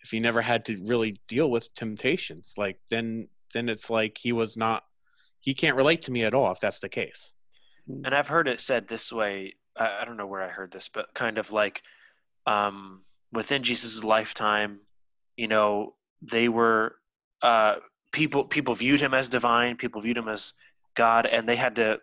if 0.00 0.10
he 0.10 0.20
never 0.20 0.42
had 0.42 0.64
to 0.66 0.76
really 0.84 1.16
deal 1.28 1.50
with 1.50 1.72
temptations 1.74 2.54
like 2.58 2.78
then 2.90 3.28
then 3.54 3.68
it's 3.68 3.88
like 3.88 4.18
he 4.18 4.32
was 4.32 4.56
not 4.56 4.82
he 5.40 5.54
can't 5.54 5.76
relate 5.76 6.02
to 6.02 6.12
me 6.12 6.24
at 6.24 6.34
all 6.34 6.52
if 6.52 6.60
that's 6.60 6.80
the 6.80 6.88
case 6.88 7.34
and 7.86 8.14
I've 8.14 8.28
heard 8.28 8.48
it 8.48 8.60
said 8.60 8.88
this 8.88 9.12
way. 9.12 9.54
I, 9.76 10.00
I 10.00 10.04
don't 10.04 10.16
know 10.16 10.26
where 10.26 10.42
I 10.42 10.48
heard 10.48 10.72
this, 10.72 10.88
but 10.88 11.12
kind 11.14 11.38
of 11.38 11.52
like 11.52 11.82
um, 12.46 13.02
within 13.34 13.62
Jesus' 13.62 14.02
lifetime, 14.02 14.80
you 15.36 15.48
know, 15.48 15.94
they 16.22 16.48
were 16.48 16.96
uh, 17.42 17.76
people. 18.12 18.44
People 18.44 18.74
viewed 18.74 19.00
him 19.00 19.12
as 19.12 19.28
divine. 19.28 19.76
People 19.76 20.00
viewed 20.00 20.16
him 20.16 20.28
as 20.28 20.54
God, 20.94 21.26
and 21.26 21.48
they 21.48 21.56
had 21.56 21.76
to 21.76 21.98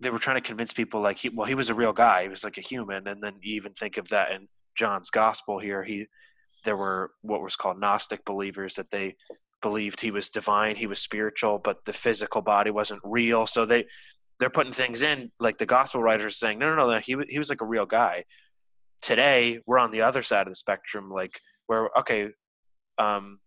they 0.00 0.10
were 0.10 0.18
trying 0.18 0.36
to 0.36 0.46
convince 0.46 0.72
people 0.72 1.00
like 1.00 1.18
he 1.18 1.28
well 1.28 1.46
he 1.46 1.54
was 1.54 1.70
a 1.70 1.74
real 1.74 1.92
guy 1.92 2.22
he 2.22 2.28
was 2.28 2.44
like 2.44 2.58
a 2.58 2.62
human 2.62 3.06
and 3.08 3.22
then 3.22 3.34
you 3.40 3.56
even 3.56 3.72
think 3.72 3.96
of 3.96 4.08
that 4.08 4.30
in 4.30 4.48
john's 4.76 5.10
gospel 5.10 5.58
here 5.58 5.82
he 5.82 6.06
there 6.64 6.76
were 6.76 7.10
what 7.22 7.42
was 7.42 7.56
called 7.56 7.80
gnostic 7.80 8.24
believers 8.24 8.74
that 8.74 8.90
they 8.90 9.14
believed 9.60 10.00
he 10.00 10.10
was 10.10 10.30
divine 10.30 10.76
he 10.76 10.86
was 10.86 11.00
spiritual 11.00 11.58
but 11.58 11.84
the 11.84 11.92
physical 11.92 12.42
body 12.42 12.70
wasn't 12.70 13.00
real 13.02 13.46
so 13.46 13.66
they 13.66 13.84
they're 14.38 14.50
putting 14.50 14.72
things 14.72 15.02
in 15.02 15.30
like 15.40 15.58
the 15.58 15.66
gospel 15.66 16.00
writers 16.00 16.38
saying 16.38 16.58
no 16.58 16.74
no 16.74 16.88
no 16.88 16.98
he, 16.98 17.16
he 17.28 17.38
was 17.38 17.48
like 17.48 17.60
a 17.60 17.66
real 17.66 17.86
guy 17.86 18.24
today 19.00 19.58
we're 19.66 19.78
on 19.78 19.90
the 19.90 20.02
other 20.02 20.22
side 20.22 20.46
of 20.46 20.52
the 20.52 20.56
spectrum 20.56 21.10
like 21.10 21.38
where 21.66 21.88
okay 21.98 22.28
um 22.98 23.38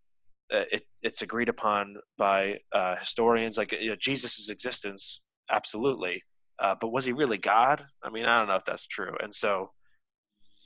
uh, 0.54 0.64
it, 0.72 0.84
it's 1.02 1.22
agreed 1.22 1.48
upon 1.48 1.96
by 2.18 2.60
uh, 2.74 2.96
historians 2.98 3.58
like 3.58 3.72
you 3.72 3.90
know, 3.90 3.96
jesus' 3.96 4.50
existence 4.50 5.22
absolutely 5.50 6.22
uh, 6.62 6.76
but 6.80 6.92
was 6.92 7.06
he 7.06 7.12
really 7.12 7.40
God? 7.40 7.84
I 8.04 8.12
mean, 8.12 8.26
I 8.26 8.38
don't 8.38 8.48
know 8.48 8.56
if 8.56 8.66
that's 8.66 8.86
true. 8.86 9.16
And 9.22 9.34
so, 9.34 9.72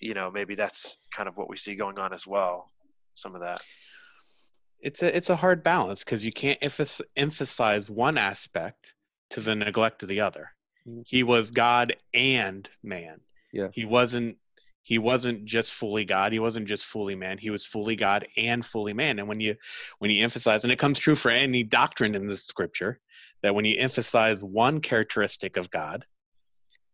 you 0.02 0.14
know, 0.14 0.30
maybe 0.30 0.54
that's 0.54 0.98
kind 1.12 1.30
of 1.30 1.38
what 1.38 1.50
we 1.50 1.56
see 1.56 1.76
going 1.76 1.98
on 1.98 2.14
as 2.14 2.28
well. 2.28 2.70
Some 3.16 3.34
of 3.34 3.42
that. 3.42 3.62
It's 4.82 5.02
a 5.02 5.16
it's 5.16 5.30
a 5.30 5.38
hard 5.38 5.64
balance 5.64 6.04
because 6.04 6.26
you 6.26 6.34
can't 6.34 6.60
emphasize 7.16 7.90
one 7.90 8.18
aspect 8.18 8.94
to 9.30 9.40
the 9.40 9.56
neglect 9.56 10.04
of 10.04 10.10
the 10.10 10.20
other. 10.20 10.50
He 11.08 11.24
was 11.24 11.50
God 11.50 11.96
and 12.14 12.70
man. 12.84 13.22
Yeah. 13.54 13.70
He 13.72 13.86
wasn't 13.86 14.38
he 14.86 15.00
wasn't 15.00 15.46
just 15.46 15.74
fully 15.74 16.06
God. 16.06 16.32
He 16.32 16.38
wasn't 16.38 16.68
just 16.68 16.86
fully 16.86 17.16
man. 17.16 17.40
He 17.40 17.50
was 17.50 17.66
fully 17.66 17.96
God 17.96 18.28
and 18.38 18.64
fully 18.64 18.94
man. 18.94 19.18
And 19.18 19.28
when 19.28 19.40
you 19.40 19.56
when 19.98 20.12
you 20.12 20.24
emphasize, 20.24 20.64
and 20.64 20.72
it 20.72 20.78
comes 20.78 21.00
true 21.00 21.16
for 21.16 21.32
any 21.32 21.64
doctrine 21.64 22.14
in 22.14 22.28
the 22.28 22.38
scripture, 22.38 23.00
that 23.42 23.56
when 23.56 23.66
you 23.66 23.80
emphasize 23.80 24.44
one 24.44 24.80
characteristic 24.80 25.58
of 25.58 25.72
God 25.72 26.06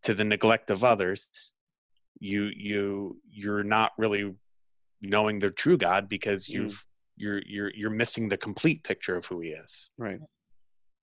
to 0.04 0.14
the 0.14 0.24
neglect 0.24 0.70
of 0.70 0.84
others, 0.84 1.52
you 2.18 2.50
you 2.56 3.20
you're 3.30 3.62
not 3.62 3.92
really 3.98 4.34
knowing 5.02 5.38
the 5.38 5.50
true 5.50 5.76
God 5.76 6.08
because 6.08 6.46
Mm. 6.46 6.54
you've 6.54 6.86
you're 7.16 7.42
you're 7.46 7.72
you're 7.74 7.90
missing 7.90 8.26
the 8.26 8.38
complete 8.38 8.84
picture 8.84 9.16
of 9.18 9.26
who 9.26 9.40
he 9.40 9.50
is. 9.50 9.90
Right. 9.98 10.18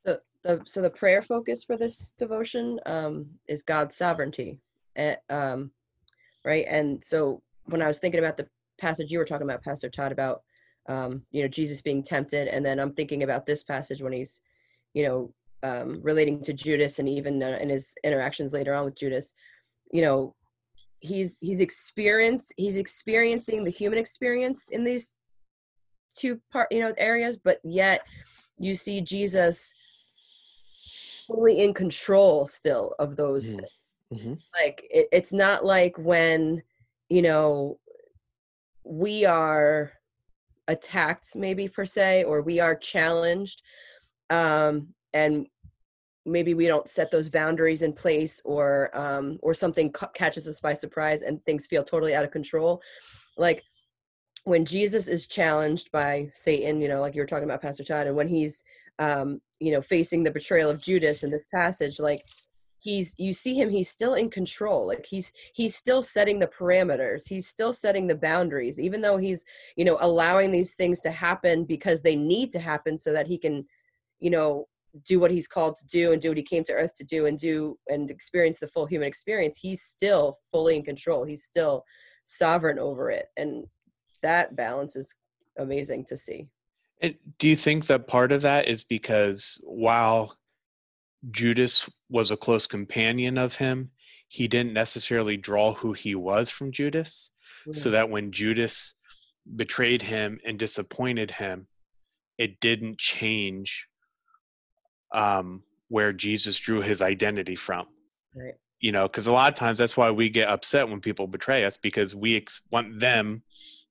the, 0.06 0.20
the 0.42 0.64
so 0.66 0.82
the 0.82 0.90
prayer 0.90 1.22
focus 1.22 1.64
for 1.64 1.78
this 1.78 2.16
devotion 2.18 2.80
um, 2.88 3.28
is 3.48 3.62
God's 3.62 3.96
sovereignty, 3.96 4.60
and, 4.96 5.18
um, 5.30 5.72
right? 6.46 6.66
And 6.68 7.04
so 7.04 7.42
when 7.66 7.82
I 7.82 7.88
was 7.88 8.00
thinking 8.00 8.20
about 8.20 8.38
the 8.38 8.48
passage 8.80 9.12
you 9.12 9.20
were 9.20 9.26
talking 9.26 9.48
about, 9.48 9.64
Pastor 9.64 9.90
Todd, 9.90 10.12
about 10.12 10.44
um, 10.88 11.22
you 11.32 11.42
know 11.42 11.48
Jesus 11.48 11.82
being 11.82 12.02
tempted, 12.02 12.48
and 12.48 12.66
then 12.66 12.80
I'm 12.80 12.94
thinking 12.94 13.24
about 13.24 13.46
this 13.46 13.64
passage 13.64 14.02
when 14.02 14.14
he's, 14.14 14.42
you 14.94 15.04
know, 15.04 15.34
um, 15.62 16.00
relating 16.02 16.42
to 16.44 16.54
Judas, 16.54 17.00
and 17.00 17.08
even 17.08 17.44
uh, 17.44 17.58
in 17.62 17.70
his 17.70 17.94
interactions 18.04 18.54
later 18.54 18.74
on 18.74 18.86
with 18.86 18.96
Judas, 18.96 19.34
you 19.92 20.02
know, 20.02 20.36
he's 21.00 21.38
he's 21.42 21.62
experience 21.62 22.52
he's 22.58 22.78
experiencing 22.78 23.64
the 23.64 23.72
human 23.72 24.00
experience 24.00 24.70
in 24.70 24.84
these 24.84 25.16
two 26.16 26.40
part 26.52 26.68
you 26.72 26.80
know 26.80 26.94
areas, 26.98 27.38
but 27.38 27.60
yet 27.64 28.02
you 28.58 28.74
see 28.74 29.00
Jesus 29.02 29.74
fully 31.28 31.62
in 31.62 31.74
control 31.74 32.48
still 32.48 32.96
of 33.00 33.16
those 33.16 33.56
Mhm. 33.56 33.66
Mm-hmm. 34.14 34.34
like 34.60 34.88
it, 34.90 35.08
it's 35.12 35.32
not 35.34 35.64
like 35.64 35.96
when 35.98 36.64
you 37.10 37.22
know 37.22 37.80
we 38.84 39.24
are 39.24 39.92
attacked 40.68 41.36
maybe 41.36 41.68
per 41.68 41.86
se 41.86 42.24
or 42.24 42.42
we 42.42 42.60
are 42.60 42.76
challenged 42.76 43.62
um 44.32 44.88
and 45.14 45.48
maybe 46.26 46.54
we 46.54 46.68
don't 46.68 46.88
set 46.88 47.12
those 47.12 47.30
boundaries 47.30 47.82
in 47.82 47.94
place 47.94 48.42
or 48.46 48.90
um 48.98 49.38
or 49.42 49.54
something 49.54 49.92
ca- 49.92 50.10
catches 50.14 50.48
us 50.48 50.60
by 50.60 50.74
surprise 50.74 51.22
and 51.22 51.44
things 51.46 51.66
feel 51.66 51.84
totally 51.84 52.16
out 52.16 52.24
of 52.24 52.32
control 52.32 52.82
like 53.38 53.64
when 54.44 54.66
jesus 54.66 55.08
is 55.08 55.28
challenged 55.28 55.92
by 55.92 56.30
satan 56.34 56.82
you 56.82 56.88
know 56.88 57.02
like 57.02 57.16
you 57.16 57.22
were 57.22 57.28
talking 57.28 57.46
about 57.46 57.62
pastor 57.62 57.84
todd 57.84 58.08
and 58.08 58.16
when 58.16 58.28
he's 58.28 58.64
um 59.00 59.40
you 59.60 59.72
know 59.72 59.82
facing 59.82 60.24
the 60.24 60.32
betrayal 60.32 60.70
of 60.70 60.82
judas 60.82 61.24
in 61.24 61.30
this 61.30 61.48
passage 61.54 62.00
like 62.00 62.24
he's 62.82 63.14
you 63.18 63.34
see 63.34 63.54
him 63.54 63.70
he's 63.70 63.90
still 63.90 64.14
in 64.14 64.30
control 64.30 64.88
like 64.88 65.06
he's 65.06 65.34
he's 65.54 65.76
still 65.76 66.02
setting 66.02 66.40
the 66.40 66.48
parameters 66.48 67.28
he's 67.28 67.48
still 67.48 67.74
setting 67.74 68.08
the 68.08 68.16
boundaries 68.16 68.80
even 68.80 69.02
though 69.02 69.18
he's 69.18 69.44
you 69.76 69.86
know 69.86 69.98
allowing 70.02 70.52
these 70.52 70.74
things 70.74 71.00
to 71.00 71.12
happen 71.12 71.66
because 71.66 72.02
they 72.02 72.16
need 72.16 72.52
to 72.52 72.60
happen 72.60 72.98
so 72.98 73.12
that 73.12 73.28
he 73.28 73.38
can 73.38 73.66
you 74.20 74.30
know 74.30 74.66
do 75.06 75.20
what 75.20 75.30
he's 75.30 75.48
called 75.48 75.76
to 75.76 75.86
do 75.86 76.14
and 76.14 76.22
do 76.22 76.30
what 76.30 76.38
he 76.38 76.44
came 76.44 76.64
to 76.64 76.74
earth 76.74 76.96
to 76.96 77.04
do 77.04 77.28
and 77.28 77.38
do 77.38 77.78
and 77.90 78.10
experience 78.10 78.58
the 78.58 78.68
full 78.68 78.86
human 78.86 79.08
experience 79.08 79.58
he's 79.58 79.84
still 79.84 80.36
fully 80.52 80.76
in 80.76 80.84
control 80.84 81.24
he's 81.24 81.44
still 81.44 81.84
sovereign 82.24 82.80
over 82.80 83.12
it 83.12 83.28
and 83.38 83.66
that 84.22 84.56
balance 84.56 84.96
is 84.96 85.14
amazing 85.58 86.06
to 86.06 86.18
see. 86.18 86.48
And 87.02 87.16
do 87.38 87.48
you 87.48 87.56
think 87.56 87.88
that 87.88 88.08
part 88.08 88.32
of 88.32 88.42
that 88.42 88.68
is 88.68 88.84
because 88.84 89.60
while 89.64 90.36
Judas 91.32 91.90
was 92.10 92.32
a 92.32 92.38
close 92.38 92.66
companion 92.68 93.38
of 93.38 93.56
him, 93.56 93.92
he 94.28 94.48
didn't 94.48 94.74
necessarily 94.74 95.38
draw 95.38 95.74
who 95.74 95.94
he 95.94 96.16
was 96.16 96.50
from 96.50 96.72
Judas? 96.72 97.32
So 97.72 97.90
that 97.90 98.10
when 98.10 98.32
Judas 98.32 98.96
betrayed 99.56 100.02
him 100.02 100.40
and 100.46 100.58
disappointed 100.58 101.32
him, 101.32 101.68
it 102.38 102.60
didn't 102.60 102.98
change 102.98 103.88
um, 105.12 105.64
where 105.90 106.14
Jesus 106.14 106.58
drew 106.58 106.82
his 106.82 107.02
identity 107.02 107.56
from. 107.56 107.88
Right. 108.34 108.54
You 108.80 108.94
know, 108.94 109.08
because 109.08 109.28
a 109.28 109.34
lot 109.34 109.52
of 109.52 109.56
times 109.56 109.78
that's 109.78 109.98
why 109.98 110.10
we 110.12 110.30
get 110.30 110.48
upset 110.48 110.88
when 110.88 111.02
people 111.02 111.28
betray 111.28 111.66
us 111.66 111.76
because 111.76 112.16
we 112.16 112.38
ex- 112.38 112.62
want 112.72 113.00
them 113.00 113.44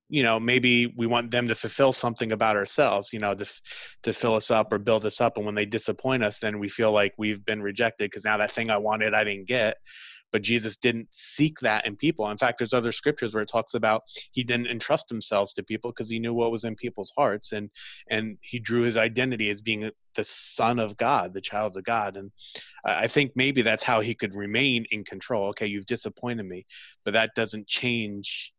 you 0.09 0.23
know 0.23 0.41
maybe 0.41 0.93
we 0.97 1.07
want 1.07 1.31
them 1.31 1.49
to 1.49 1.55
fulfill 1.55 1.93
something 1.93 2.33
about 2.33 2.57
ourselves 2.57 3.13
you 3.13 3.19
know 3.19 3.35
to 3.35 3.47
to 4.03 4.13
fill 4.13 4.35
us 4.35 4.51
up 4.51 4.73
or 4.73 4.79
build 4.79 5.05
us 5.05 5.21
up 5.21 5.37
and 5.37 5.47
when 5.47 5.55
they 5.55 5.67
disappoint 5.67 6.23
us 6.23 6.41
then 6.41 6.59
we 6.59 6.69
feel 6.69 6.93
like 6.93 7.13
we've 7.19 7.45
been 7.45 7.63
rejected 7.63 8.11
because 8.11 8.25
now 8.25 8.37
that 8.37 8.51
thing 8.51 8.71
i 8.71 8.77
wanted 8.77 9.15
i 9.15 9.25
didn't 9.25 9.47
get. 9.47 9.77
But 10.31 10.43
jesus 10.43 10.77
didn't 10.77 11.09
seek 11.11 11.59
that 11.61 11.87
in 11.87 11.97
people. 11.97 12.31
In 12.31 12.37
fact 12.37 12.59
there's 12.59 12.75
other 12.75 12.93
scriptures 12.93 13.33
where 13.33 13.43
it 13.43 13.49
talks 13.51 13.73
about 13.73 14.03
he 14.33 14.45
didn't 14.45 14.67
entrust 14.67 15.09
himself 15.09 15.55
to 15.55 15.63
people 15.63 15.91
because 15.91 16.11
he 16.11 16.19
knew 16.19 16.35
what 16.35 16.51
was 16.51 16.65
in 16.65 16.75
people's 16.75 17.13
hearts 17.17 17.53
and 17.53 17.71
and 18.11 18.37
he 18.43 18.59
drew 18.59 18.83
his 18.83 18.99
identity 18.99 19.49
as 19.49 19.63
being 19.63 19.91
the 20.17 20.25
son 20.25 20.79
of 20.79 20.99
god 20.99 21.33
the 21.33 21.41
child 21.41 21.79
of 21.79 21.85
god. 21.85 22.19
And 22.19 22.31
i 22.85 23.07
think 23.07 23.33
maybe 23.37 23.63
that's 23.63 23.83
how 23.83 24.01
he 24.01 24.15
could 24.15 24.35
remain 24.35 24.85
in 24.91 25.03
control. 25.03 25.49
Okay 25.49 25.67
you've 25.67 25.87
disappointed 25.87 26.45
me 26.45 26.67
but 27.07 27.15
that 27.15 27.31
doesn't 27.35 27.67
change 27.67 28.53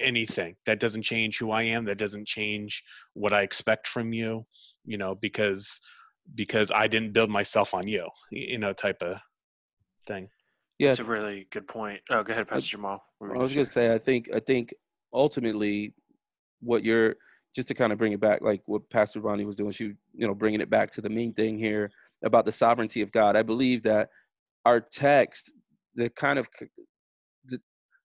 anything 0.00 0.56
that 0.66 0.80
doesn't 0.80 1.02
change 1.02 1.38
who 1.38 1.50
i 1.50 1.62
am 1.62 1.84
that 1.84 1.98
doesn't 1.98 2.26
change 2.26 2.82
what 3.12 3.32
i 3.32 3.42
expect 3.42 3.86
from 3.86 4.12
you 4.12 4.44
you 4.86 4.96
know 4.96 5.14
because 5.14 5.80
because 6.34 6.70
i 6.70 6.86
didn't 6.86 7.12
build 7.12 7.28
myself 7.28 7.74
on 7.74 7.86
you 7.86 8.08
you 8.30 8.56
know 8.58 8.72
type 8.72 9.02
of 9.02 9.18
thing 10.06 10.28
Yeah. 10.78 10.88
That's 10.88 11.00
a 11.00 11.04
really 11.04 11.46
good 11.50 11.68
point. 11.68 12.00
Oh, 12.10 12.22
go 12.22 12.32
ahead, 12.32 12.48
Pastor 12.48 12.72
Jamal. 12.72 13.02
I 13.20 13.24
was 13.26 13.52
gonna 13.52 13.54
gonna 13.54 13.64
say, 13.66 13.94
I 13.94 13.98
think, 13.98 14.28
I 14.34 14.40
think 14.40 14.74
ultimately, 15.12 15.94
what 16.60 16.82
you're 16.84 17.14
just 17.54 17.68
to 17.68 17.74
kind 17.74 17.92
of 17.92 17.98
bring 17.98 18.12
it 18.12 18.20
back, 18.20 18.40
like 18.42 18.62
what 18.66 18.88
Pastor 18.90 19.20
Ronnie 19.20 19.44
was 19.44 19.54
doing, 19.54 19.70
she, 19.70 19.92
you 20.12 20.26
know, 20.26 20.34
bringing 20.34 20.60
it 20.60 20.68
back 20.70 20.90
to 20.92 21.00
the 21.00 21.08
main 21.08 21.32
thing 21.32 21.58
here 21.58 21.90
about 22.24 22.44
the 22.44 22.52
sovereignty 22.52 23.00
of 23.02 23.12
God. 23.12 23.36
I 23.36 23.42
believe 23.42 23.82
that 23.84 24.08
our 24.64 24.80
text, 24.80 25.52
the 25.94 26.10
kind 26.10 26.38
of, 26.38 26.48
c- 26.58 26.66
the, 26.76 26.84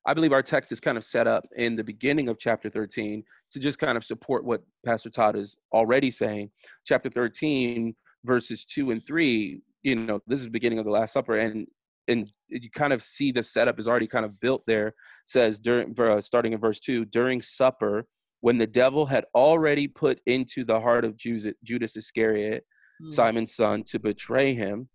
I 0.10 0.14
believe 0.16 0.34
our 0.34 0.42
text 0.42 0.72
is 0.72 0.82
kind 0.82 0.98
of 0.98 1.04
set 1.04 1.28
up 1.28 1.46
in 1.56 1.76
the 1.76 1.84
beginning 1.84 2.30
of 2.30 2.40
chapter 2.40 2.68
13 2.68 3.24
to 3.52 3.60
just 3.60 3.78
kind 3.78 3.96
of 3.96 4.04
support 4.04 4.44
what 4.44 4.64
Pastor 4.84 5.12
Todd 5.12 5.36
is 5.36 5.56
already 5.72 6.10
saying. 6.10 6.50
Chapter 6.84 7.10
13, 7.10 7.96
verses 8.26 8.66
two 8.66 8.90
and 8.90 9.06
three, 9.06 9.62
you 9.84 9.96
know, 9.96 10.20
this 10.26 10.40
is 10.40 10.46
the 10.46 10.52
beginning 10.52 10.80
of 10.80 10.86
the 10.86 10.92
Last 10.92 11.14
Supper, 11.14 11.38
and 11.38 11.68
and 12.08 12.32
you 12.48 12.72
kind 12.72 12.92
of 12.92 13.04
see 13.04 13.32
the 13.32 13.44
setup 13.44 13.78
is 13.78 13.88
already 13.88 14.08
kind 14.08 14.26
of 14.26 14.40
built 14.40 14.64
there. 14.66 14.96
Says 15.28 15.60
during 15.60 15.94
uh, 16.00 16.20
starting 16.20 16.54
in 16.54 16.60
verse 16.60 16.80
2 16.80 17.06
during 17.06 17.40
supper 17.40 18.08
when 18.42 18.58
the 18.58 18.66
devil 18.66 19.06
had 19.06 19.26
already 19.36 19.88
put 19.88 20.20
into 20.26 20.64
the 20.64 20.80
heart 20.80 21.06
of 21.06 21.18
judas, 21.18 21.54
judas 21.64 21.96
iscariot 21.96 22.66
simon's 23.10 23.54
son 23.54 23.84
to 23.84 24.00
betray 24.00 24.54
him 24.54 24.90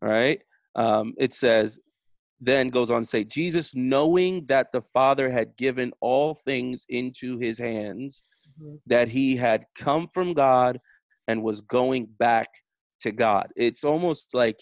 right? 0.00 0.40
Um, 0.74 1.14
it 1.18 1.32
says 1.32 1.80
then 2.40 2.68
goes 2.68 2.90
on 2.90 3.02
to 3.02 3.06
say 3.08 3.24
jesus 3.24 3.74
knowing 3.74 4.44
that 4.46 4.70
the 4.72 4.82
father 4.92 5.30
had 5.30 5.56
given 5.56 5.92
all 6.00 6.34
things 6.34 6.84
into 6.88 7.38
his 7.38 7.58
hands 7.58 8.22
Mhm. 8.60 8.80
that 8.86 9.08
he 9.08 9.36
had 9.36 9.66
come 9.74 10.08
from 10.14 10.32
god 10.34 10.80
and 11.28 11.42
was 11.42 11.60
going 11.62 12.06
back 12.18 12.48
to 13.00 13.12
god 13.12 13.50
it's 13.56 13.84
almost 13.84 14.34
like 14.34 14.58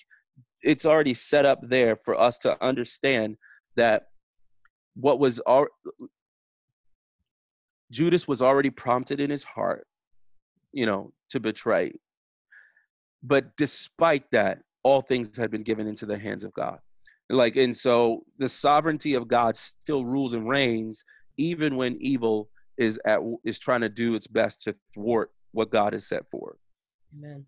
it's 0.63 0.87
already 0.87 1.15
set 1.15 1.45
up 1.45 1.59
there 1.63 1.97
for 2.05 2.19
us 2.19 2.39
to 2.39 2.63
understand 2.65 3.37
that 3.77 4.05
what 4.95 5.19
was 5.19 5.41
al- 5.47 5.67
Judas 7.91 8.27
was 8.27 8.43
already 8.43 8.71
prompted 8.71 9.21
in 9.21 9.31
his 9.31 9.45
heart, 9.45 9.87
you 10.73 10.87
know, 10.87 11.13
to 11.31 11.39
betray. 11.39 11.93
But 13.23 13.57
despite 13.57 14.25
that, 14.33 14.63
all 14.83 15.01
things 15.01 15.37
had 15.37 15.51
been 15.51 15.63
given 15.63 15.87
into 15.87 16.07
the 16.07 16.19
hands 16.19 16.45
of 16.45 16.53
God. 16.55 16.79
Like, 17.31 17.57
and 17.57 17.77
so 17.77 18.25
the 18.39 18.49
sovereignty 18.49 19.15
of 19.15 19.29
God 19.29 19.57
still 19.57 20.05
rules 20.05 20.35
and 20.35 20.49
reigns, 20.49 21.05
even 21.37 21.77
when 21.77 21.97
evil 22.01 22.51
is 22.77 22.99
at 23.07 23.21
is 23.45 23.59
trying 23.59 23.81
to 23.81 23.89
do 23.89 24.15
its 24.15 24.27
best 24.27 24.63
to 24.63 24.75
thwart 24.93 25.31
what 25.53 25.71
God 25.71 25.93
has 25.93 26.07
set 26.07 26.29
forward. 26.31 26.57
Amen. 27.17 27.47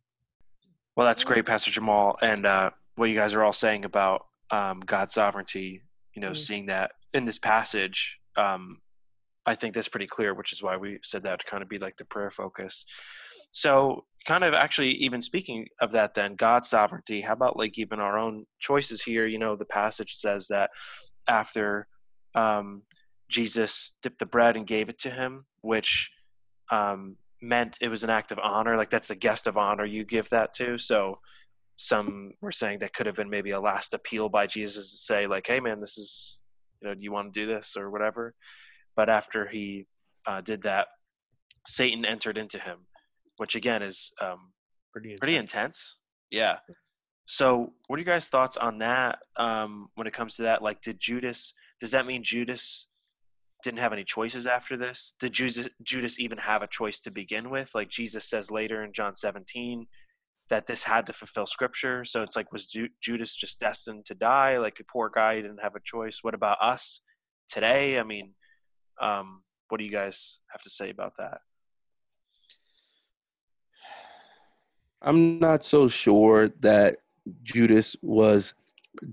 Well, 0.97 1.07
that's 1.07 1.25
great, 1.25 1.45
Pastor 1.45 1.71
Jamal, 1.71 2.17
and 2.23 2.47
uh, 2.47 2.71
what 2.95 3.11
you 3.11 3.15
guys 3.17 3.35
are 3.35 3.43
all 3.43 3.53
saying 3.53 3.85
about 3.85 4.27
um, 4.51 4.81
God's 4.81 5.13
sovereignty. 5.13 5.83
You 6.15 6.23
know, 6.23 6.31
Mm. 6.31 6.37
seeing 6.37 6.67
that 6.67 6.93
in 7.13 7.27
this 7.27 7.39
passage, 7.39 8.19
um, 8.37 8.81
I 9.45 9.55
think 9.55 9.75
that's 9.75 9.89
pretty 9.89 10.07
clear, 10.07 10.33
which 10.33 10.53
is 10.53 10.63
why 10.63 10.79
we 10.79 10.99
said 11.03 11.25
that 11.25 11.41
to 11.41 11.47
kind 11.47 11.63
of 11.63 11.69
be 11.69 11.79
like 11.79 11.99
the 11.99 12.07
prayer 12.07 12.31
focus. 12.31 12.87
So, 13.57 14.05
kind 14.27 14.45
of 14.45 14.53
actually, 14.53 14.91
even 14.97 15.23
speaking 15.23 15.67
of 15.81 15.93
that, 15.93 16.13
then 16.13 16.35
God's 16.35 16.69
sovereignty. 16.69 17.23
How 17.23 17.33
about 17.33 17.57
like 17.57 17.79
even 17.79 18.01
our 18.01 18.19
own 18.19 18.45
choices 18.59 19.03
here? 19.03 19.25
You 19.25 19.39
know, 19.39 19.57
the 19.57 19.65
passage 19.65 20.13
says 20.13 20.49
that 20.49 20.69
after 21.27 21.87
um, 22.35 22.83
Jesus 23.31 23.95
dipped 24.03 24.19
the 24.19 24.27
bread 24.27 24.57
and 24.57 24.67
gave 24.67 24.91
it 24.91 24.99
to 25.01 25.11
him, 25.11 25.47
which 25.63 26.11
um, 26.71 27.17
meant 27.41 27.79
it 27.81 27.89
was 27.89 28.05
an 28.05 28.11
act 28.11 28.31
of 28.31 28.39
honor. 28.43 28.77
Like 28.77 28.91
that's 28.91 29.09
a 29.09 29.17
guest 29.17 29.47
of 29.47 29.57
honor 29.57 29.87
you 29.87 30.05
give 30.05 30.29
that 30.29 30.53
to. 30.57 30.77
So 30.77 31.19
some 31.79 32.33
were 32.43 32.53
saying 32.53 32.81
that 32.81 32.93
could 32.93 33.07
have 33.07 33.17
been 33.17 33.31
maybe 33.31 33.53
a 33.53 33.61
last 33.61 33.95
appeal 33.95 34.29
by 34.29 34.47
Jesus 34.47 34.91
to 34.91 34.99
say 34.99 35.27
like, 35.27 35.47
"Hey, 35.47 35.61
man, 35.61 35.81
this 35.81 35.97
is 35.97 36.41
you 36.83 36.89
know, 36.89 36.95
do 36.95 37.01
you 37.01 37.11
want 37.11 37.33
to 37.33 37.41
do 37.41 37.47
this 37.47 37.75
or 37.75 37.91
whatever?" 37.91 38.35
But 38.95 39.09
after 39.09 39.49
he 39.49 39.87
uh, 40.27 40.43
did 40.43 40.65
that, 40.65 40.89
Satan 41.67 42.05
entered 42.05 42.37
into 42.37 42.59
him, 42.59 42.81
which 43.37 43.55
again 43.55 43.83
is 43.83 44.13
um, 44.21 44.53
Pretty 44.93 45.09
intense. 45.11 45.21
pretty 45.21 45.37
intense. 45.37 45.99
Yeah. 46.31 46.57
So, 47.27 47.73
what 47.89 47.97
are 47.97 48.01
you 48.01 48.07
guys' 48.07 48.29
thoughts 48.29 48.57
on 48.57 48.79
that? 48.79 49.19
Um, 49.37 49.89
when 49.97 50.07
it 50.07 50.13
comes 50.13 50.37
to 50.37 50.43
that, 50.43 50.63
like, 50.63 50.81
did 50.81 51.01
Judas? 51.01 51.53
Does 51.81 51.91
that 51.91 52.07
mean 52.07 52.23
Judas 52.23 52.89
didn't 53.65 53.81
have 53.81 53.93
any 53.93 54.05
choices 54.05 54.47
after 54.47 54.77
this? 54.77 55.15
Did 55.19 55.33
Judas, 55.33 55.69
Judas 55.83 56.21
even 56.21 56.39
have 56.39 56.63
a 56.63 56.69
choice 56.69 57.01
to 57.01 57.11
begin 57.11 57.51
with? 57.51 57.71
Like 57.75 57.89
Jesus 57.89 58.25
says 58.25 58.51
later 58.51 58.85
in 58.85 58.93
John 58.93 59.15
17 59.17 59.87
that 60.49 60.67
this 60.69 60.85
had 60.85 61.05
to 61.07 61.13
fulfill 61.13 61.47
Scripture. 61.47 62.05
So 62.05 62.23
it's 62.23 62.37
like, 62.37 62.53
was 62.53 62.67
Ju- 62.69 62.89
Judas 63.03 63.35
just 63.35 63.59
destined 63.59 64.05
to 64.07 64.15
die? 64.15 64.59
Like 64.59 64.79
a 64.79 64.85
poor 64.85 65.11
guy 65.13 65.37
didn't 65.37 65.63
have 65.63 65.75
a 65.75 65.81
choice. 65.85 66.21
What 66.23 66.35
about 66.35 66.59
us 66.63 67.03
today? 67.49 67.99
I 67.99 68.05
mean, 68.05 68.35
um, 69.03 69.43
what 69.69 69.79
do 69.79 69.85
you 69.85 69.91
guys 69.91 70.39
have 70.53 70.63
to 70.63 70.71
say 70.71 70.91
about 70.91 71.15
that? 71.19 71.41
I'm 75.07 75.39
not 75.39 75.65
so 75.65 75.89
sure 75.89 76.49
that 76.61 76.99
Judas 77.43 77.97
was 78.03 78.55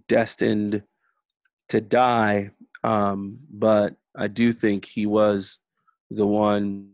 destined 0.08 0.84
to 1.70 1.80
die, 1.82 2.52
um, 2.84 3.38
but 3.52 3.96
I 4.16 4.28
do 4.28 4.54
think 4.54 4.86
he 4.86 5.06
was 5.06 5.60
the 6.10 6.28
one 6.28 6.90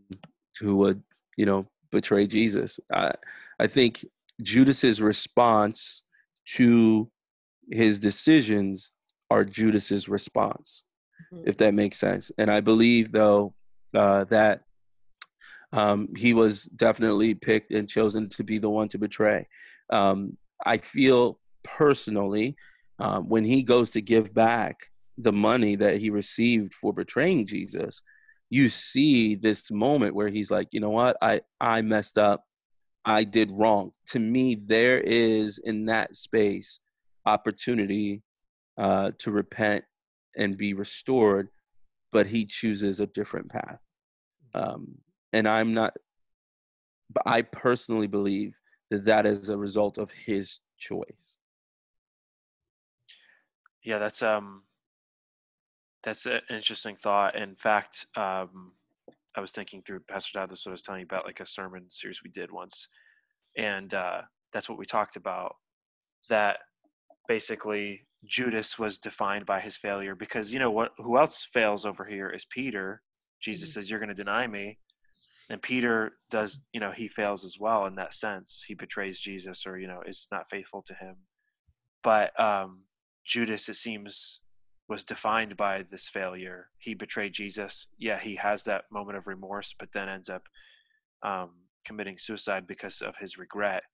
who 0.58 0.76
would, 0.76 1.02
you 1.36 1.46
know, 1.46 1.66
betray 1.90 2.26
Jesus. 2.26 2.78
I, 2.92 3.12
I 3.58 3.66
think 3.66 4.04
Judas's 4.42 5.00
response 5.02 6.02
to 6.56 7.10
his 7.70 7.98
decisions 7.98 8.90
are 9.30 9.44
Judas's 9.44 10.08
response, 10.08 10.84
Mhm. 11.32 11.42
if 11.46 11.56
that 11.58 11.74
makes 11.74 11.98
sense. 11.98 12.32
And 12.38 12.50
I 12.50 12.60
believe, 12.60 13.12
though, 13.12 13.54
uh, 13.94 14.24
that 14.24 14.62
um, 15.72 16.08
he 16.16 16.34
was 16.34 16.64
definitely 16.64 17.34
picked 17.34 17.72
and 17.72 17.88
chosen 17.88 18.28
to 18.30 18.44
be 18.44 18.58
the 18.58 18.70
one 18.70 18.88
to 18.88 18.98
betray. 18.98 19.46
Um, 19.90 20.36
I 20.66 20.76
feel 20.76 21.38
personally, 21.62 22.56
uh, 22.98 23.20
when 23.20 23.44
he 23.44 23.62
goes 23.62 23.90
to 23.90 24.00
give 24.00 24.34
back 24.34 24.78
the 25.18 25.32
money 25.32 25.76
that 25.76 25.98
he 25.98 26.10
received 26.10 26.74
for 26.74 26.92
betraying 26.92 27.46
Jesus, 27.46 28.02
you 28.50 28.68
see 28.68 29.36
this 29.36 29.70
moment 29.70 30.14
where 30.14 30.28
he's 30.28 30.50
like, 30.50 30.68
you 30.72 30.80
know 30.80 30.90
what, 30.90 31.16
I 31.22 31.40
I 31.60 31.82
messed 31.82 32.18
up, 32.18 32.44
I 33.04 33.24
did 33.24 33.50
wrong. 33.52 33.92
To 34.08 34.18
me, 34.18 34.56
there 34.56 35.00
is 35.00 35.58
in 35.58 35.86
that 35.86 36.16
space 36.16 36.80
opportunity 37.26 38.22
uh, 38.76 39.12
to 39.18 39.30
repent 39.30 39.84
and 40.36 40.56
be 40.56 40.74
restored, 40.74 41.48
but 42.12 42.26
he 42.26 42.44
chooses 42.44 42.98
a 43.00 43.06
different 43.06 43.48
path. 43.48 43.78
Um, 44.54 44.98
and 45.32 45.48
I'm 45.48 45.74
not, 45.74 45.94
but 47.12 47.22
I 47.26 47.42
personally 47.42 48.06
believe 48.06 48.54
that 48.90 49.04
that 49.04 49.26
is 49.26 49.48
a 49.48 49.56
result 49.56 49.98
of 49.98 50.10
his 50.10 50.60
choice. 50.78 51.36
Yeah, 53.82 53.98
that's 53.98 54.22
um 54.22 54.64
that's 56.02 56.26
an 56.26 56.40
interesting 56.50 56.96
thought. 56.96 57.36
In 57.36 57.54
fact, 57.56 58.06
um 58.16 58.72
I 59.36 59.40
was 59.40 59.52
thinking 59.52 59.82
through 59.82 60.00
Pastor 60.00 60.38
Todd, 60.38 60.50
this 60.50 60.66
what 60.66 60.72
I 60.72 60.72
was 60.72 60.82
telling 60.82 61.00
you 61.00 61.06
about 61.06 61.24
like 61.26 61.40
a 61.40 61.46
sermon 61.46 61.86
series 61.88 62.22
we 62.22 62.30
did 62.30 62.50
once. 62.50 62.88
And 63.56 63.92
uh 63.94 64.22
that's 64.52 64.68
what 64.68 64.78
we 64.78 64.86
talked 64.86 65.16
about. 65.16 65.56
That 66.28 66.58
basically 67.28 68.06
Judas 68.24 68.78
was 68.78 68.98
defined 68.98 69.46
by 69.46 69.60
his 69.60 69.76
failure 69.76 70.14
because 70.14 70.52
you 70.52 70.58
know 70.58 70.70
what 70.70 70.92
who 70.98 71.16
else 71.16 71.48
fails 71.52 71.86
over 71.86 72.04
here 72.04 72.28
is 72.28 72.44
Peter. 72.44 73.02
Jesus 73.40 73.70
Mhm. 73.70 73.72
says, 73.74 73.90
You're 73.90 74.00
gonna 74.00 74.14
deny 74.14 74.46
me. 74.46 74.78
And 75.50 75.60
Peter 75.60 76.12
does, 76.30 76.60
you 76.72 76.80
know, 76.80 76.92
he 76.92 77.08
fails 77.08 77.44
as 77.44 77.58
well 77.60 77.86
in 77.86 77.96
that 77.96 78.14
sense. 78.14 78.64
He 78.66 78.74
betrays 78.74 79.20
Jesus 79.20 79.66
or, 79.66 79.78
you 79.78 79.88
know, 79.88 80.00
is 80.06 80.28
not 80.32 80.48
faithful 80.48 80.82
to 80.86 80.94
him. 80.94 81.16
But 82.02 82.38
um 82.40 82.84
Judas, 83.30 83.68
it 83.68 83.76
seems, 83.76 84.40
was 84.88 85.04
defined 85.04 85.56
by 85.56 85.84
this 85.88 86.08
failure. 86.08 86.68
He 86.78 86.94
betrayed 86.94 87.32
Jesus. 87.32 87.86
Yeah, 87.96 88.18
he 88.18 88.34
has 88.36 88.64
that 88.64 88.84
moment 88.90 89.18
of 89.18 89.28
remorse, 89.28 89.74
but 89.78 89.92
then 89.92 90.08
ends 90.08 90.28
up 90.28 90.42
um, 91.22 91.50
committing 91.84 92.18
suicide 92.18 92.66
because 92.66 93.00
of 93.00 93.16
his 93.18 93.38
regret. 93.38 93.84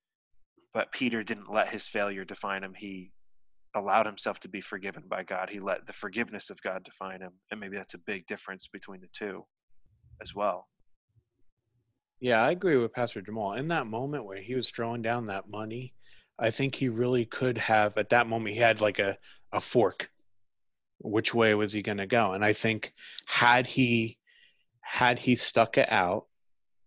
But 0.72 0.90
Peter 0.92 1.22
didn't 1.22 1.52
let 1.52 1.68
his 1.68 1.86
failure 1.86 2.24
define 2.24 2.64
him. 2.64 2.74
He 2.74 3.12
allowed 3.74 4.06
himself 4.06 4.40
to 4.40 4.48
be 4.48 4.62
forgiven 4.62 5.04
by 5.06 5.22
God. 5.22 5.50
He 5.50 5.60
let 5.60 5.86
the 5.86 5.92
forgiveness 5.92 6.48
of 6.48 6.62
God 6.62 6.82
define 6.82 7.20
him. 7.20 7.32
And 7.50 7.60
maybe 7.60 7.76
that's 7.76 7.94
a 7.94 7.98
big 7.98 8.26
difference 8.26 8.68
between 8.68 9.02
the 9.02 9.08
two 9.12 9.44
as 10.22 10.34
well. 10.34 10.66
Yeah, 12.20 12.42
I 12.42 12.50
agree 12.50 12.76
with 12.76 12.94
Pastor 12.94 13.20
Jamal. 13.20 13.54
In 13.54 13.68
that 13.68 13.86
moment 13.86 14.24
where 14.24 14.40
he 14.40 14.54
was 14.54 14.70
throwing 14.70 15.02
down 15.02 15.26
that 15.26 15.48
money, 15.48 15.92
I 16.38 16.50
think 16.50 16.74
he 16.74 16.88
really 16.88 17.26
could 17.26 17.58
have, 17.58 17.96
at 17.98 18.10
that 18.10 18.26
moment, 18.26 18.54
he 18.54 18.60
had 18.60 18.80
like 18.80 18.98
a, 18.98 19.18
a 19.52 19.60
fork. 19.60 20.10
Which 20.98 21.34
way 21.34 21.54
was 21.54 21.72
he 21.72 21.82
going 21.82 21.98
to 21.98 22.06
go? 22.06 22.32
And 22.32 22.44
I 22.44 22.54
think 22.54 22.92
had 23.26 23.66
he 23.66 24.18
had 24.80 25.18
he 25.18 25.34
stuck 25.34 25.76
it 25.76 25.90
out 25.90 26.26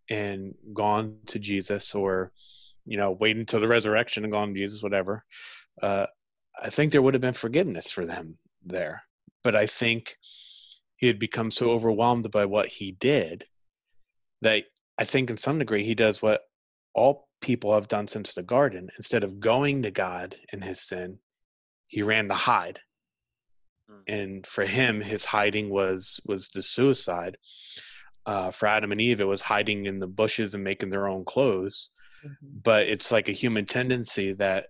and 0.09 0.55
gone 0.73 1.17
to 1.27 1.37
Jesus 1.37 1.93
or, 1.93 2.31
you 2.85 2.97
know, 2.97 3.11
waited 3.11 3.39
until 3.39 3.59
the 3.59 3.67
resurrection 3.67 4.23
and 4.23 4.31
gone 4.31 4.53
to 4.53 4.59
Jesus, 4.59 4.81
whatever, 4.81 5.23
uh, 5.81 6.07
I 6.61 6.69
think 6.71 6.91
there 6.91 7.01
would 7.01 7.13
have 7.13 7.21
been 7.21 7.33
forgiveness 7.33 7.91
for 7.91 8.05
them 8.05 8.37
there. 8.65 9.03
But 9.43 9.55
I 9.55 9.67
think 9.67 10.17
he 10.95 11.07
had 11.07 11.19
become 11.19 11.51
so 11.51 11.69
overwhelmed 11.69 12.31
by 12.31 12.45
what 12.45 12.67
he 12.67 12.93
did 12.93 13.45
that 14.41 14.63
I 14.99 15.05
think 15.05 15.29
in 15.29 15.38
some 15.38 15.57
degree 15.57 15.85
he 15.85 15.95
does 15.95 16.21
what 16.21 16.41
all 16.93 17.29
people 17.39 17.73
have 17.73 17.88
done 17.88 18.07
since 18.07 18.33
the 18.33 18.43
garden. 18.43 18.89
Instead 18.97 19.23
of 19.23 19.39
going 19.39 19.81
to 19.83 19.91
God 19.91 20.35
in 20.51 20.62
his 20.62 20.81
sin, 20.81 21.17
he 21.88 22.03
ran 22.03 22.27
to 22.27 22.35
hide. 22.35 22.81
Mm. 23.89 24.01
And 24.07 24.47
for 24.47 24.65
him, 24.65 24.99
his 24.99 25.23
hiding 25.23 25.69
was 25.69 26.19
was 26.25 26.49
the 26.49 26.62
suicide. 26.62 27.38
Uh, 28.25 28.51
for 28.51 28.67
Adam 28.67 28.91
and 28.91 28.99
Eve, 28.99 29.21
it 29.21 29.25
was 29.25 29.41
hiding 29.41 29.85
in 29.85 29.99
the 29.99 30.07
bushes 30.07 30.53
and 30.53 30.63
making 30.63 30.89
their 30.89 31.07
own 31.07 31.23
clothes. 31.23 31.89
Mhm. 32.23 32.62
But 32.63 32.88
it's 32.88 33.12
like 33.12 33.29
a 33.29 33.39
human 33.43 33.65
tendency 33.65 34.33
that 34.33 34.67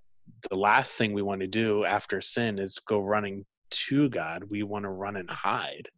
the 0.49 0.55
last 0.55 0.95
thing 0.95 1.11
we 1.11 1.23
want 1.23 1.41
to 1.41 1.47
do 1.47 1.83
after 1.85 2.21
sin 2.21 2.59
is 2.59 2.77
go 2.77 2.99
running 2.99 3.45
to 3.71 4.09
God. 4.09 4.43
We 4.43 4.61
want 4.61 4.83
to 4.83 4.89
run 4.89 5.17
and 5.17 5.29
hide. 5.29 5.89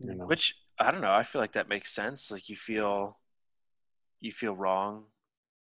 You 0.00 0.14
know? 0.14 0.26
Which 0.26 0.54
I 0.78 0.90
don't 0.90 1.00
know. 1.00 1.12
I 1.12 1.22
feel 1.22 1.40
like 1.40 1.52
that 1.52 1.68
makes 1.68 1.94
sense. 1.94 2.30
Like 2.30 2.48
you 2.48 2.56
feel, 2.56 3.18
you 4.20 4.32
feel 4.32 4.54
wrong, 4.54 5.04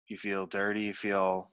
you 0.07 0.17
feel 0.17 0.45
dirty, 0.45 0.81
you 0.81 0.93
feel 0.93 1.51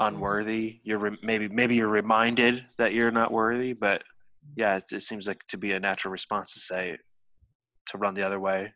mm-hmm. 0.00 0.14
unworthy. 0.14 0.80
You're 0.82 0.98
re- 0.98 1.18
maybe 1.22 1.48
maybe 1.48 1.76
you're 1.76 1.88
reminded 1.88 2.64
that 2.76 2.94
you're 2.94 3.10
not 3.10 3.32
worthy, 3.32 3.72
but 3.72 4.00
mm-hmm. 4.00 4.60
yeah, 4.60 4.76
it, 4.76 4.84
it 4.92 5.02
seems 5.02 5.28
like 5.28 5.44
to 5.48 5.58
be 5.58 5.72
a 5.72 5.80
natural 5.80 6.12
response 6.12 6.54
to 6.54 6.60
say 6.60 6.96
to 7.86 7.98
run 7.98 8.14
the 8.14 8.26
other 8.26 8.40
way. 8.40 8.72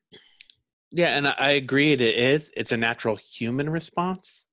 Yeah, 0.90 1.16
and 1.16 1.26
I 1.26 1.34
I 1.38 1.50
agree 1.52 1.92
it 1.92 2.00
is. 2.00 2.50
It's 2.56 2.72
a 2.72 2.76
natural 2.76 3.16
human 3.16 3.70
response, 3.70 4.46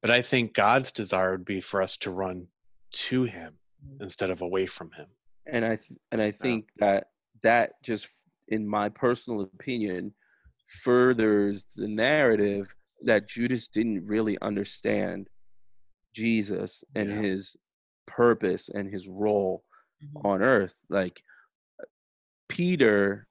but 0.00 0.10
I 0.10 0.22
think 0.22 0.54
God's 0.54 0.90
desire 0.90 1.32
would 1.32 1.44
be 1.44 1.60
for 1.60 1.82
us 1.82 1.96
to 1.98 2.10
run 2.10 2.46
to 2.92 3.24
him 3.24 3.54
mm. 3.86 4.02
instead 4.02 4.30
of 4.30 4.42
away 4.42 4.66
from 4.66 4.90
him. 4.92 5.06
and 5.46 5.64
I 5.64 5.76
th- 5.76 6.00
and 6.10 6.20
I 6.20 6.30
think 6.30 6.68
that 6.78 7.08
that 7.42 7.82
just, 7.82 8.08
in 8.52 8.68
my 8.68 8.88
personal 8.88 9.40
opinion, 9.42 10.12
furthers 10.82 11.64
the 11.74 11.88
narrative 11.88 12.72
that 13.02 13.28
Judas 13.28 13.66
didn't 13.66 14.06
really 14.06 14.38
understand 14.42 15.28
Jesus 16.14 16.84
and 16.94 17.10
Yeah. 17.10 17.22
his 17.22 17.56
purpose 18.06 18.68
and 18.68 18.86
his 18.92 19.08
role 19.08 19.64
Mhm. 20.04 20.24
on 20.26 20.42
earth. 20.42 20.78
Like 20.88 21.22
Peter 22.48 23.26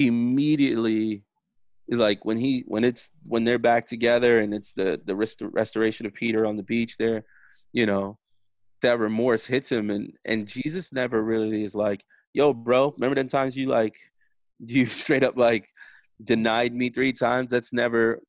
immediately 0.00 1.24
like 1.88 2.24
when 2.24 2.36
he 2.38 2.64
when 2.66 2.84
it's 2.84 3.10
when 3.26 3.42
they're 3.44 3.58
back 3.58 3.84
together 3.84 4.40
and 4.40 4.54
it's 4.54 4.72
the 4.72 5.00
the 5.06 5.14
rest, 5.16 5.40
restoration 5.42 6.06
of 6.06 6.14
Peter 6.14 6.46
on 6.46 6.56
the 6.56 6.62
beach 6.62 6.96
there, 6.96 7.24
you 7.72 7.86
know, 7.86 8.18
that 8.82 8.98
remorse 8.98 9.46
hits 9.46 9.70
him 9.70 9.90
and 9.90 10.12
and 10.24 10.46
Jesus 10.46 10.92
never 10.92 11.22
really 11.22 11.62
is 11.64 11.74
like, 11.74 12.04
"Yo, 12.32 12.52
bro, 12.52 12.92
remember 12.92 13.16
them 13.16 13.28
times 13.28 13.56
you 13.56 13.66
like 13.66 13.96
you 14.64 14.86
straight 14.86 15.24
up 15.24 15.36
like 15.36 15.68
denied 16.22 16.74
me 16.74 16.90
3 16.90 17.12
times?" 17.12 17.50
That's 17.50 17.72
never 17.72 18.20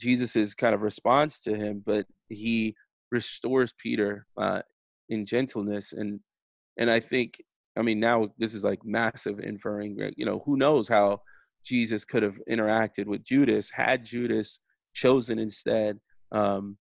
Jesus's 0.00 0.54
kind 0.54 0.74
of 0.74 0.82
response 0.82 1.40
to 1.40 1.54
him, 1.54 1.82
but 1.84 2.06
he 2.28 2.74
restores 3.12 3.74
Peter 3.78 4.24
uh 4.40 4.62
in 5.08 5.26
gentleness 5.26 5.92
and 5.92 6.20
and 6.78 6.88
I 6.88 7.00
think 7.00 7.42
I 7.76 7.82
mean 7.82 7.98
now 8.00 8.28
this 8.38 8.54
is 8.54 8.64
like 8.64 8.84
massive 8.84 9.40
inferring, 9.40 9.98
you 10.16 10.24
know, 10.24 10.42
who 10.46 10.56
knows 10.56 10.88
how 10.88 11.20
Jesus 11.64 12.04
could 12.04 12.22
have 12.22 12.40
interacted 12.48 13.06
with 13.06 13.24
Judas 13.24 13.70
had 13.70 14.04
Judas 14.04 14.60
chosen 14.94 15.38
instead 15.38 15.98
um, 16.32 16.76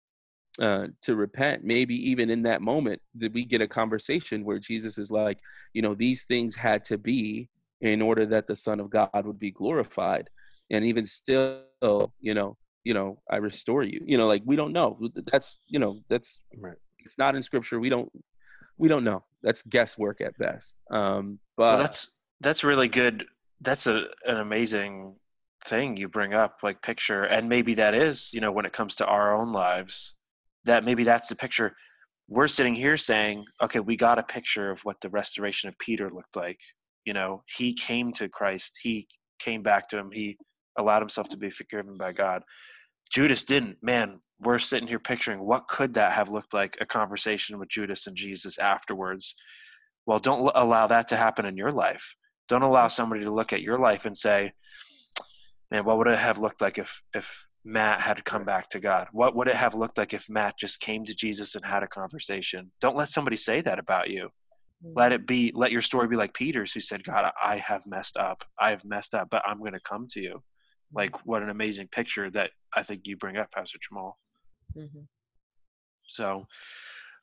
uh, 0.60 0.86
to 1.02 1.16
repent. 1.16 1.64
Maybe 1.64 1.94
even 2.10 2.30
in 2.30 2.42
that 2.42 2.62
moment, 2.62 3.00
that 3.16 3.32
we 3.32 3.44
get 3.44 3.62
a 3.62 3.68
conversation 3.68 4.44
where 4.44 4.58
Jesus 4.58 4.98
is 4.98 5.10
like, 5.10 5.38
you 5.72 5.82
know, 5.82 5.94
these 5.94 6.24
things 6.24 6.54
had 6.54 6.84
to 6.84 6.98
be 6.98 7.48
in 7.80 8.02
order 8.02 8.26
that 8.26 8.46
the 8.46 8.56
Son 8.56 8.80
of 8.80 8.90
God 8.90 9.24
would 9.26 9.38
be 9.38 9.50
glorified, 9.50 10.28
and 10.70 10.84
even 10.84 11.06
still, 11.06 11.62
you 12.20 12.34
know, 12.34 12.56
you 12.84 12.94
know, 12.94 13.20
I 13.30 13.36
restore 13.36 13.82
you. 13.82 14.00
You 14.04 14.18
know, 14.18 14.26
like 14.26 14.42
we 14.44 14.56
don't 14.56 14.72
know. 14.72 14.98
That's 15.30 15.58
you 15.66 15.78
know, 15.78 16.00
that's 16.08 16.40
Right. 16.56 16.76
it's 16.98 17.18
not 17.18 17.36
in 17.36 17.42
Scripture. 17.42 17.80
We 17.80 17.88
don't 17.88 18.10
we 18.78 18.88
don't 18.88 19.04
know. 19.04 19.24
That's 19.42 19.62
guesswork 19.62 20.20
at 20.20 20.36
best. 20.38 20.80
Um, 20.90 21.38
but 21.56 21.74
well, 21.74 21.78
that's 21.78 22.18
that's 22.40 22.64
really 22.64 22.88
good. 22.88 23.26
That's 23.60 23.86
a 23.86 24.04
an 24.26 24.38
amazing 24.38 25.16
thing 25.64 25.96
you 25.96 26.08
bring 26.08 26.34
up, 26.34 26.58
like 26.62 26.82
picture, 26.82 27.24
and 27.24 27.48
maybe 27.48 27.74
that 27.74 27.94
is, 27.94 28.30
you 28.32 28.40
know, 28.40 28.52
when 28.52 28.64
it 28.64 28.72
comes 28.72 28.96
to 28.96 29.06
our 29.06 29.36
own 29.36 29.52
lives, 29.52 30.14
that 30.64 30.84
maybe 30.84 31.04
that's 31.04 31.28
the 31.28 31.36
picture. 31.36 31.74
We're 32.28 32.48
sitting 32.48 32.74
here 32.74 32.96
saying, 32.96 33.44
okay, 33.62 33.80
we 33.80 33.96
got 33.96 34.18
a 34.18 34.22
picture 34.22 34.70
of 34.70 34.80
what 34.84 35.00
the 35.00 35.08
restoration 35.08 35.68
of 35.68 35.78
Peter 35.78 36.10
looked 36.10 36.36
like. 36.36 36.60
You 37.08 37.14
know, 37.14 37.42
he 37.46 37.72
came 37.72 38.12
to 38.18 38.28
Christ, 38.28 38.80
he 38.82 39.08
came 39.38 39.62
back 39.62 39.88
to 39.88 39.96
him, 39.96 40.10
he 40.12 40.36
allowed 40.76 41.00
himself 41.00 41.26
to 41.30 41.38
be 41.38 41.48
forgiven 41.48 41.96
by 41.96 42.12
God. 42.12 42.42
Judas 43.10 43.44
didn't. 43.44 43.78
Man, 43.80 44.20
we're 44.38 44.58
sitting 44.58 44.86
here 44.86 44.98
picturing 44.98 45.40
what 45.40 45.68
could 45.68 45.94
that 45.94 46.12
have 46.12 46.28
looked 46.28 46.52
like 46.52 46.76
a 46.82 46.84
conversation 46.84 47.58
with 47.58 47.70
Judas 47.70 48.06
and 48.06 48.14
Jesus 48.14 48.58
afterwards. 48.58 49.34
Well, 50.04 50.18
don't 50.18 50.44
l- 50.48 50.52
allow 50.54 50.86
that 50.88 51.08
to 51.08 51.16
happen 51.16 51.46
in 51.46 51.56
your 51.56 51.72
life. 51.72 52.14
Don't 52.46 52.60
allow 52.60 52.88
mm. 52.88 52.92
somebody 52.92 53.24
to 53.24 53.32
look 53.32 53.54
at 53.54 53.62
your 53.62 53.78
life 53.78 54.04
and 54.04 54.14
say, 54.14 54.52
"Man, 55.70 55.86
what 55.86 55.96
would 55.96 56.08
it 56.08 56.18
have 56.18 56.36
looked 56.36 56.60
like 56.60 56.76
if 56.76 57.00
if 57.14 57.46
Matt 57.64 58.02
had 58.02 58.26
come 58.26 58.44
back 58.44 58.68
to 58.72 58.80
God? 58.80 59.08
What 59.12 59.34
would 59.34 59.48
it 59.48 59.56
have 59.56 59.74
looked 59.74 59.96
like 59.96 60.12
if 60.12 60.28
Matt 60.28 60.58
just 60.58 60.78
came 60.78 61.06
to 61.06 61.14
Jesus 61.14 61.54
and 61.54 61.64
had 61.64 61.82
a 61.82 61.88
conversation?" 61.88 62.72
Don't 62.82 62.96
let 62.96 63.08
somebody 63.08 63.36
say 63.36 63.62
that 63.62 63.78
about 63.78 64.10
you. 64.10 64.28
Let 64.82 65.12
it 65.12 65.26
be. 65.26 65.52
Let 65.54 65.72
your 65.72 65.82
story 65.82 66.06
be 66.06 66.16
like 66.16 66.34
Peter's, 66.34 66.72
who 66.72 66.80
said, 66.80 67.02
"God, 67.02 67.32
I 67.42 67.56
have 67.58 67.86
messed 67.86 68.16
up. 68.16 68.44
I 68.60 68.70
have 68.70 68.84
messed 68.84 69.14
up, 69.14 69.28
but 69.30 69.42
I'm 69.46 69.58
going 69.58 69.72
to 69.72 69.80
come 69.80 70.06
to 70.10 70.20
you." 70.20 70.42
Like, 70.92 71.26
what 71.26 71.42
an 71.42 71.50
amazing 71.50 71.88
picture 71.88 72.30
that 72.30 72.50
I 72.74 72.82
think 72.82 73.06
you 73.06 73.16
bring 73.16 73.36
up, 73.36 73.50
Pastor 73.50 73.78
Jamal. 73.80 74.18
Mhm. 74.76 75.08
So, 76.06 76.46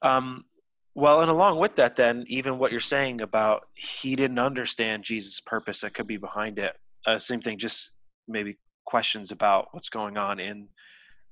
um, 0.01 0.45
well, 0.93 1.21
and 1.21 1.31
along 1.31 1.59
with 1.59 1.75
that, 1.75 1.95
then, 1.95 2.25
even 2.27 2.57
what 2.57 2.71
you're 2.71 2.79
saying 2.79 3.21
about 3.21 3.67
he 3.73 4.15
didn't 4.15 4.39
understand 4.39 5.03
Jesus' 5.03 5.39
purpose 5.39 5.81
that 5.81 5.93
could 5.93 6.07
be 6.07 6.17
behind 6.17 6.59
it. 6.59 6.77
Uh, 7.05 7.19
same 7.19 7.39
thing, 7.39 7.57
just 7.57 7.93
maybe 8.27 8.57
questions 8.85 9.31
about 9.31 9.67
what's 9.71 9.89
going 9.89 10.17
on 10.17 10.39
in 10.39 10.69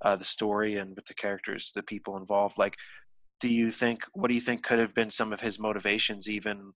uh, 0.03 0.15
the 0.15 0.25
story 0.25 0.75
and 0.77 0.95
with 0.95 1.05
the 1.05 1.13
characters, 1.13 1.71
the 1.73 1.83
people 1.83 2.17
involved. 2.17 2.57
Like, 2.57 2.77
do 3.43 3.53
you 3.53 3.71
think, 3.71 4.05
what 4.13 4.29
do 4.29 4.33
you 4.33 4.39
think 4.39 4.63
could 4.63 4.79
have 4.79 4.95
been 4.95 5.09
some 5.09 5.33
of 5.33 5.41
his 5.41 5.59
motivations 5.59 6.29
even 6.29 6.71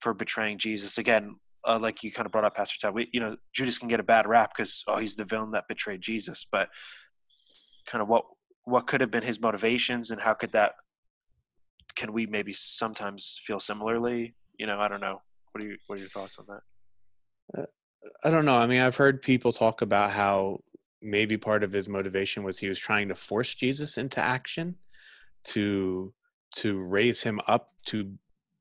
for 0.00 0.14
betraying 0.14 0.58
Jesus? 0.58 0.96
Again, 0.96 1.34
uh, 1.66 1.80
like 1.80 2.04
you 2.04 2.12
kind 2.12 2.24
of 2.24 2.30
brought 2.30 2.44
up, 2.44 2.54
Pastor 2.54 2.76
Todd, 2.80 2.94
we, 2.94 3.08
you 3.12 3.18
know, 3.18 3.36
Judas 3.52 3.78
can 3.78 3.88
get 3.88 3.98
a 3.98 4.04
bad 4.04 4.28
rap 4.28 4.52
because, 4.54 4.84
oh, 4.86 4.98
he's 4.98 5.16
the 5.16 5.24
villain 5.24 5.50
that 5.50 5.64
betrayed 5.68 6.02
Jesus. 6.02 6.46
But 6.50 6.68
kind 7.84 8.00
of 8.00 8.06
what 8.06 8.24
what 8.62 8.86
could 8.86 9.00
have 9.00 9.10
been 9.10 9.24
his 9.24 9.40
motivations 9.40 10.12
and 10.12 10.20
how 10.20 10.34
could 10.34 10.52
that 10.52 10.72
can 11.96 12.12
we 12.12 12.26
maybe 12.26 12.52
sometimes 12.52 13.38
feel 13.44 13.60
similarly 13.60 14.34
you 14.58 14.66
know 14.66 14.80
i 14.80 14.88
don't 14.88 15.02
know 15.02 15.20
what 15.52 15.62
are 15.62 15.66
you 15.66 15.76
what 15.86 15.96
are 15.96 15.98
your 15.98 16.08
thoughts 16.08 16.38
on 16.38 16.46
that 16.48 17.66
I 18.24 18.30
don't 18.30 18.44
know. 18.44 18.56
I 18.56 18.66
mean, 18.66 18.80
I've 18.80 18.96
heard 18.96 19.22
people 19.22 19.52
talk 19.52 19.82
about 19.82 20.10
how 20.10 20.60
maybe 21.00 21.36
part 21.36 21.62
of 21.62 21.72
his 21.72 21.88
motivation 21.88 22.42
was 22.42 22.58
he 22.58 22.68
was 22.68 22.78
trying 22.78 23.08
to 23.08 23.14
force 23.14 23.54
Jesus 23.54 23.98
into 23.98 24.20
action 24.20 24.74
to 25.44 26.12
to 26.56 26.80
raise 26.80 27.22
him 27.22 27.40
up 27.48 27.70
to 27.86 28.12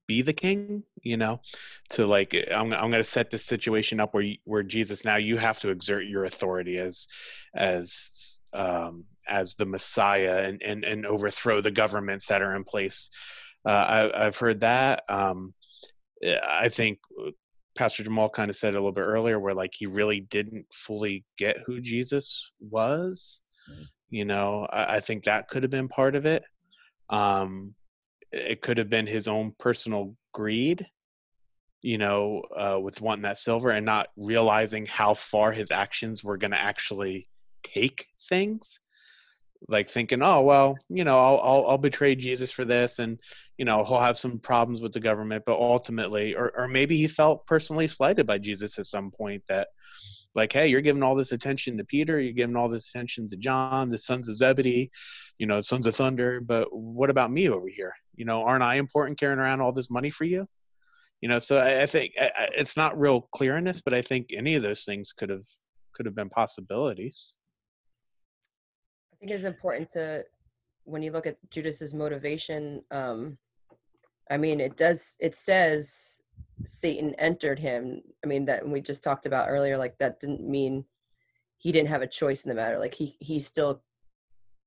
be 0.08 0.22
the 0.22 0.34
king, 0.34 0.84
you 1.02 1.18
know, 1.18 1.40
to 1.90 2.06
like 2.06 2.36
I'm 2.52 2.74
I'm 2.74 2.90
going 2.90 3.04
to 3.04 3.04
set 3.04 3.32
this 3.32 3.46
situation 3.46 4.00
up 4.00 4.14
where 4.14 4.24
you, 4.24 4.38
where 4.44 4.64
Jesus 4.64 5.06
now 5.06 5.18
you 5.18 5.38
have 5.38 5.60
to 5.60 5.70
exert 5.70 6.06
your 6.06 6.26
authority 6.26 6.78
as 6.78 7.08
as 7.56 8.40
um 8.54 9.06
as 9.28 9.56
the 9.56 9.66
Messiah 9.66 10.44
and 10.44 10.62
and 10.62 10.84
and 10.84 11.06
overthrow 11.06 11.62
the 11.62 11.72
governments 11.72 12.28
that 12.28 12.42
are 12.42 12.56
in 12.56 12.64
place. 12.64 13.10
Uh, 13.66 13.70
I, 14.14 14.26
I've 14.28 14.38
heard 14.38 14.60
that. 14.62 15.04
Um, 15.08 15.54
I 16.48 16.70
think 16.70 17.00
Pastor 17.76 18.04
Jamal 18.04 18.30
kind 18.30 18.50
of 18.50 18.58
said 18.58 18.74
a 18.74 18.78
little 18.78 18.92
bit 18.92 19.02
earlier, 19.02 19.40
where 19.40 19.54
like 19.54 19.74
he 19.74 19.86
really 19.86 20.22
didn't 20.22 20.66
fully 20.74 21.24
get 21.38 21.58
who 21.66 21.80
Jesus 21.80 22.52
was. 22.60 23.42
Mm. 23.72 23.86
You 24.10 24.26
know, 24.26 24.68
I, 24.72 24.98
I 24.98 25.00
think 25.00 25.24
that 25.24 25.48
could 25.48 25.64
have 25.64 25.72
been 25.72 25.88
part 25.88 26.16
of 26.16 26.26
it. 26.26 26.44
Um, 27.14 27.76
it 28.32 28.62
could 28.62 28.80
have 28.80 28.90
been 28.90 29.06
his 29.06 29.28
own 29.28 29.54
personal 29.60 30.16
greed, 30.34 30.88
you 31.84 32.00
know, 32.00 32.42
uh, 32.58 32.80
with 32.82 33.02
wanting 33.02 33.22
that 33.22 33.38
silver 33.38 33.70
and 33.70 33.86
not 33.86 34.08
realizing 34.18 34.88
how 34.88 35.14
far 35.14 35.52
his 35.52 35.70
actions 35.70 36.24
were 36.24 36.38
going 36.38 36.52
to 36.52 36.62
actually 36.62 37.28
take 37.64 38.08
things. 38.28 38.80
Like 39.70 39.90
thinking, 39.90 40.22
oh 40.22 40.42
well, 40.42 40.76
you 40.90 41.06
know, 41.06 41.18
I'll, 41.18 41.40
I'll 41.42 41.66
I'll 41.70 41.78
betray 41.78 42.16
Jesus 42.16 42.52
for 42.52 42.66
this, 42.66 43.00
and 43.00 43.18
you 43.58 43.64
know 43.64 43.86
he'll 43.86 44.00
have 44.00 44.18
some 44.18 44.40
problems 44.40 44.82
with 44.82 44.92
the 44.92 45.00
government, 45.00 45.44
but 45.46 45.58
ultimately, 45.58 46.36
or 46.36 46.52
or 46.58 46.68
maybe 46.68 46.98
he 46.98 47.08
felt 47.08 47.48
personally 47.48 47.88
slighted 47.88 48.26
by 48.26 48.40
Jesus 48.40 48.78
at 48.78 48.88
some 48.88 49.10
point 49.10 49.42
that, 49.48 49.70
like, 50.36 50.52
hey, 50.52 50.68
you're 50.68 50.82
giving 50.82 51.02
all 51.02 51.16
this 51.16 51.32
attention 51.32 51.78
to 51.78 51.86
Peter, 51.86 52.20
you're 52.20 52.34
giving 52.34 52.58
all 52.58 52.68
this 52.68 52.90
attention 52.90 53.30
to 53.30 53.38
John, 53.38 53.88
the 53.88 53.98
sons 53.98 54.28
of 54.28 54.36
Zebedee, 54.36 54.92
you 55.38 55.48
know, 55.48 55.62
sons 55.62 55.88
of 55.88 55.96
thunder, 55.96 56.40
but 56.40 56.68
what 56.72 57.10
about 57.10 57.32
me 57.32 57.50
over 57.50 57.68
here? 57.68 57.94
You 58.16 58.26
know, 58.26 58.44
aren't 58.44 58.64
I 58.64 58.76
important 58.76 59.20
carrying 59.20 59.40
around 59.40 59.62
all 59.62 59.72
this 59.72 59.90
money 59.90 60.10
for 60.10 60.26
you? 60.26 60.48
You 61.22 61.30
know, 61.30 61.40
so 61.40 61.58
I, 61.58 61.84
I 61.84 61.86
think 61.86 62.14
I, 62.20 62.32
I- 62.38 62.50
it's 62.56 62.78
not 62.78 63.00
real 63.00 63.22
clear 63.34 63.58
in 63.58 63.64
this, 63.64 63.82
but 63.82 63.94
I 63.94 64.02
think 64.02 64.28
any 64.34 64.56
of 64.56 64.64
those 64.64 64.84
things 64.84 65.12
could 65.12 65.30
have 65.30 65.46
could 65.94 66.06
have 66.06 66.16
been 66.16 66.30
possibilities. 66.30 67.36
I 69.14 69.16
think 69.20 69.32
it's 69.32 69.44
important 69.44 69.90
to 69.92 70.26
when 70.86 71.02
you 71.02 71.12
look 71.12 71.28
at 71.28 71.38
Judas's 71.50 71.94
motivation. 71.94 72.84
Um, 72.92 73.38
I 74.30 74.38
mean, 74.38 74.60
it 74.60 74.76
does. 74.78 75.16
It 75.20 75.36
says 75.36 76.22
Satan 76.66 77.14
entered 77.18 77.60
him. 77.60 78.02
I 78.24 78.28
mean, 78.28 78.46
that 78.46 78.68
we 78.68 78.82
just 78.82 79.04
talked 79.04 79.26
about 79.26 79.50
earlier. 79.50 79.78
Like 79.78 79.98
that 80.00 80.20
didn't 80.20 80.42
mean 80.42 80.86
he 81.58 81.72
didn't 81.72 81.90
have 81.90 82.02
a 82.02 82.08
choice 82.08 82.44
in 82.44 82.50
the 82.50 82.56
matter. 82.56 82.80
Like 82.80 82.94
he 82.94 83.16
he 83.20 83.40
still 83.40 83.82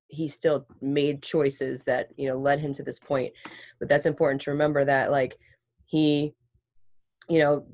he 0.07 0.27
still 0.27 0.65
made 0.81 1.21
choices 1.21 1.83
that 1.83 2.09
you 2.17 2.27
know 2.27 2.37
led 2.37 2.59
him 2.59 2.73
to 2.73 2.83
this 2.83 2.99
point. 2.99 3.33
But 3.79 3.89
that's 3.89 4.05
important 4.05 4.41
to 4.41 4.51
remember 4.51 4.85
that 4.85 5.11
like 5.11 5.37
he, 5.85 6.33
you 7.29 7.39
know, 7.39 7.65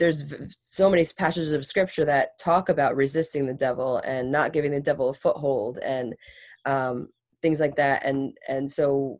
there's 0.00 0.22
v- 0.22 0.46
so 0.48 0.90
many 0.90 1.04
passages 1.16 1.52
of 1.52 1.64
scripture 1.64 2.04
that 2.06 2.38
talk 2.38 2.68
about 2.68 2.96
resisting 2.96 3.46
the 3.46 3.54
devil 3.54 3.98
and 3.98 4.32
not 4.32 4.52
giving 4.52 4.72
the 4.72 4.80
devil 4.80 5.10
a 5.10 5.14
foothold 5.14 5.78
and 5.78 6.14
um, 6.64 7.08
things 7.42 7.60
like 7.60 7.76
that 7.76 8.04
and 8.04 8.36
and 8.48 8.70
so 8.70 9.16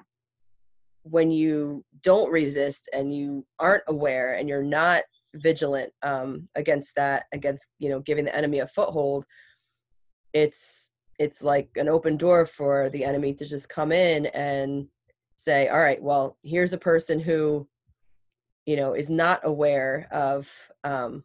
when 1.03 1.30
you 1.30 1.85
don't 2.03 2.30
resist 2.30 2.89
and 2.93 3.14
you 3.14 3.47
aren't 3.59 3.82
aware 3.89 4.35
and 4.35 4.49
you're 4.49 4.62
not 4.62 5.03
vigilant 5.35 5.93
um, 6.03 6.49
against 6.57 6.95
that 6.97 7.24
against 7.32 7.68
you 7.78 7.89
know 7.89 8.01
giving 8.01 8.24
the 8.24 8.37
enemy 8.37 8.59
a 8.59 8.66
foothold 8.66 9.24
it's 10.32 10.91
it's 11.21 11.43
like 11.43 11.68
an 11.77 11.87
open 11.87 12.16
door 12.16 12.47
for 12.47 12.89
the 12.89 13.05
enemy 13.05 13.35
to 13.35 13.45
just 13.45 13.68
come 13.68 13.93
in 13.93 14.27
and 14.27 14.89
say 15.37 15.68
all 15.68 15.79
right 15.79 16.03
well 16.03 16.39
here's 16.43 16.73
a 16.73 16.79
person 16.79 17.21
who 17.21 17.68
you 18.66 18.75
know 18.75 18.95
is 18.95 19.11
not 19.11 19.41
aware 19.45 20.09
of 20.11 20.51
um, 20.83 21.23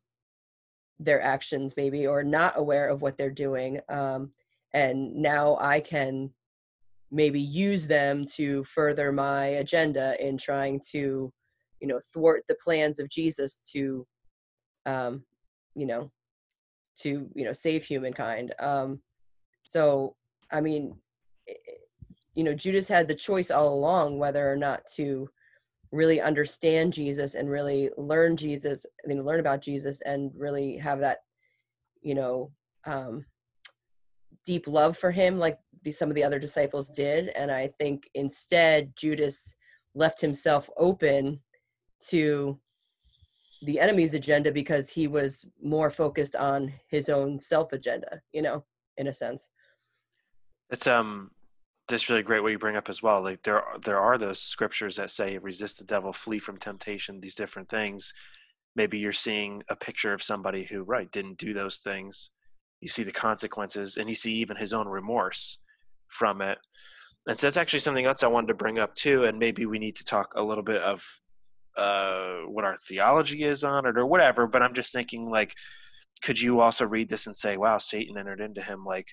their 1.00 1.22
actions 1.22 1.74
maybe 1.78 2.06
or 2.06 2.24
not 2.24 2.54
aware 2.58 2.89
of 2.89 3.02
what 3.02 3.18
they're 3.18 3.32
doing 3.32 3.80
um, 3.89 4.32
and 4.74 5.16
now 5.16 5.58
i 5.60 5.80
can 5.80 6.30
maybe 7.10 7.39
use 7.39 7.88
them 7.88 8.26
to 8.26 8.64
further 8.66 9.12
my 9.14 9.46
agenda 9.46 10.16
in 10.26 10.38
trying 10.38 10.80
to 10.91 11.32
you 11.80 11.88
know 11.88 12.00
thwart 12.14 12.43
the 12.48 12.58
plans 12.62 13.00
of 13.00 13.10
jesus 13.10 13.60
to 13.60 14.06
um 14.86 15.24
you 15.74 15.86
know 15.86 16.12
to 16.98 17.30
you 17.36 17.46
know 17.46 17.52
save 17.52 17.84
humankind. 17.84 18.54
Um 18.60 19.02
so 19.76 20.15
i 20.53 20.61
mean 20.61 20.95
eh, 21.49 21.53
you 22.34 22.45
know 22.45 22.53
judas 22.53 22.88
had 22.88 23.09
the 23.09 23.21
choice 23.28 23.51
all 23.51 23.73
along 23.73 24.17
whether 24.17 24.49
or 24.49 24.55
not 24.55 24.82
to 24.95 25.28
really 25.91 26.21
understand 26.21 26.93
jesus 26.93 27.36
and 27.36 27.49
really 27.49 27.89
learn 27.97 28.38
jesus 28.38 28.86
you 29.05 29.15
know 29.15 29.23
learn 29.23 29.41
about 29.41 29.61
jesus 29.61 29.99
and 30.01 30.32
really 30.38 30.78
have 30.78 30.99
that 31.01 31.17
you 32.01 32.15
know 32.15 32.49
um 32.86 33.26
deep 34.45 34.65
love 34.65 34.97
for 34.97 35.11
him 35.11 35.38
like 35.39 35.57
the, 35.84 35.91
some 35.91 36.09
of 36.09 36.15
the 36.15 36.23
other 36.23 36.39
disciples 36.39 36.89
did. 36.89 37.30
And 37.36 37.51
i 37.51 37.69
think 37.78 38.09
instead 38.13 38.93
judas 38.95 39.57
left 39.93 40.21
himself 40.21 40.69
open 40.78 41.41
to 42.11 42.57
the 43.63 43.80
enemy's 43.80 44.13
agenda 44.13 44.53
because 44.53 44.89
he 44.89 45.07
was 45.07 45.45
more 45.61 45.91
focused 45.91 46.38
on 46.38 46.71
his 46.88 47.09
own 47.09 47.38
self 47.39 47.73
agenda 47.73 48.21
you 48.32 48.41
know 48.41 48.63
in 48.97 49.07
a 49.07 49.13
sense 49.13 49.49
It's 50.70 50.88
um 50.88 51.32
that's 51.88 52.09
really 52.09 52.24
great 52.24 52.41
what 52.41 52.51
you 52.51 52.57
bring 52.57 52.76
up 52.76 52.89
as 52.89 53.03
well. 53.03 53.22
Like 53.22 53.43
there 53.43 53.63
there 53.84 53.99
are 53.99 54.18
those 54.18 54.41
scriptures 54.41 54.95
that 54.95 55.11
say 55.11 55.38
resist 55.38 55.78
the 55.78 55.86
devil, 55.86 56.11
flee 56.11 56.39
from 56.39 56.57
temptation, 56.57 57.20
these 57.20 57.36
different 57.36 57.70
things. 57.70 58.13
Maybe 58.76 58.97
you're 58.97 59.13
seeing 59.13 59.63
a 59.70 59.76
picture 59.76 60.13
of 60.13 60.24
somebody 60.24 60.63
who 60.63 60.84
right 60.84 61.11
didn't 61.11 61.38
do 61.38 61.53
those 61.53 61.80
things. 61.80 62.32
You 62.82 62.88
see 62.88 63.03
the 63.03 63.11
consequences 63.11 63.97
and 63.97 64.09
you 64.09 64.16
see 64.16 64.36
even 64.36 64.57
his 64.57 64.74
own 64.74 64.88
remorse 64.88 65.59
from 66.07 66.41
it. 66.41 66.57
And 67.28 67.38
so 67.38 67.47
that's 67.47 67.57
actually 67.57 67.80
something 67.80 68.05
else 68.05 68.24
I 68.24 68.28
wanted 68.28 68.47
to 68.47 68.53
bring 68.55 68.80
up 68.80 68.95
too 68.95 69.26
and 69.26 69.38
maybe 69.38 69.66
we 69.66 69.80
need 69.80 69.95
to 69.97 70.03
talk 70.03 70.34
a 70.36 70.43
little 70.43 70.63
bit 70.63 70.82
of 70.82 71.03
uh 71.78 72.38
what 72.47 72.63
our 72.63 72.78
theology 72.78 73.43
is 73.43 73.63
on 73.63 73.86
it 73.86 73.97
or 73.97 74.05
whatever, 74.05 74.47
but 74.47 74.61
I'm 74.61 74.74
just 74.74 74.91
thinking 74.93 75.30
like 75.30 75.53
could 76.24 76.39
you 76.39 76.61
also 76.61 76.86
read 76.86 77.09
this 77.09 77.28
and 77.28 77.36
say, 77.36 77.57
wow, 77.57 77.78
Satan 77.78 78.18
entered 78.18 78.39
into 78.41 78.61
him 78.61 78.84
like 78.84 79.09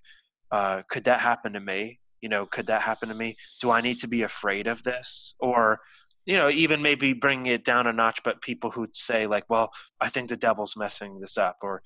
uh 0.52 0.82
could 0.88 1.04
that 1.04 1.20
happen 1.20 1.54
to 1.54 1.60
me? 1.60 1.98
you 2.22 2.28
know 2.28 2.46
could 2.46 2.68
that 2.68 2.82
happen 2.82 3.10
to 3.10 3.14
me? 3.14 3.36
Do 3.60 3.70
i 3.70 3.82
need 3.82 3.98
to 3.98 4.08
be 4.08 4.22
afraid 4.22 4.66
of 4.66 4.82
this? 4.84 5.34
Or 5.40 5.80
you 6.24 6.36
know 6.36 6.48
even 6.48 6.80
maybe 6.80 7.12
bring 7.12 7.46
it 7.46 7.64
down 7.64 7.86
a 7.86 7.92
notch 7.92 8.20
but 8.24 8.40
people 8.40 8.70
who 8.70 8.86
say 8.92 9.26
like 9.26 9.44
well 9.50 9.72
i 10.00 10.08
think 10.08 10.28
the 10.28 10.36
devil's 10.36 10.76
messing 10.76 11.18
this 11.18 11.36
up 11.36 11.56
or 11.62 11.82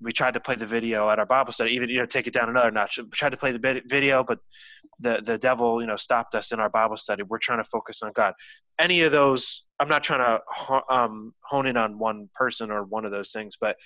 we 0.00 0.12
tried 0.12 0.34
to 0.34 0.38
play 0.38 0.54
the 0.54 0.64
video 0.64 1.10
at 1.10 1.18
our 1.18 1.26
bible 1.26 1.52
study 1.52 1.72
even 1.72 1.88
you 1.88 1.98
know 1.98 2.06
take 2.06 2.28
it 2.28 2.32
down 2.32 2.48
another 2.48 2.70
notch. 2.70 2.98
We 2.98 3.08
tried 3.10 3.30
to 3.30 3.36
play 3.36 3.50
the 3.50 3.82
video 3.86 4.22
but 4.22 4.38
the 5.00 5.20
the 5.24 5.38
devil 5.38 5.80
you 5.80 5.88
know 5.88 5.96
stopped 5.96 6.34
us 6.36 6.52
in 6.52 6.60
our 6.60 6.70
bible 6.70 6.96
study. 6.96 7.24
We're 7.24 7.38
trying 7.38 7.58
to 7.58 7.68
focus 7.68 8.02
on 8.02 8.12
god. 8.12 8.34
Any 8.78 9.02
of 9.02 9.10
those 9.10 9.66
i'm 9.80 9.88
not 9.88 10.04
trying 10.04 10.20
to 10.20 10.82
um, 10.88 11.34
hone 11.42 11.66
in 11.66 11.76
on 11.76 11.98
one 11.98 12.30
person 12.34 12.70
or 12.70 12.84
one 12.84 13.04
of 13.04 13.10
those 13.10 13.32
things 13.32 13.56
but 13.60 13.76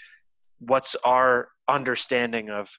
what's 0.59 0.95
our 1.05 1.49
understanding 1.68 2.51
of 2.51 2.78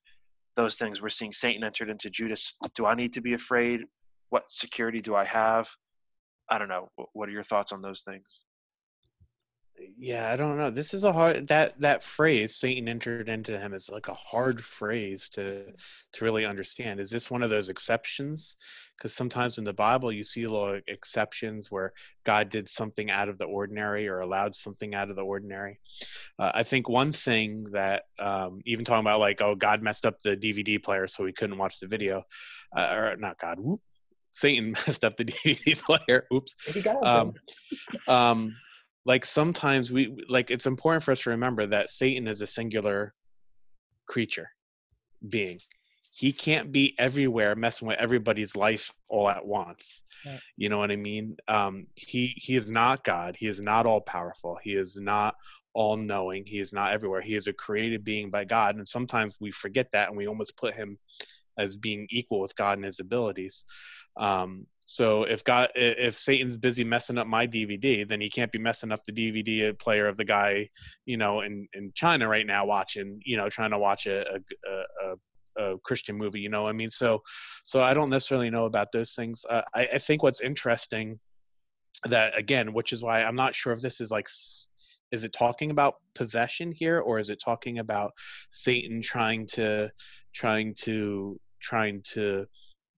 those 0.55 0.75
things. 0.75 1.01
We're 1.01 1.09
seeing 1.09 1.33
Satan 1.33 1.63
entered 1.63 1.89
into 1.89 2.09
Judas. 2.09 2.53
Do 2.73 2.85
I 2.85 2.95
need 2.95 3.13
to 3.13 3.21
be 3.21 3.33
afraid? 3.33 3.81
What 4.29 4.51
security 4.51 5.01
do 5.01 5.15
I 5.15 5.25
have? 5.25 5.69
I 6.49 6.57
don't 6.57 6.69
know. 6.69 6.89
What 7.13 7.29
are 7.29 7.31
your 7.31 7.43
thoughts 7.43 7.71
on 7.71 7.81
those 7.81 8.01
things? 8.01 8.45
Yeah, 9.97 10.31
I 10.31 10.35
don't 10.35 10.57
know. 10.57 10.69
This 10.69 10.93
is 10.93 11.03
a 11.03 11.11
hard 11.11 11.47
that 11.47 11.79
that 11.81 12.03
phrase 12.03 12.55
Satan 12.55 12.87
entered 12.87 13.27
into 13.27 13.57
him 13.57 13.73
is 13.73 13.89
like 13.89 14.07
a 14.07 14.13
hard 14.13 14.63
phrase 14.63 15.27
to 15.29 15.65
to 16.13 16.25
really 16.25 16.45
understand. 16.45 16.99
Is 16.99 17.09
this 17.09 17.29
one 17.29 17.43
of 17.43 17.49
those 17.49 17.69
exceptions? 17.69 18.55
Because 18.97 19.13
sometimes 19.13 19.57
in 19.57 19.65
the 19.65 19.73
Bible 19.73 20.11
you 20.11 20.23
see 20.23 20.47
little 20.47 20.79
exceptions 20.87 21.71
where 21.71 21.93
God 22.23 22.49
did 22.49 22.69
something 22.69 23.11
out 23.11 23.27
of 23.27 23.37
the 23.37 23.45
ordinary 23.45 24.07
or 24.07 24.19
allowed 24.19 24.55
something 24.55 24.95
out 24.95 25.09
of 25.09 25.17
the 25.17 25.25
ordinary. 25.25 25.79
Uh, 26.39 26.51
I 26.53 26.63
think 26.63 26.87
one 26.87 27.11
thing 27.11 27.65
that 27.71 28.03
um, 28.17 28.61
even 28.65 28.85
talking 28.85 29.01
about 29.05 29.19
like 29.19 29.41
oh 29.41 29.55
God 29.55 29.81
messed 29.83 30.05
up 30.05 30.21
the 30.21 30.37
DVD 30.37 30.81
player 30.81 31.07
so 31.07 31.23
we 31.23 31.33
couldn't 31.33 31.57
watch 31.57 31.79
the 31.79 31.87
video, 31.87 32.23
uh, 32.75 32.89
or 32.93 33.15
not 33.17 33.39
God. 33.39 33.59
Whoop, 33.59 33.81
Satan 34.31 34.71
messed 34.87 35.03
up 35.03 35.17
the 35.17 35.25
DVD 35.25 35.77
player. 35.77 36.27
Oops. 36.33 36.53
He 36.67 36.81
Um, 36.87 37.33
um, 38.07 38.55
like 39.05 39.25
sometimes 39.25 39.91
we 39.91 40.15
like 40.27 40.51
it's 40.51 40.65
important 40.65 41.03
for 41.03 41.11
us 41.11 41.21
to 41.21 41.29
remember 41.29 41.65
that 41.65 41.89
satan 41.89 42.27
is 42.27 42.41
a 42.41 42.47
singular 42.47 43.13
creature 44.07 44.49
being. 45.29 45.59
He 46.13 46.31
can't 46.31 46.71
be 46.71 46.95
everywhere 46.97 47.55
messing 47.55 47.87
with 47.87 47.99
everybody's 47.99 48.55
life 48.55 48.89
all 49.09 49.29
at 49.29 49.45
once. 49.45 50.01
Right. 50.25 50.39
you 50.57 50.69
know 50.69 50.79
what 50.79 50.91
i 50.91 50.95
mean? 50.95 51.35
Um 51.47 51.87
he 51.95 52.33
he 52.37 52.55
is 52.55 52.71
not 52.71 53.03
god. 53.03 53.35
He 53.37 53.47
is 53.47 53.59
not 53.59 53.85
all 53.85 54.01
powerful 54.01 54.57
he 54.63 54.75
is 54.75 54.97
not 54.99 55.35
all 55.73 55.97
knowing 55.97 56.45
he 56.45 56.59
is 56.59 56.73
not 56.73 56.93
everywhere. 56.93 57.21
He 57.21 57.35
is 57.35 57.47
a 57.47 57.53
created 57.53 58.03
being 58.03 58.29
by 58.31 58.45
god 58.45 58.75
and 58.75 58.87
sometimes 58.87 59.37
we 59.39 59.51
forget 59.51 59.87
that 59.91 60.07
and 60.07 60.17
we 60.17 60.27
almost 60.27 60.57
put 60.57 60.73
him 60.73 60.97
as 61.57 61.75
being 61.75 62.07
equal 62.09 62.39
with 62.39 62.55
god 62.55 62.77
in 62.77 62.83
his 62.83 62.99
abilities. 62.99 63.65
Um 64.17 64.65
so 64.85 65.23
if 65.23 65.43
God, 65.43 65.71
if 65.75 66.19
Satan's 66.19 66.57
busy 66.57 66.83
messing 66.83 67.17
up 67.17 67.25
my 67.25 67.47
DVD, 67.47 68.07
then 68.07 68.21
he 68.21 68.29
can't 68.29 68.51
be 68.51 68.59
messing 68.59 68.91
up 68.91 69.03
the 69.03 69.11
DVD 69.11 69.77
player 69.79 70.07
of 70.07 70.15
the 70.15 70.25
guy, 70.25 70.69
you 71.05 71.17
know, 71.17 71.41
in 71.41 71.67
in 71.73 71.91
China 71.95 72.27
right 72.27 72.45
now 72.45 72.65
watching, 72.65 73.19
you 73.25 73.35
know, 73.35 73.49
trying 73.49 73.71
to 73.71 73.79
watch 73.79 74.05
a 74.05 74.23
a, 74.67 74.83
a, 75.03 75.63
a 75.63 75.77
Christian 75.79 76.15
movie. 76.15 76.39
You 76.39 76.49
know, 76.49 76.67
I 76.67 76.71
mean, 76.71 76.91
so 76.91 77.23
so 77.63 77.81
I 77.81 77.95
don't 77.95 78.11
necessarily 78.11 78.51
know 78.51 78.65
about 78.65 78.91
those 78.91 79.13
things. 79.15 79.43
Uh, 79.49 79.63
I, 79.73 79.87
I 79.93 79.97
think 79.97 80.21
what's 80.21 80.41
interesting 80.41 81.19
that 82.07 82.37
again, 82.37 82.71
which 82.71 82.93
is 82.93 83.01
why 83.01 83.23
I'm 83.23 83.35
not 83.35 83.55
sure 83.55 83.73
if 83.73 83.81
this 83.81 83.99
is 83.99 84.11
like 84.11 84.27
is 85.11 85.23
it 85.23 85.33
talking 85.33 85.71
about 85.71 85.95
possession 86.13 86.71
here 86.71 86.99
or 86.99 87.19
is 87.19 87.29
it 87.29 87.39
talking 87.43 87.77
about 87.77 88.11
satan 88.49 89.01
trying 89.03 89.45
to 89.45 89.87
trying 90.33 90.73
to 90.73 91.39
trying 91.61 92.01
to 92.01 92.45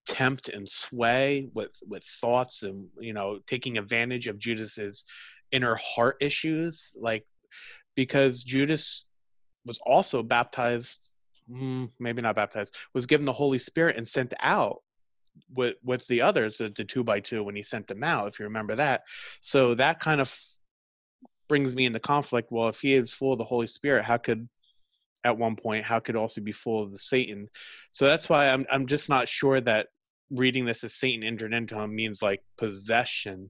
tempt 0.07 0.49
and 0.49 0.67
sway 0.67 1.49
with 1.53 1.71
with 1.87 2.03
thoughts 2.03 2.63
and 2.63 2.87
you 2.99 3.13
know 3.13 3.39
taking 3.45 3.77
advantage 3.77 4.27
of 4.27 4.39
judas's 4.39 5.03
inner 5.51 5.75
heart 5.75 6.15
issues 6.21 6.95
like 6.99 7.25
because 7.95 8.43
judas 8.43 9.05
was 9.65 9.79
also 9.85 10.23
baptized 10.23 11.13
mm, 11.51 11.89
maybe 11.99 12.21
not 12.21 12.35
baptized 12.35 12.75
was 12.93 13.05
given 13.05 13.25
the 13.25 13.33
holy 13.33 13.57
spirit 13.57 13.97
and 13.97 14.07
sent 14.07 14.33
out 14.39 14.81
with 15.53 15.75
with 15.83 16.05
the 16.07 16.21
others 16.21 16.57
the, 16.57 16.69
the 16.69 16.83
two 16.83 17.03
by 17.03 17.19
two 17.19 17.43
when 17.43 17.55
he 17.55 17.63
sent 17.63 17.87
them 17.87 18.03
out 18.03 18.27
if 18.27 18.39
you 18.39 18.45
remember 18.45 18.75
that. 18.75 19.03
So 19.41 19.75
that 19.75 19.99
kind 19.99 20.21
of 20.21 20.35
brings 21.47 21.75
me 21.75 21.85
into 21.85 21.99
conflict. 21.99 22.51
Well 22.51 22.69
if 22.69 22.79
he 22.79 22.95
is 22.95 23.13
full 23.13 23.33
of 23.33 23.37
the 23.37 23.45
holy 23.45 23.67
spirit 23.67 24.03
how 24.03 24.17
could 24.17 24.47
at 25.23 25.37
one 25.37 25.55
point 25.55 25.83
how 25.83 25.99
could 25.99 26.15
also 26.15 26.41
be 26.41 26.51
full 26.51 26.83
of 26.83 26.91
the 26.91 26.99
satan? 26.99 27.49
So 27.91 28.05
that's 28.05 28.29
why 28.29 28.49
i'm 28.49 28.65
i'm 28.71 28.85
just 28.85 29.09
not 29.09 29.27
sure 29.27 29.59
that 29.61 29.87
reading 30.29 30.65
this 30.65 30.83
as 30.83 30.95
Satan 30.95 31.23
entered 31.23 31.53
into 31.53 31.79
him 31.79 31.95
means 31.95 32.21
like 32.21 32.43
possession, 32.57 33.49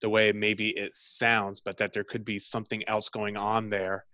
the 0.00 0.08
way 0.08 0.32
maybe 0.32 0.70
it 0.70 0.94
sounds, 0.94 1.60
but 1.60 1.76
that 1.78 1.92
there 1.92 2.04
could 2.04 2.24
be 2.24 2.38
something 2.38 2.86
else 2.88 3.08
going 3.08 3.36
on 3.36 3.68
there 3.70 4.04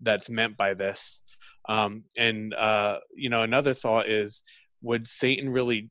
that's 0.00 0.30
meant 0.30 0.56
by 0.56 0.74
this. 0.74 1.22
Um, 1.68 2.04
and 2.16 2.54
uh, 2.54 2.98
you 3.14 3.30
know, 3.30 3.42
another 3.42 3.74
thought 3.74 4.08
is, 4.08 4.42
would 4.82 5.06
Satan 5.06 5.50
really 5.50 5.90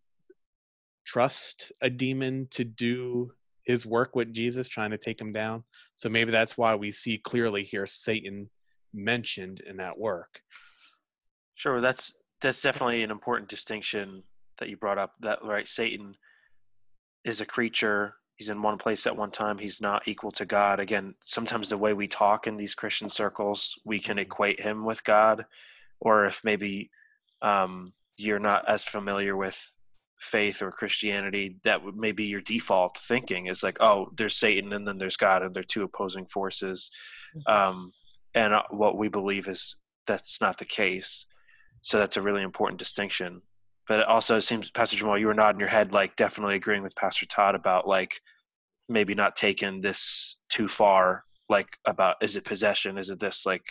trust 1.05 1.72
a 1.82 1.89
demon 1.89 2.47
to 2.51 2.64
do 2.64 3.32
his 3.64 3.86
work 3.86 4.16
with 4.16 4.34
Jesus, 4.34 4.68
trying 4.68 4.91
to 4.91 4.97
take 4.97 5.20
him 5.20 5.32
down? 5.32 5.64
So 5.95 6.09
maybe 6.09 6.32
that's 6.32 6.57
why 6.57 6.76
we 6.76 6.91
see 6.91 7.18
clearly 7.18 7.64
here 7.64 7.86
Satan 7.86 8.49
mentioned 8.93 9.62
in 9.62 9.78
that 9.78 9.97
work. 9.97 10.41
Sure, 11.55 11.80
that's 11.80 12.14
that's 12.41 12.62
definitely 12.62 13.03
an 13.03 13.12
important 13.12 13.49
distinction 13.49 14.24
that 14.62 14.70
you 14.70 14.78
brought 14.78 14.97
up 14.97 15.16
that 15.20 15.43
right 15.43 15.68
satan 15.68 16.16
is 17.24 17.41
a 17.41 17.45
creature. 17.45 18.16
He's 18.36 18.49
in 18.49 18.64
one 18.64 18.80
place 18.80 19.05
at 19.05 19.16
one 19.16 19.30
time. 19.30 19.59
He's 19.59 19.82
not 19.82 20.07
equal 20.07 20.32
to 20.32 20.45
god. 20.45 20.80
Again 20.80 21.16
sometimes 21.22 21.70
the 21.70 21.78
way 21.78 21.93
we 21.93 22.07
talk 22.07 22.47
in 22.47 22.57
these 22.57 22.76
christian 22.76 23.09
circles 23.09 23.78
we 23.86 23.99
can 23.99 24.16
mm-hmm. 24.16 24.22
equate 24.22 24.62
him 24.62 24.86
with 24.86 25.03
god. 25.03 25.45
Or 25.99 26.26
if 26.26 26.41
maybe 26.43 26.89
um, 27.41 27.91
you're 28.18 28.39
not 28.39 28.68
as 28.70 28.86
familiar 28.86 29.36
with 29.36 29.59
faith 30.20 30.62
or 30.62 30.72
christianity 30.72 31.57
that 31.64 31.84
would 31.84 31.95
maybe 31.95 32.24
your 32.26 32.41
default 32.41 32.95
thinking 32.95 33.47
is 33.47 33.64
like 33.64 33.82
oh 33.82 34.07
there's 34.16 34.36
satan 34.36 34.72
and 34.72 34.86
then 34.88 34.99
there's 34.99 35.18
god 35.18 35.41
and 35.41 35.55
they're 35.55 35.64
two 35.64 35.84
opposing 35.84 36.26
forces. 36.28 36.91
Mm-hmm. 37.36 37.53
um, 37.53 37.91
and 38.36 38.53
uh, 38.53 38.64
what 38.70 38.97
we 38.97 39.09
believe 39.09 39.47
is 39.47 39.78
that's 40.07 40.39
not 40.39 40.57
the 40.57 40.66
case. 40.66 41.26
So 41.82 41.97
that's 41.97 42.18
a 42.18 42.22
really 42.22 42.43
important 42.43 42.80
distinction 42.80 43.41
but 43.88 43.99
it 43.99 44.07
also 44.07 44.39
seems 44.39 44.69
pastor 44.71 44.97
jamal 44.97 45.17
you 45.17 45.27
were 45.27 45.34
nodding 45.34 45.59
your 45.59 45.69
head 45.69 45.91
like 45.91 46.15
definitely 46.15 46.55
agreeing 46.55 46.84
with 46.84 46.95
pastor 46.95 47.25
todd 47.25 47.55
about 47.55 47.88
like 47.88 48.19
maybe 48.89 49.15
not 49.15 49.36
taking 49.36 49.82
this 49.82 50.38
too 50.49 50.67
far 50.67 51.23
like 51.51 51.77
about 51.86 52.15
is 52.21 52.36
it 52.36 52.45
possession? 52.45 52.97
Is 52.97 53.11
it 53.11 53.19
this? 53.19 53.45
Like 53.45 53.63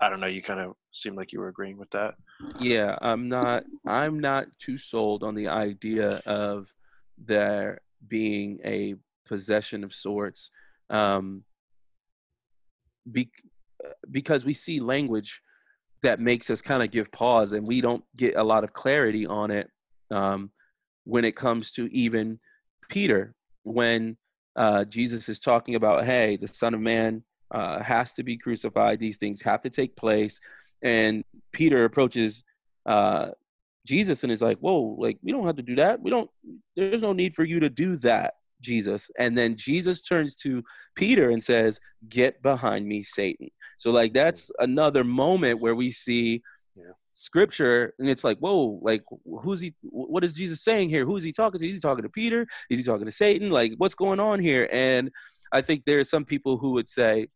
i 0.00 0.08
don't 0.08 0.18
know 0.18 0.26
you 0.26 0.42
kind 0.42 0.58
of 0.58 0.72
seemed 0.90 1.16
like 1.16 1.32
you 1.32 1.38
were 1.38 1.48
agreeing 1.48 1.78
with 1.78 1.90
that. 1.90 2.14
Yeah 2.58 2.96
i'm 3.00 3.28
not 3.28 3.62
i'm 3.86 4.18
not 4.18 4.46
too 4.58 4.76
sold 4.76 5.22
on 5.22 5.34
the 5.34 5.46
idea 5.48 6.20
of 6.26 6.66
there 7.16 7.80
being 8.08 8.58
a 8.64 8.96
possession 9.24 9.84
of 9.84 9.94
sorts 9.94 10.50
um, 10.90 11.44
be, 13.10 13.30
because 14.10 14.44
we 14.44 14.52
see 14.52 14.80
language 14.80 15.40
that 16.04 16.20
makes 16.20 16.50
us 16.50 16.62
kind 16.62 16.82
of 16.82 16.90
give 16.90 17.10
pause 17.12 17.52
and 17.52 17.66
we 17.66 17.80
don't 17.80 18.04
get 18.16 18.36
a 18.36 18.42
lot 18.42 18.64
of 18.64 18.72
clarity 18.72 19.26
on 19.26 19.50
it 19.50 19.68
um, 20.10 20.50
when 21.04 21.24
it 21.24 21.34
comes 21.34 21.72
to 21.72 21.92
even 21.92 22.38
peter 22.88 23.34
when 23.64 24.16
uh, 24.56 24.84
jesus 24.84 25.28
is 25.28 25.40
talking 25.40 25.74
about 25.74 26.04
hey 26.04 26.36
the 26.36 26.46
son 26.46 26.74
of 26.74 26.80
man 26.80 27.22
uh, 27.50 27.82
has 27.82 28.12
to 28.12 28.22
be 28.22 28.36
crucified 28.36 28.98
these 28.98 29.16
things 29.16 29.42
have 29.42 29.60
to 29.60 29.70
take 29.70 29.96
place 29.96 30.40
and 30.82 31.24
peter 31.52 31.84
approaches 31.84 32.44
uh, 32.86 33.28
jesus 33.86 34.22
and 34.22 34.32
is 34.32 34.42
like 34.42 34.58
whoa 34.58 34.94
like 34.98 35.18
we 35.22 35.32
don't 35.32 35.46
have 35.46 35.56
to 35.56 35.62
do 35.62 35.76
that. 35.76 36.00
We 36.00 36.10
don't 36.10 36.30
there's 36.76 37.02
no 37.02 37.12
need 37.12 37.34
for 37.34 37.44
you 37.44 37.60
to 37.60 37.70
do 37.70 37.96
that 37.96 38.34
Jesus. 38.64 39.10
And 39.18 39.36
then 39.36 39.56
Jesus 39.56 40.00
turns 40.00 40.34
to 40.36 40.62
Peter 40.96 41.30
and 41.30 41.42
says, 41.42 41.78
Get 42.08 42.42
behind 42.42 42.86
me, 42.86 43.02
Satan. 43.02 43.48
So, 43.78 43.90
like, 43.90 44.12
that's 44.14 44.50
another 44.58 45.04
moment 45.04 45.60
where 45.60 45.74
we 45.74 45.90
see 45.90 46.42
Yeah. 46.76 46.94
scripture 47.12 47.94
and 47.98 48.08
it's 48.08 48.24
like, 48.24 48.38
Whoa, 48.38 48.80
like, 48.82 49.04
who's 49.42 49.60
he? 49.60 49.74
What 49.82 50.24
is 50.24 50.34
Jesus 50.34 50.64
saying 50.64 50.88
here? 50.88 51.04
Who 51.04 51.16
is 51.16 51.24
he 51.24 51.32
talking 51.32 51.60
to? 51.60 51.68
Is 51.68 51.76
he 51.76 51.80
talking 51.80 52.02
to 52.02 52.08
Peter? 52.08 52.46
Is 52.70 52.78
he 52.78 52.84
talking 52.84 53.06
to 53.06 53.12
Satan? 53.12 53.50
Like, 53.50 53.74
what's 53.76 53.94
going 53.94 54.20
on 54.20 54.40
here? 54.40 54.68
And 54.72 55.10
I 55.52 55.60
think 55.60 55.84
there 55.84 56.00
are 56.00 56.04
some 56.04 56.24
people 56.24 56.58
who 56.58 56.72
would 56.72 56.88
say, 56.88 57.28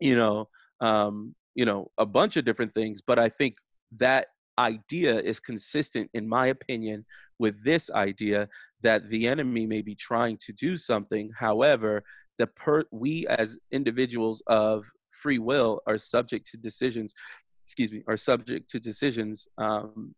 you 0.00 0.16
know, 0.16 0.48
um, 0.80 1.34
you 1.54 1.64
know, 1.64 1.90
a 1.98 2.06
bunch 2.06 2.36
of 2.36 2.44
different 2.44 2.72
things, 2.72 3.02
but 3.02 3.18
I 3.18 3.28
think 3.28 3.56
that 3.96 4.26
idea 4.58 5.18
is 5.18 5.40
consistent, 5.40 6.10
in 6.14 6.28
my 6.28 6.46
opinion, 6.48 7.04
with 7.40 7.64
this 7.64 7.90
idea 7.90 8.48
that 8.82 9.08
the 9.08 9.26
enemy 9.26 9.66
may 9.66 9.80
be 9.82 9.94
trying 9.94 10.36
to 10.46 10.52
do 10.52 10.76
something. 10.76 11.30
However, 11.36 12.04
the 12.38 12.46
per 12.46 12.84
we 12.92 13.26
as 13.26 13.58
individuals 13.72 14.42
of 14.46 14.84
free 15.10 15.38
will 15.38 15.80
are 15.86 15.98
subject 15.98 16.46
to 16.50 16.58
decisions. 16.58 17.14
Excuse 17.64 17.90
me, 17.90 18.02
are 18.06 18.16
subject 18.16 18.68
to 18.70 18.78
decisions 18.78 19.48
um, 19.58 20.14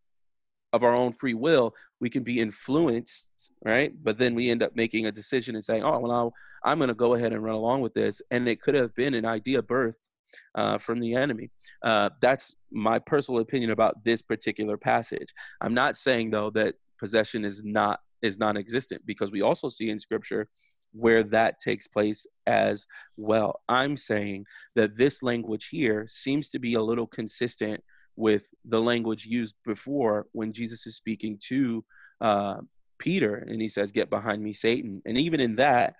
of 0.72 0.82
our 0.82 0.94
own 0.94 1.12
free 1.12 1.34
will. 1.34 1.72
We 2.00 2.10
can 2.10 2.24
be 2.24 2.40
influenced, 2.40 3.28
right? 3.64 3.92
But 4.02 4.18
then 4.18 4.34
we 4.34 4.50
end 4.50 4.62
up 4.62 4.72
making 4.74 5.06
a 5.06 5.12
decision 5.12 5.54
and 5.54 5.64
saying, 5.64 5.84
"Oh, 5.84 5.98
well, 6.00 6.12
I'll, 6.12 6.32
I'm 6.64 6.78
going 6.78 6.88
to 6.88 6.94
go 6.94 7.14
ahead 7.14 7.32
and 7.32 7.42
run 7.42 7.54
along 7.54 7.82
with 7.82 7.94
this," 7.94 8.20
and 8.32 8.48
it 8.48 8.60
could 8.60 8.74
have 8.74 8.92
been 8.94 9.14
an 9.14 9.26
idea 9.26 9.62
birthed 9.62 10.08
uh, 10.54 10.78
from 10.78 10.98
the 10.98 11.14
enemy. 11.14 11.50
Uh, 11.84 12.10
that's 12.20 12.56
my 12.70 12.98
personal 12.98 13.40
opinion 13.40 13.70
about 13.70 14.02
this 14.04 14.22
particular 14.22 14.76
passage. 14.76 15.32
I'm 15.60 15.74
not 15.74 15.96
saying 15.96 16.30
though 16.30 16.50
that 16.50 16.74
possession 17.02 17.44
is 17.44 17.62
not 17.64 17.98
is 18.22 18.38
non-existent 18.38 19.02
because 19.04 19.32
we 19.32 19.42
also 19.42 19.68
see 19.68 19.90
in 19.90 19.98
scripture 19.98 20.46
where 20.92 21.24
that 21.24 21.58
takes 21.58 21.88
place 21.88 22.24
as 22.46 22.86
well. 23.16 23.60
I'm 23.68 23.96
saying 23.96 24.46
that 24.76 24.96
this 24.96 25.22
language 25.22 25.68
here 25.68 26.06
seems 26.08 26.48
to 26.50 26.60
be 26.60 26.74
a 26.74 26.82
little 26.82 27.08
consistent 27.08 27.82
with 28.14 28.44
the 28.66 28.80
language 28.80 29.26
used 29.26 29.54
before 29.64 30.26
when 30.32 30.52
Jesus 30.52 30.86
is 30.86 30.94
speaking 30.96 31.38
to 31.48 31.84
uh, 32.20 32.58
Peter 32.98 33.36
and 33.48 33.60
he 33.60 33.68
says, 33.68 33.90
Get 33.90 34.10
behind 34.10 34.42
me, 34.42 34.52
Satan. 34.52 35.02
And 35.04 35.18
even 35.18 35.40
in 35.40 35.56
that, 35.56 35.94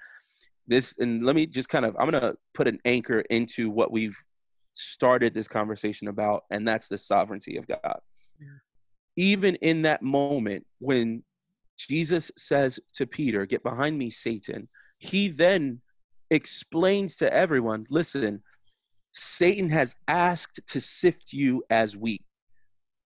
this, 0.69 0.99
and 0.99 1.25
let 1.25 1.35
me 1.35 1.47
just 1.47 1.69
kind 1.69 1.85
of, 1.85 1.97
I'm 1.99 2.11
going 2.11 2.23
to 2.23 2.37
put 2.55 2.69
an 2.69 2.79
anchor 2.85 3.21
into 3.31 3.71
what 3.71 3.91
we've 3.91 4.17
started 4.75 5.35
this 5.35 5.49
conversation 5.49 6.09
about, 6.09 6.45
and 6.51 6.69
that's 6.69 6.89
the 6.89 6.99
sovereignty 6.99 7.57
of 7.57 7.67
God. 7.67 7.99
Even 9.17 9.57
in 9.57 9.83
that 9.83 10.03
moment 10.03 10.67
when 10.79 11.23
Jesus 11.77 12.31
says 12.37 12.81
to 12.95 13.07
Peter, 13.07 13.47
Get 13.47 13.63
behind 13.63 13.99
me, 13.99 14.11
Satan, 14.11 14.69
he 14.99 15.29
then 15.29 15.81
explains 16.31 17.17
to 17.17 17.33
everyone 17.33 17.87
listen, 17.91 18.43
Satan 19.13 19.69
has 19.71 19.95
asked 20.09 20.61
to 20.69 20.81
sift 20.81 21.33
you 21.33 21.63
as 21.71 21.97
wheat. 21.97 22.23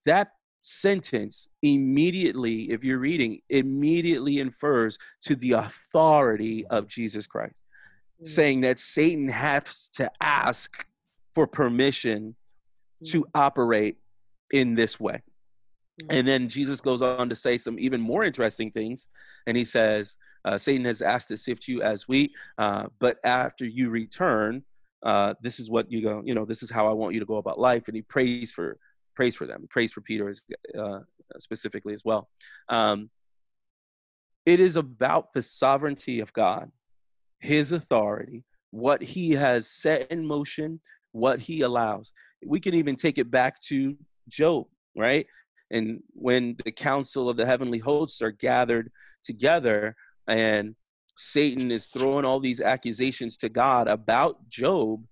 That 0.05 0.33
sentence 0.63 1.49
immediately, 1.63 2.71
if 2.71 2.85
you're 2.85 2.99
reading, 2.99 3.41
immediately 3.51 4.39
infers 4.39 4.99
to 5.23 5.35
the 5.37 5.53
authority 5.53 6.67
of 6.67 6.87
Jesus 6.87 7.27
Christ, 7.27 7.63
Mm. 8.23 8.29
saying 8.29 8.61
that 8.63 8.79
Satan 8.79 9.29
has 9.29 9.89
to 9.91 10.11
ask 10.21 10.87
for 11.35 11.47
permission 11.47 12.35
to 13.05 13.27
operate 13.35 13.99
in 14.53 14.75
this 14.75 14.99
way. 14.99 15.23
And 16.11 16.29
then 16.29 16.49
Jesus 16.49 16.81
goes 16.81 17.01
on 17.01 17.29
to 17.29 17.35
say 17.35 17.57
some 17.57 17.79
even 17.79 18.01
more 18.01 18.25
interesting 18.25 18.71
things. 18.71 19.09
And 19.47 19.57
he 19.57 19.65
says, 19.65 20.19
uh, 20.45 20.59
Satan 20.59 20.85
has 20.85 21.03
asked 21.03 21.29
to 21.29 21.37
sift 21.37 21.67
you 21.67 21.83
as 21.83 22.07
wheat, 22.07 22.33
uh, 22.59 22.87
but 22.99 23.19
after 23.25 23.65
you 23.65 23.91
return, 23.91 24.63
uh, 25.03 25.35
this 25.41 25.59
is 25.59 25.71
what 25.71 25.91
you 25.91 26.03
go, 26.03 26.23
you 26.25 26.35
know, 26.35 26.45
this 26.45 26.63
is 26.63 26.71
how 26.71 26.87
I 26.87 26.93
want 26.93 27.15
you 27.15 27.21
to 27.21 27.27
go 27.27 27.37
about 27.37 27.59
life. 27.59 27.89
And 27.89 27.97
he 27.97 28.03
prays 28.03 28.53
for 28.53 28.79
prays 29.15 29.35
for 29.35 29.47
them, 29.47 29.67
prays 29.71 29.93
for 29.93 30.03
Peter 30.03 30.29
as, 30.29 30.43
uh, 30.79 31.01
specifically 31.39 31.95
as 31.95 32.05
well. 32.05 32.29
Um, 32.69 33.11
it 34.45 34.61
is 34.61 34.77
about 34.77 35.33
the 35.33 35.43
sovereignty 35.43 36.21
of 36.21 36.33
God, 36.33 36.71
his 37.41 37.73
authority, 37.73 38.45
what 38.71 39.03
he 39.03 39.33
has 39.33 39.69
set 39.69 40.11
in 40.13 40.25
motion, 40.25 40.81
what 41.13 41.41
he 41.41 41.63
allows. 41.63 42.13
We 42.45 42.61
can 42.61 42.75
even 42.75 42.95
take 42.95 43.19
it 43.19 43.31
back 43.31 43.61
to 43.63 43.97
Job, 44.29 44.67
right? 44.97 45.27
And 45.71 46.01
when 46.13 46.57
the 46.65 46.73
council 46.73 47.29
of 47.29 47.37
the 47.37 47.47
heavenly 47.47 47.79
hosts 47.79 48.23
are 48.23 48.31
gathered 48.31 48.91
together 49.25 49.95
and 50.29 50.75
satan 51.17 51.71
is 51.71 51.87
throwing 51.87 52.25
all 52.25 52.41
these 52.41 52.61
accusations 52.61 53.37
to 53.37 53.49
god 53.49 53.89
about 53.89 54.49
job 54.49 55.03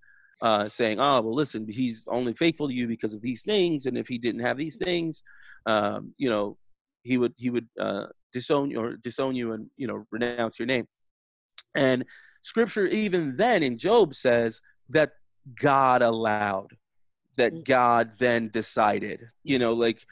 uh, 0.43 0.69
saying 0.69 1.01
oh 1.01 1.21
well 1.23 1.35
listen 1.35 1.67
he's 1.69 2.07
only 2.09 2.35
faithful 2.35 2.69
to 2.69 2.75
you 2.75 2.87
because 2.87 3.15
of 3.15 3.23
these 3.23 3.43
things 3.43 3.87
and 3.87 3.97
if 3.97 4.07
he 4.07 4.19
didn't 4.19 4.43
have 4.43 4.57
these 4.59 4.77
things 4.77 5.23
um, 5.67 6.13
you 6.19 6.29
know 6.29 6.57
he 7.03 7.17
would 7.17 7.33
he 7.37 7.51
would 7.51 7.67
uh, 7.81 8.07
disown 8.33 8.71
you 8.71 8.81
or 8.81 8.97
disown 8.97 9.35
you 9.35 9.53
and 9.53 9.71
you 9.77 9.87
know 9.87 10.05
renounce 10.11 10.59
your 10.59 10.67
name 10.67 10.87
and 11.77 12.05
scripture 12.43 12.87
even 12.87 13.37
then 13.37 13.63
in 13.63 13.79
job 13.79 14.15
says 14.15 14.61
that 14.89 15.13
god 15.61 16.03
allowed 16.03 16.71
that 17.37 17.53
Mm. 17.53 17.65
god 17.65 18.11
then 18.19 18.49
decided 18.51 19.21
you 19.43 19.59
know 19.59 19.73
like 19.73 20.05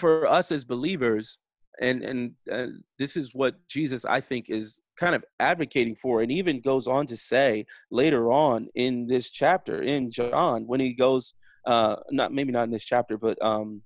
for 0.00 0.26
us 0.26 0.50
as 0.50 0.64
believers 0.64 1.38
and 1.80 2.02
and 2.02 2.32
uh, 2.50 2.66
this 2.98 3.16
is 3.16 3.34
what 3.34 3.54
jesus 3.68 4.04
i 4.04 4.20
think 4.20 4.50
is 4.50 4.80
kind 4.98 5.14
of 5.14 5.24
advocating 5.38 5.94
for 5.94 6.20
and 6.22 6.32
even 6.32 6.60
goes 6.60 6.88
on 6.88 7.06
to 7.06 7.16
say 7.16 7.64
later 7.90 8.32
on 8.32 8.66
in 8.74 9.06
this 9.06 9.30
chapter 9.30 9.82
in 9.82 10.10
john 10.10 10.66
when 10.66 10.80
he 10.80 10.92
goes 10.92 11.34
uh 11.66 11.96
not 12.10 12.32
maybe 12.32 12.52
not 12.52 12.64
in 12.64 12.70
this 12.70 12.84
chapter 12.84 13.16
but 13.16 13.40
um 13.42 13.82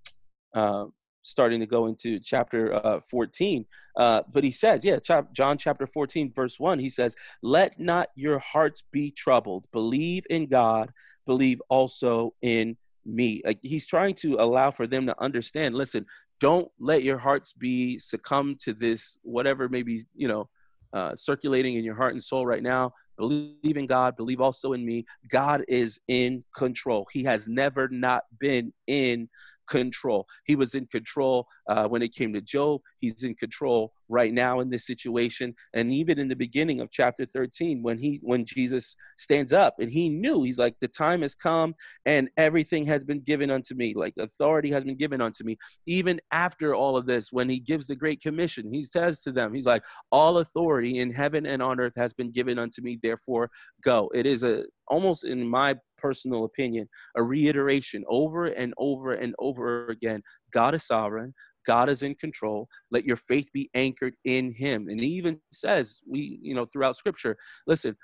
uh 0.54 0.86
starting 1.22 1.58
to 1.58 1.66
go 1.66 1.86
into 1.86 2.20
chapter 2.20 2.74
uh 2.74 3.00
14 3.10 3.64
uh 3.98 4.22
but 4.32 4.44
he 4.44 4.50
says 4.50 4.84
yeah 4.84 4.98
chap- 4.98 5.32
john 5.32 5.56
chapter 5.56 5.86
14 5.86 6.32
verse 6.34 6.58
1 6.60 6.78
he 6.78 6.88
says 6.88 7.14
let 7.42 7.78
not 7.78 8.08
your 8.14 8.38
hearts 8.38 8.82
be 8.90 9.10
troubled. 9.10 9.66
Believe 9.72 10.24
in 10.30 10.46
god. 10.46 10.92
Believe 11.26 11.60
also 11.68 12.34
in 12.42 12.76
me 13.06 13.42
like 13.44 13.58
he's 13.62 13.86
trying 13.86 14.14
to 14.14 14.36
allow 14.40 14.70
for 14.70 14.86
them 14.86 15.06
to 15.06 15.22
understand 15.22 15.74
listen 15.74 16.04
don't 16.40 16.68
let 16.78 17.02
your 17.02 17.18
hearts 17.18 17.52
be 17.52 17.98
succumb 17.98 18.56
to 18.58 18.72
this 18.72 19.18
whatever 19.22 19.68
maybe 19.68 20.02
you 20.14 20.28
know 20.28 20.48
uh, 20.94 21.14
circulating 21.16 21.74
in 21.74 21.84
your 21.84 21.96
heart 21.96 22.12
and 22.12 22.22
soul 22.22 22.46
right 22.46 22.62
now. 22.62 22.92
Believe 23.16 23.76
in 23.76 23.86
god 23.86 24.16
believe 24.16 24.40
also 24.40 24.72
in 24.72 24.84
me. 24.84 25.04
God 25.28 25.64
is 25.68 26.00
in 26.08 26.42
control. 26.56 27.06
He 27.12 27.22
has 27.24 27.48
never 27.48 27.88
not 27.88 28.22
been 28.38 28.72
in 28.86 29.28
control. 29.68 30.26
He 30.44 30.56
was 30.56 30.74
in 30.74 30.86
control 30.86 31.46
uh, 31.68 31.86
when 31.88 32.02
it 32.02 32.14
came 32.14 32.32
to 32.32 32.40
job. 32.40 32.80
He's 33.00 33.24
in 33.24 33.34
control 33.34 33.92
right 34.08 34.32
now 34.32 34.60
in 34.60 34.70
this 34.70 34.86
situation 34.86 35.54
and 35.72 35.92
even 35.92 36.18
in 36.18 36.28
the 36.28 36.36
beginning 36.36 36.80
of 36.80 36.90
chapter 36.90 37.24
13 37.24 37.82
when 37.82 37.98
he 37.98 38.20
when 38.22 38.44
jesus 38.44 38.96
stands 39.16 39.52
up 39.52 39.74
and 39.78 39.90
he 39.90 40.08
knew 40.08 40.42
he's 40.42 40.58
like 40.58 40.74
the 40.80 40.88
time 40.88 41.22
has 41.22 41.34
come 41.34 41.74
and 42.06 42.28
everything 42.36 42.84
has 42.84 43.04
been 43.04 43.20
given 43.20 43.50
unto 43.50 43.74
me 43.74 43.94
like 43.94 44.14
authority 44.18 44.70
has 44.70 44.84
been 44.84 44.96
given 44.96 45.20
unto 45.20 45.44
me. 45.44 45.56
Even 45.86 46.20
after 46.30 46.74
all 46.74 46.96
of 46.96 47.06
this 47.06 47.32
when 47.32 47.48
he 47.48 47.58
gives 47.58 47.86
the 47.86 47.96
great 47.96 48.20
commission 48.20 48.72
he 48.72 48.82
says 48.82 49.20
to 49.20 49.32
them 49.32 49.54
he's 49.54 49.66
like 49.66 49.84
all 50.10 50.38
authority 50.38 50.98
in 50.98 51.10
heaven 51.12 51.46
and 51.46 51.62
on 51.62 51.80
earth 51.80 51.94
has 51.96 52.12
been 52.12 52.30
given 52.30 52.58
unto 52.58 52.82
me 52.82 52.98
therefore 53.02 53.50
go. 53.82 54.10
It 54.14 54.26
is 54.26 54.44
a 54.44 54.64
almost 54.88 55.24
in 55.24 55.48
my 55.48 55.74
personal 55.96 56.44
opinion 56.44 56.86
a 57.16 57.22
reiteration 57.22 58.04
over 58.08 58.46
and 58.46 58.74
over 58.76 59.14
and 59.14 59.34
over 59.38 59.86
again 59.86 60.22
god 60.52 60.74
is 60.74 60.86
sovereign 60.86 61.32
god 61.66 61.88
is 61.88 62.02
in 62.02 62.14
control 62.14 62.68
let 62.90 63.04
your 63.04 63.16
faith 63.16 63.50
be 63.52 63.70
anchored 63.74 64.14
in 64.24 64.52
him 64.52 64.88
and 64.88 65.00
he 65.00 65.06
even 65.06 65.38
says 65.52 66.00
we 66.06 66.38
you 66.42 66.54
know 66.54 66.66
throughout 66.66 66.96
scripture 66.96 67.36
listen 67.66 67.96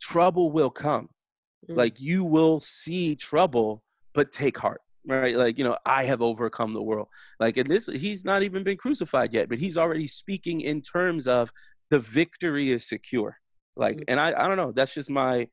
trouble 0.00 0.50
will 0.50 0.70
come 0.70 1.08
Mm. 1.70 1.76
like 1.76 2.00
you 2.00 2.22
will 2.22 2.60
see 2.60 3.16
trouble 3.16 3.82
but 4.14 4.30
take 4.30 4.56
heart 4.56 4.80
right? 5.06 5.36
Like, 5.36 5.58
you 5.58 5.64
know, 5.64 5.76
I 5.86 6.04
have 6.04 6.20
overcome 6.20 6.72
the 6.72 6.82
world. 6.82 7.08
Like, 7.38 7.56
and 7.56 7.68
this, 7.70 7.86
he's 7.86 8.24
not 8.24 8.42
even 8.42 8.64
been 8.64 8.76
crucified 8.76 9.32
yet, 9.32 9.48
but 9.48 9.58
he's 9.58 9.78
already 9.78 10.06
speaking 10.06 10.62
in 10.62 10.82
terms 10.82 11.28
of 11.28 11.50
the 11.90 12.00
victory 12.00 12.72
is 12.72 12.88
secure. 12.88 13.38
Like, 13.76 13.98
Mhm. 13.98 14.04
and 14.08 14.20
I, 14.20 14.28
I 14.32 14.48
don't 14.48 14.56
know, 14.56 14.72
that's 14.72 14.94
just 14.94 15.10
my, 15.10 15.48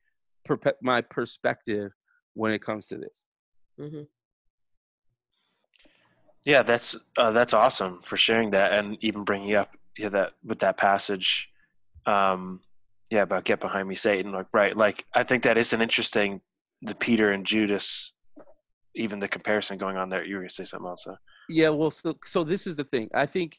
my 0.82 1.00
perspective 1.02 1.92
when 2.34 2.52
it 2.52 2.62
comes 2.62 2.88
to 2.88 2.96
this. 2.98 3.24
hmm 3.78 4.02
Yeah, 6.44 6.62
that's 6.62 6.96
uh, 7.16 7.30
that's 7.30 7.54
awesome 7.54 8.00
for 8.02 8.16
sharing 8.16 8.50
that 8.50 8.72
and 8.72 8.98
even 9.00 9.24
bringing 9.24 9.54
up 9.54 9.70
yeah 9.96 10.10
that 10.10 10.32
with 10.44 10.58
that 10.60 10.76
passage, 10.76 11.48
um, 12.06 12.60
yeah 13.10 13.22
about 13.22 13.44
get 13.44 13.60
behind 13.60 13.88
me, 13.88 13.94
Satan. 13.94 14.32
Like 14.32 14.46
right, 14.52 14.76
like 14.76 15.06
I 15.14 15.22
think 15.22 15.42
that 15.44 15.56
is 15.56 15.72
an 15.72 15.80
interesting 15.80 16.40
the 16.82 16.94
Peter 16.94 17.32
and 17.32 17.46
Judas, 17.46 18.12
even 18.94 19.20
the 19.20 19.28
comparison 19.28 19.78
going 19.78 19.96
on 19.96 20.10
there. 20.10 20.24
You 20.24 20.36
were 20.36 20.42
gonna 20.42 20.50
say 20.50 20.64
something 20.64 20.88
else. 20.88 21.04
huh? 21.08 21.16
Yeah, 21.48 21.70
well, 21.70 21.90
so 21.90 22.14
so 22.24 22.44
this 22.44 22.66
is 22.66 22.76
the 22.76 22.84
thing. 22.84 23.08
I 23.14 23.24
think 23.26 23.58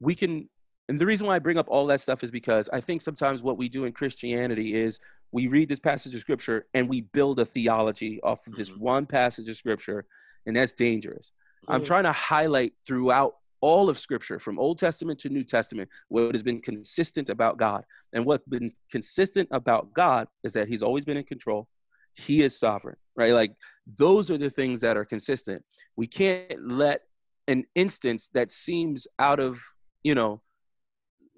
we 0.00 0.14
can, 0.14 0.48
and 0.88 0.98
the 0.98 1.06
reason 1.06 1.26
why 1.26 1.36
I 1.36 1.38
bring 1.40 1.58
up 1.58 1.66
all 1.68 1.86
that 1.88 2.00
stuff 2.00 2.22
is 2.22 2.30
because 2.30 2.70
I 2.72 2.80
think 2.80 3.02
sometimes 3.02 3.42
what 3.42 3.58
we 3.58 3.68
do 3.68 3.84
in 3.84 3.92
Christianity 3.92 4.74
is 4.74 4.98
we 5.32 5.46
read 5.48 5.68
this 5.68 5.78
passage 5.78 6.14
of 6.14 6.20
scripture 6.22 6.66
and 6.74 6.88
we 6.88 7.02
build 7.02 7.40
a 7.40 7.44
theology 7.46 8.20
off 8.22 8.46
of 8.46 8.54
this 8.54 8.70
Mhm. 8.70 8.78
one 8.78 9.06
passage 9.06 9.48
of 9.48 9.56
scripture, 9.56 10.06
and 10.46 10.56
that's 10.56 10.72
dangerous. 10.72 11.32
I'm 11.68 11.84
trying 11.84 12.04
to 12.04 12.12
highlight 12.12 12.72
throughout 12.86 13.34
all 13.60 13.88
of 13.88 13.98
scripture 13.98 14.38
from 14.38 14.58
Old 14.58 14.78
Testament 14.78 15.18
to 15.20 15.30
New 15.30 15.42
Testament 15.42 15.88
what 16.08 16.34
has 16.34 16.42
been 16.42 16.60
consistent 16.60 17.30
about 17.30 17.56
God. 17.56 17.82
And 18.12 18.26
what's 18.26 18.46
been 18.46 18.70
consistent 18.90 19.48
about 19.52 19.92
God 19.94 20.28
is 20.42 20.52
that 20.52 20.68
he's 20.68 20.82
always 20.82 21.06
been 21.06 21.16
in 21.16 21.24
control. 21.24 21.66
He 22.12 22.42
is 22.42 22.58
sovereign, 22.58 22.96
right? 23.16 23.32
Like 23.32 23.52
those 23.98 24.30
are 24.30 24.36
the 24.36 24.50
things 24.50 24.80
that 24.82 24.96
are 24.96 25.04
consistent. 25.04 25.64
We 25.96 26.06
can't 26.06 26.70
let 26.70 27.00
an 27.48 27.64
instance 27.74 28.28
that 28.34 28.52
seems 28.52 29.08
out 29.18 29.40
of, 29.40 29.58
you 30.02 30.14
know, 30.14 30.42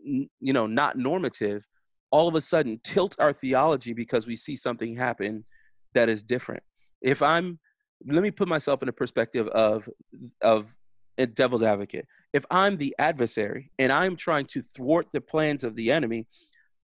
n- 0.04 0.28
you 0.40 0.52
know, 0.52 0.66
not 0.66 0.98
normative, 0.98 1.64
all 2.10 2.26
of 2.26 2.34
a 2.34 2.40
sudden 2.40 2.80
tilt 2.82 3.14
our 3.18 3.32
theology 3.32 3.92
because 3.92 4.26
we 4.26 4.36
see 4.36 4.56
something 4.56 4.96
happen 4.96 5.44
that 5.94 6.08
is 6.08 6.22
different. 6.22 6.62
If 7.02 7.22
I'm 7.22 7.58
let 8.05 8.22
me 8.22 8.30
put 8.30 8.49
myself 8.49 8.82
in 8.82 8.88
a 8.88 8.92
perspective 8.92 9.49
of 9.49 9.88
of 10.42 10.74
a 11.18 11.26
devil's 11.26 11.62
advocate. 11.62 12.07
If 12.32 12.44
I'm 12.51 12.76
the 12.76 12.94
adversary 12.99 13.70
and 13.78 13.90
I'm 13.90 14.16
trying 14.16 14.44
to 14.47 14.62
thwart 14.62 15.11
the 15.12 15.20
plans 15.20 15.64
of 15.64 15.74
the 15.74 15.90
enemy, 15.90 16.26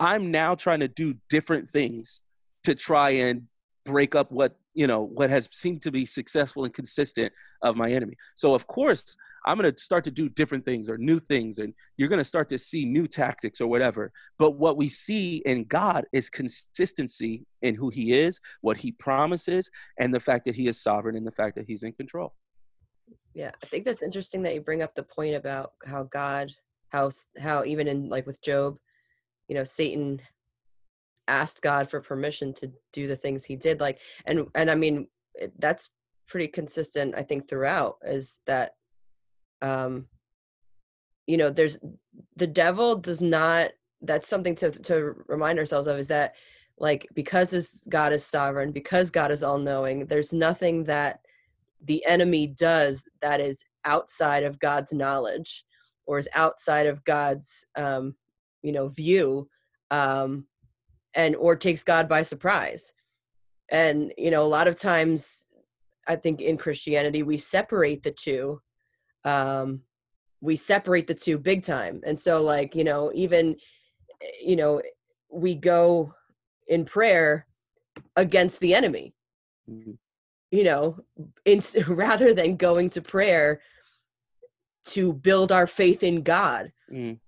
I'm 0.00 0.30
now 0.30 0.54
trying 0.54 0.80
to 0.80 0.88
do 0.88 1.14
different 1.28 1.68
things 1.68 2.22
to 2.64 2.74
try 2.74 3.10
and 3.10 3.42
break 3.84 4.14
up 4.14 4.30
what 4.30 4.56
you 4.74 4.86
know 4.86 5.02
what 5.02 5.28
has 5.28 5.48
seemed 5.52 5.82
to 5.82 5.90
be 5.90 6.06
successful 6.06 6.64
and 6.64 6.72
consistent 6.72 7.32
of 7.62 7.76
my 7.76 7.90
enemy. 7.90 8.16
So 8.36 8.54
of 8.54 8.66
course 8.66 9.16
I'm 9.44 9.58
going 9.58 9.72
to 9.72 9.82
start 9.82 10.04
to 10.04 10.10
do 10.10 10.28
different 10.28 10.64
things 10.64 10.88
or 10.88 10.98
new 10.98 11.18
things, 11.18 11.58
and 11.58 11.74
you're 11.96 12.08
going 12.08 12.18
to 12.18 12.24
start 12.24 12.48
to 12.50 12.58
see 12.58 12.84
new 12.84 13.06
tactics 13.06 13.60
or 13.60 13.66
whatever. 13.66 14.12
But 14.38 14.52
what 14.52 14.76
we 14.76 14.88
see 14.88 15.42
in 15.46 15.64
God 15.64 16.04
is 16.12 16.30
consistency 16.30 17.44
in 17.62 17.74
who 17.74 17.88
He 17.88 18.12
is, 18.12 18.40
what 18.60 18.76
He 18.76 18.92
promises, 18.92 19.70
and 19.98 20.14
the 20.14 20.20
fact 20.20 20.44
that 20.44 20.54
He 20.54 20.68
is 20.68 20.82
sovereign 20.82 21.16
and 21.16 21.26
the 21.26 21.32
fact 21.32 21.54
that 21.56 21.66
He's 21.66 21.82
in 21.82 21.92
control. 21.92 22.34
Yeah, 23.34 23.50
I 23.62 23.66
think 23.66 23.84
that's 23.84 24.02
interesting 24.02 24.42
that 24.42 24.54
you 24.54 24.60
bring 24.60 24.82
up 24.82 24.94
the 24.94 25.02
point 25.02 25.34
about 25.34 25.72
how 25.84 26.04
God, 26.04 26.52
how 26.90 27.10
how 27.38 27.64
even 27.64 27.88
in 27.88 28.08
like 28.08 28.26
with 28.26 28.42
Job, 28.42 28.76
you 29.48 29.54
know, 29.54 29.64
Satan 29.64 30.20
asked 31.28 31.62
God 31.62 31.88
for 31.88 32.00
permission 32.00 32.52
to 32.54 32.70
do 32.92 33.06
the 33.06 33.16
things 33.16 33.44
he 33.44 33.56
did. 33.56 33.80
Like, 33.80 33.98
and 34.26 34.46
and 34.54 34.70
I 34.70 34.74
mean, 34.74 35.08
that's 35.58 35.90
pretty 36.28 36.48
consistent. 36.48 37.14
I 37.14 37.22
think 37.22 37.48
throughout 37.48 37.96
is 38.02 38.40
that, 38.46 38.72
um, 39.62 40.06
you 41.26 41.36
know, 41.36 41.48
there's 41.48 41.78
the 42.36 42.46
devil 42.46 42.96
does 42.96 43.20
not. 43.20 43.70
That's 44.02 44.28
something 44.28 44.56
to 44.56 44.70
to 44.70 45.14
remind 45.28 45.58
ourselves 45.58 45.86
of 45.86 45.98
is 45.98 46.08
that 46.08 46.34
like 46.78 47.06
because 47.14 47.50
this 47.50 47.86
God 47.88 48.12
is 48.12 48.26
sovereign, 48.26 48.72
because 48.72 49.10
God 49.10 49.30
is 49.30 49.42
all 49.42 49.58
knowing, 49.58 50.06
there's 50.06 50.32
nothing 50.32 50.84
that 50.84 51.20
the 51.84 52.04
enemy 52.04 52.48
does 52.48 53.04
that 53.20 53.40
is 53.40 53.64
outside 53.84 54.42
of 54.42 54.58
God's 54.58 54.92
knowledge 54.92 55.64
or 56.06 56.18
is 56.18 56.28
outside 56.34 56.86
of 56.86 57.04
God's 57.04 57.64
um, 57.76 58.16
you 58.62 58.72
know 58.72 58.88
view 58.88 59.48
um, 59.90 60.46
and 61.14 61.36
or 61.36 61.54
takes 61.54 61.84
God 61.84 62.08
by 62.08 62.22
surprise. 62.22 62.92
And 63.70 64.12
you 64.18 64.32
know 64.32 64.44
a 64.44 64.54
lot 64.56 64.66
of 64.66 64.78
times 64.78 65.52
I 66.08 66.16
think 66.16 66.40
in 66.40 66.56
Christianity 66.56 67.22
we 67.22 67.36
separate 67.36 68.02
the 68.02 68.10
two 68.10 68.60
um, 69.24 69.80
we 70.40 70.56
separate 70.56 71.06
the 71.06 71.14
two 71.14 71.38
big 71.38 71.62
time. 71.64 72.00
And 72.04 72.18
so 72.18 72.42
like, 72.42 72.74
you 72.74 72.84
know, 72.84 73.10
even 73.14 73.56
eh, 74.20 74.26
you 74.44 74.56
know 74.56 74.82
we 75.30 75.54
go 75.54 76.12
in 76.68 76.84
prayer 76.84 77.46
against 78.16 78.60
the 78.60 78.74
enemy 78.74 79.14
Mhm. 79.70 79.96
you 80.50 80.64
know 80.64 80.98
in, 81.44 81.62
rather 81.88 82.34
than 82.34 82.56
going 82.56 82.90
to 82.90 83.02
prayer 83.02 83.60
to 84.86 85.12
build 85.12 85.52
our 85.52 85.66
faith 85.66 86.02
in 86.02 86.22
god 86.22 86.72
Mm. 86.90 87.18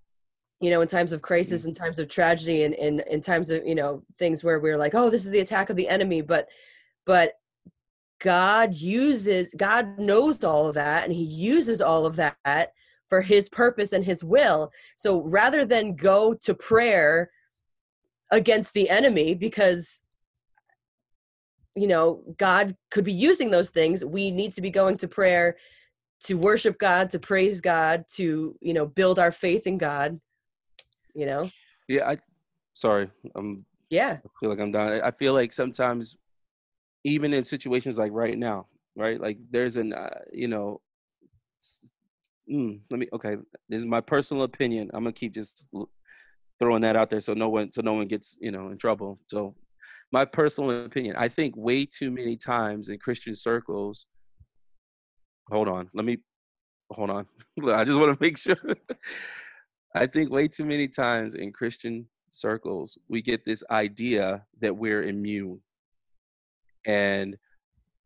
you 0.60 0.70
know 0.70 0.80
in 0.82 0.88
times 0.88 1.12
of 1.12 1.22
crisis 1.22 1.64
in 1.66 1.72
times 1.74 1.98
of 1.98 2.08
tragedy 2.08 2.64
and 2.64 2.74
in, 2.74 3.00
in 3.10 3.20
times 3.20 3.48
of 3.50 3.66
you 3.66 3.74
know 3.74 4.02
things 4.18 4.42
where 4.44 4.58
we're 4.60 4.76
like 4.76 4.94
oh 4.94 5.08
this 5.10 5.24
is 5.24 5.30
the 5.30 5.40
attack 5.40 5.70
of 5.70 5.76
the 5.76 5.88
enemy 5.88 6.20
but 6.20 6.48
but 7.06 7.34
god 8.24 8.72
uses 8.74 9.54
god 9.56 9.98
knows 9.98 10.42
all 10.42 10.66
of 10.66 10.74
that 10.74 11.04
and 11.04 11.12
he 11.12 11.22
uses 11.22 11.82
all 11.82 12.06
of 12.06 12.16
that 12.16 12.72
for 13.10 13.20
his 13.20 13.50
purpose 13.50 13.92
and 13.92 14.04
his 14.04 14.24
will 14.24 14.72
so 14.96 15.20
rather 15.22 15.66
than 15.66 15.94
go 15.94 16.32
to 16.32 16.54
prayer 16.54 17.30
against 18.32 18.72
the 18.72 18.88
enemy 18.88 19.34
because 19.34 20.02
you 21.76 21.86
know 21.86 22.22
god 22.38 22.74
could 22.90 23.04
be 23.04 23.12
using 23.12 23.50
those 23.50 23.68
things 23.68 24.04
we 24.04 24.30
need 24.30 24.54
to 24.54 24.62
be 24.62 24.70
going 24.70 24.96
to 24.96 25.06
prayer 25.06 25.56
to 26.22 26.34
worship 26.38 26.78
god 26.78 27.10
to 27.10 27.18
praise 27.18 27.60
god 27.60 28.04
to 28.08 28.56
you 28.62 28.72
know 28.72 28.86
build 28.86 29.18
our 29.18 29.30
faith 29.30 29.66
in 29.66 29.76
god 29.76 30.18
you 31.14 31.26
know 31.26 31.50
Yeah, 31.88 32.08
I. 32.08 32.16
Sorry, 32.74 33.08
I'm 33.36 33.64
yeah 33.90 34.18
I 34.24 34.28
feel 34.40 34.50
like 34.50 34.58
I'm 34.58 34.72
done. 34.72 35.00
I 35.02 35.10
feel 35.10 35.32
like 35.32 35.52
sometimes, 35.52 36.16
even 37.04 37.34
in 37.34 37.44
situations 37.44 37.98
like 37.98 38.12
right 38.12 38.38
now, 38.38 38.66
right? 38.96 39.20
Like 39.20 39.38
there's 39.50 39.76
an, 39.76 39.92
uh, 39.92 40.20
you 40.32 40.48
know, 40.48 40.80
mm, 42.50 42.80
let 42.90 42.98
me. 42.98 43.08
Okay, 43.12 43.36
this 43.68 43.78
is 43.78 43.86
my 43.86 44.00
personal 44.00 44.44
opinion. 44.44 44.90
I'm 44.94 45.04
gonna 45.04 45.12
keep 45.12 45.32
just 45.32 45.68
throwing 46.58 46.82
that 46.82 46.96
out 46.96 47.10
there 47.10 47.20
so 47.20 47.34
no 47.34 47.48
one, 47.48 47.70
so 47.72 47.82
no 47.82 47.94
one 47.94 48.06
gets, 48.06 48.38
you 48.40 48.50
know, 48.50 48.68
in 48.68 48.78
trouble. 48.78 49.20
So, 49.28 49.54
my 50.12 50.24
personal 50.24 50.84
opinion. 50.84 51.16
I 51.16 51.28
think 51.28 51.54
way 51.56 51.86
too 51.86 52.10
many 52.10 52.36
times 52.36 52.88
in 52.88 52.98
Christian 52.98 53.34
circles. 53.34 54.06
Hold 55.50 55.68
on, 55.68 55.90
let 55.94 56.04
me. 56.04 56.18
Hold 56.90 57.10
on. 57.10 57.26
I 57.66 57.84
just 57.84 57.98
want 57.98 58.12
to 58.12 58.18
make 58.20 58.38
sure. 58.38 58.56
I 59.94 60.06
think 60.06 60.30
way 60.30 60.48
too 60.48 60.64
many 60.64 60.88
times 60.88 61.34
in 61.34 61.52
Christian 61.52 62.08
circles, 62.30 62.98
we 63.08 63.22
get 63.22 63.44
this 63.44 63.62
idea 63.70 64.44
that 64.60 64.76
we're 64.76 65.04
immune. 65.04 65.60
And 66.84 67.36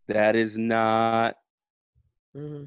that 0.09 0.37
is 0.37 0.57
not, 0.59 1.37
hmm 2.35 2.65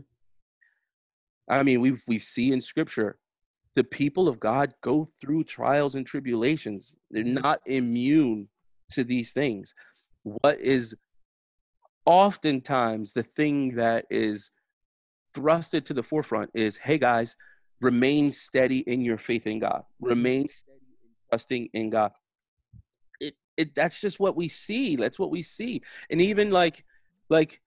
I 1.50 1.64
mean, 1.64 1.82
we 1.82 1.98
we 2.08 2.18
see 2.18 2.54
in 2.54 2.62
scripture 2.62 3.18
the 3.76 3.84
people 3.84 4.28
of 4.28 4.40
God 4.40 4.74
go 4.82 5.08
through 5.20 5.44
trials 5.46 5.96
and 5.96 6.06
tribulations. 6.06 6.96
They're 7.10 7.24
not 7.24 7.60
immune 7.66 8.48
to 8.92 9.04
these 9.04 9.32
things. 9.32 9.74
What 10.24 10.60
is 10.60 10.96
oftentimes 12.06 13.14
the 13.14 13.24
thing 13.24 13.76
that 13.76 14.06
is 14.10 14.52
thrusted 15.36 15.86
to 15.86 15.94
the 15.94 16.04
forefront 16.04 16.50
is 16.54 16.78
hey 16.78 16.98
guys, 16.98 17.36
remain 17.82 18.32
steady 18.32 18.80
in 18.80 19.02
your 19.02 19.18
faith 19.18 19.48
in 19.48 19.60
God. 19.60 19.84
Remain 20.00 20.48
steady 20.50 20.80
in 21.04 21.10
trusting 21.30 21.70
in 21.74 21.90
God. 21.90 22.12
It, 23.58 23.76
that's 23.76 24.00
just 24.00 24.20
what 24.20 24.36
we 24.36 24.48
see. 24.48 24.96
That's 24.96 25.20
what 25.20 25.32
we 25.32 25.42
see. 25.42 25.82
And 26.10 26.22
even 26.22 26.52
like 26.52 26.84
like 27.30 27.62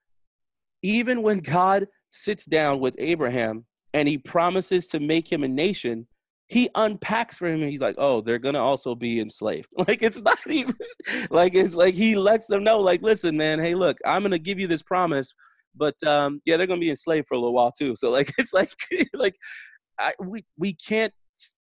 even 0.82 1.22
when 1.22 1.38
God 1.38 1.86
sits 2.10 2.44
down 2.44 2.80
with 2.80 2.94
Abraham 2.98 3.64
and 3.94 4.06
he 4.06 4.18
promises 4.18 4.86
to 4.88 5.00
make 5.00 5.30
him 5.30 5.42
a 5.42 5.48
nation, 5.48 6.06
he 6.46 6.68
unpacks 6.74 7.38
for 7.38 7.46
him 7.48 7.62
and 7.62 7.70
he's 7.70 7.80
like, 7.80 7.94
oh, 7.98 8.20
they're 8.20 8.38
gonna 8.38 8.62
also 8.62 8.94
be 8.94 9.20
enslaved. 9.20 9.72
Like 9.88 10.02
it's 10.02 10.20
not 10.20 10.38
even 10.46 10.74
like 11.30 11.54
it's 11.54 11.74
like 11.74 11.94
he 11.94 12.16
lets 12.16 12.46
them 12.46 12.64
know, 12.64 12.78
like, 12.78 13.02
listen, 13.02 13.36
man, 13.36 13.58
hey, 13.58 13.74
look, 13.74 13.98
I'm 14.04 14.22
gonna 14.22 14.38
give 14.38 14.58
you 14.58 14.66
this 14.66 14.82
promise, 14.82 15.34
but 15.74 16.00
um, 16.04 16.40
yeah, 16.44 16.56
they're 16.56 16.66
gonna 16.66 16.80
be 16.80 16.90
enslaved 16.90 17.26
for 17.28 17.34
a 17.34 17.38
little 17.38 17.54
while 17.54 17.72
too. 17.72 17.96
So 17.96 18.10
like 18.10 18.32
it's 18.38 18.52
like 18.52 18.72
like 19.14 19.36
I, 19.98 20.12
we 20.20 20.44
we 20.58 20.74
can't 20.74 21.12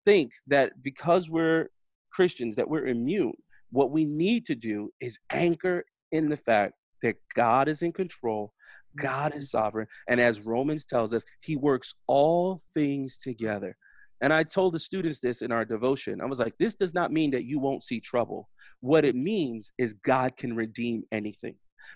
think 0.06 0.32
that 0.48 0.82
because 0.82 1.30
we're 1.30 1.68
Christians 2.12 2.56
that 2.58 2.70
we're 2.70 2.88
immune. 2.88 3.34
What 3.74 3.90
we 3.90 4.06
need 4.06 4.46
to 4.46 4.56
do 4.56 4.92
is 5.02 5.18
anchor 5.32 5.84
in 6.12 6.30
the 6.30 6.38
fact 6.38 6.76
that 7.02 7.16
God 7.34 7.68
is 7.68 7.82
in 7.82 7.92
control, 7.92 8.54
God 8.96 9.34
is 9.34 9.46
mm-hmm. 9.46 9.58
sovereign, 9.58 9.88
and 10.08 10.22
as 10.22 10.42
Romans 10.42 10.86
tells 10.86 11.12
us, 11.12 11.26
He 11.42 11.58
works 11.58 11.96
all 12.06 12.62
things 12.76 13.18
together. 13.18 13.76
And 14.22 14.32
I 14.32 14.44
told 14.44 14.76
the 14.76 14.80
students 14.80 15.20
this 15.20 15.42
in 15.42 15.52
our 15.52 15.66
devotion. 15.66 16.22
I 16.22 16.26
was 16.26 16.40
like, 16.40 16.56
this 16.60 16.76
does 16.76 16.94
not 16.94 17.12
mean 17.12 17.32
that 17.32 17.46
you 17.46 17.60
won't 17.60 17.84
see 17.84 18.00
trouble. 18.00 18.48
What 18.80 19.06
it 19.06 19.16
means 19.16 19.74
is 19.80 19.94
God 19.94 20.38
can 20.38 20.56
redeem 20.56 21.04
anything. 21.12 21.56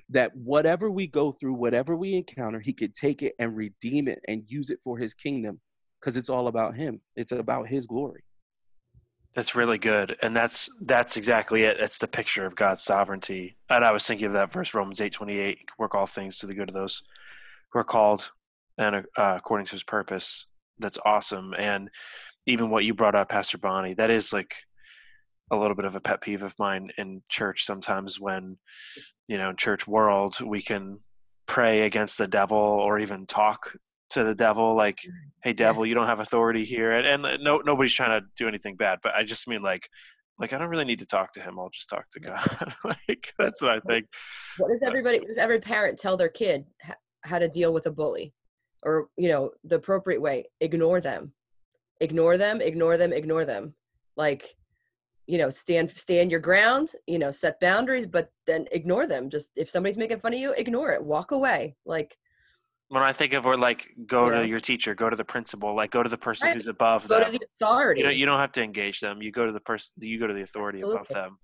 That 0.10 0.36
whatever 0.36 0.90
we 0.90 1.06
go 1.06 1.32
through, 1.32 1.54
whatever 1.54 1.96
we 1.96 2.16
encounter, 2.16 2.60
He 2.60 2.74
could 2.74 2.96
take 2.96 3.22
it 3.22 3.36
and 3.38 3.56
redeem 3.56 4.08
it 4.08 4.20
and 4.28 4.42
use 4.48 4.72
it 4.72 4.80
for 4.84 4.98
His 4.98 5.14
kingdom 5.14 5.62
because 6.02 6.18
it's 6.18 6.30
all 6.30 6.48
about 6.48 6.76
Him, 6.76 7.00
it's 7.16 7.34
about 7.34 7.68
His 7.68 7.86
glory. 7.86 8.24
That's 9.38 9.56
really 9.56 9.78
good, 9.78 10.18
and 10.24 10.36
that's 10.36 10.68
that's 10.82 11.16
exactly 11.16 11.62
it. 11.62 11.78
It's 11.80 12.00
the 12.00 12.08
picture 12.08 12.48
of 12.48 12.56
God's 12.56 12.82
sovereignty. 12.82 13.56
And 13.70 13.86
I 13.86 13.92
was 13.92 14.04
thinking 14.08 14.26
of 14.26 14.34
that 14.34 14.52
verse, 14.52 14.74
Romans 14.74 15.00
eight 15.00 15.14
twenty 15.14 15.38
eight. 15.38 15.60
Work 15.78 15.94
all 15.94 16.08
things 16.08 16.40
to 16.40 16.48
the 16.48 16.56
good 16.56 16.70
of 16.70 16.74
those 16.74 17.04
who 17.72 17.78
are 17.78 17.84
called 17.84 18.32
and 18.80 18.96
uh, 18.96 19.36
according 19.38 19.68
to 19.68 19.74
His 19.74 19.84
purpose. 19.84 20.48
That's 20.80 20.98
awesome, 21.06 21.54
and 21.56 21.92
even 22.48 22.72
what 22.72 22.84
you 22.84 22.96
brought 22.96 23.14
up, 23.14 23.30
Pastor 23.30 23.60
Bonnie, 23.60 23.94
that 23.94 24.10
is 24.10 24.34
like 24.34 24.56
a 25.52 25.56
little 25.56 25.76
bit 25.76 25.86
of 25.86 25.96
a 25.96 26.02
pet 26.02 26.20
peeve 26.20 26.42
of 26.42 26.58
mine 26.58 26.90
in 26.98 27.22
church. 27.30 27.64
Sometimes 27.64 28.20
when 28.20 28.58
you 29.28 29.38
know 29.38 29.52
in 29.52 29.56
church 29.56 29.86
world 29.86 30.42
we 30.42 30.64
can 30.64 31.02
pray 31.46 31.84
against 31.84 32.18
the 32.18 32.28
devil 32.28 32.58
or 32.58 32.98
even 32.98 33.28
talk 33.28 33.74
to 34.10 34.24
the 34.24 34.36
devil 34.36 34.76
like 34.76 34.97
mm, 34.97 35.12
hey 35.43 35.53
devil 35.53 35.86
you 35.86 35.93
don't 35.93 36.08
have 36.08 36.20
authority 36.20 36.64
here 36.64 36.91
and, 36.93 37.08
and 37.08 37.26
uh, 37.26 37.38
no 37.41 37.58
nobody's 37.66 37.93
trying 37.93 38.20
to 38.20 38.26
do 38.38 38.47
anything 38.47 38.76
bad 38.76 38.99
but 39.03 39.14
i 39.16 39.24
just 39.24 39.47
mean 39.47 39.62
like 39.62 39.89
like 40.39 40.53
i 40.53 40.58
don't 40.58 40.70
really 40.70 40.86
need 40.86 40.99
to 40.99 41.05
talk 41.05 41.32
to 41.32 41.41
him 41.41 41.60
i'll 41.60 41.70
just 41.70 41.89
talk 41.89 42.05
to 42.12 42.20
god. 42.20 42.74
Like 42.84 43.34
that's 43.38 43.62
what 43.62 43.72
i 43.72 43.80
think 43.82 44.05
what 44.58 44.70
does 44.70 44.82
everybody 44.86 45.20
does 45.20 45.38
every 45.38 45.60
parent 45.60 45.97
tell 45.99 46.16
their 46.16 46.30
kid 46.30 46.66
how 47.28 47.39
to 47.39 47.47
deal 47.47 47.74
with 47.74 47.86
a 47.86 47.91
bully? 47.91 48.34
Or 48.84 49.10
you 49.18 49.30
know 49.30 49.51
the 49.64 49.76
appropriate 49.76 50.22
way 50.22 50.45
ignore 50.62 51.01
them. 51.01 51.34
Ignore 51.99 52.38
them 52.38 52.62
ignore 52.62 52.97
them 52.97 53.12
ignore 53.14 53.45
them. 53.45 53.74
Like 54.16 54.55
you 55.26 55.38
know 55.38 55.49
stand 55.49 55.91
stand 55.91 56.32
your 56.32 56.39
ground 56.39 56.93
you 57.05 57.20
know 57.20 57.32
set 57.32 57.60
boundaries 57.60 58.05
but 58.05 58.30
then 58.45 58.68
ignore 58.72 59.08
them. 59.08 59.30
Just 59.30 59.51
if 59.55 59.70
somebody's 59.70 59.97
making 59.97 60.20
fun 60.20 60.34
of 60.34 60.39
you 60.39 60.53
ignore 60.53 60.91
it. 60.91 61.03
Walk 61.03 61.32
away. 61.32 61.76
Like 61.86 62.18
when 62.90 63.04
I 63.04 63.12
think 63.12 63.34
of 63.34 63.46
or 63.46 63.58
like 63.58 63.90
go 64.06 64.30
yeah. 64.30 64.42
to 64.42 64.48
your 64.48 64.60
teacher, 64.60 64.96
go 64.96 65.10
to 65.10 65.16
the 65.16 65.26
principal, 65.26 65.76
like 65.76 65.92
go 65.92 66.04
to 66.04 66.10
the 66.10 66.18
person 66.18 66.48
right. 66.48 66.58
who's 66.58 66.68
above 66.68 67.08
go 67.08 67.20
them. 67.20 67.32
to 67.32 67.32
the 67.32 67.46
authority. 67.60 68.02
You 68.02 68.08
don't, 68.08 68.16
you 68.18 68.26
don't 68.26 68.40
have 68.40 68.52
to 68.54 68.64
engage 68.64 69.00
them. 69.00 69.22
You 69.22 69.32
go 69.32 69.46
to 69.46 69.52
the 69.52 69.60
person. 69.60 69.94
You 70.00 70.20
go 70.20 70.28
to 70.28 70.34
the 70.34 70.44
authority 70.44 70.80
Absolutely. 70.80 71.02
above 71.02 71.08
them. 71.10 71.38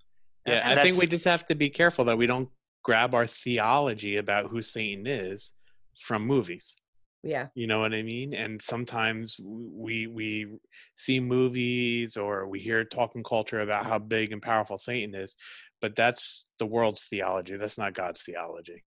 Yeah, 0.45 0.69
and 0.69 0.79
I 0.79 0.83
think 0.83 0.97
we 0.97 1.07
just 1.07 1.25
have 1.25 1.45
to 1.45 1.55
be 1.55 1.69
careful 1.69 2.05
that 2.05 2.17
we 2.17 2.27
don't 2.27 2.49
grab 2.83 3.15
our 3.15 3.25
theology 3.25 4.17
about 4.17 4.49
who 4.49 4.61
Satan 4.61 5.07
is 5.07 5.53
from 6.01 6.25
movies. 6.25 6.75
Yeah. 7.23 7.47
You 7.55 7.67
know 7.67 7.79
what 7.79 7.93
I 7.93 8.03
mean? 8.03 8.33
And 8.33 8.61
sometimes 8.61 9.37
we 9.41 10.07
we 10.07 10.47
see 10.95 11.21
movies 11.21 12.17
or 12.17 12.47
we 12.47 12.59
hear 12.59 12.83
talking 12.83 13.23
culture 13.23 13.61
about 13.61 13.85
how 13.85 13.99
big 13.99 14.33
and 14.33 14.41
powerful 14.41 14.77
Satan 14.77 15.15
is, 15.15 15.35
but 15.81 15.95
that's 15.95 16.45
the 16.59 16.65
world's 16.65 17.03
theology. 17.03 17.55
That's 17.55 17.77
not 17.77 17.93
God's 17.93 18.23
theology. 18.23 18.83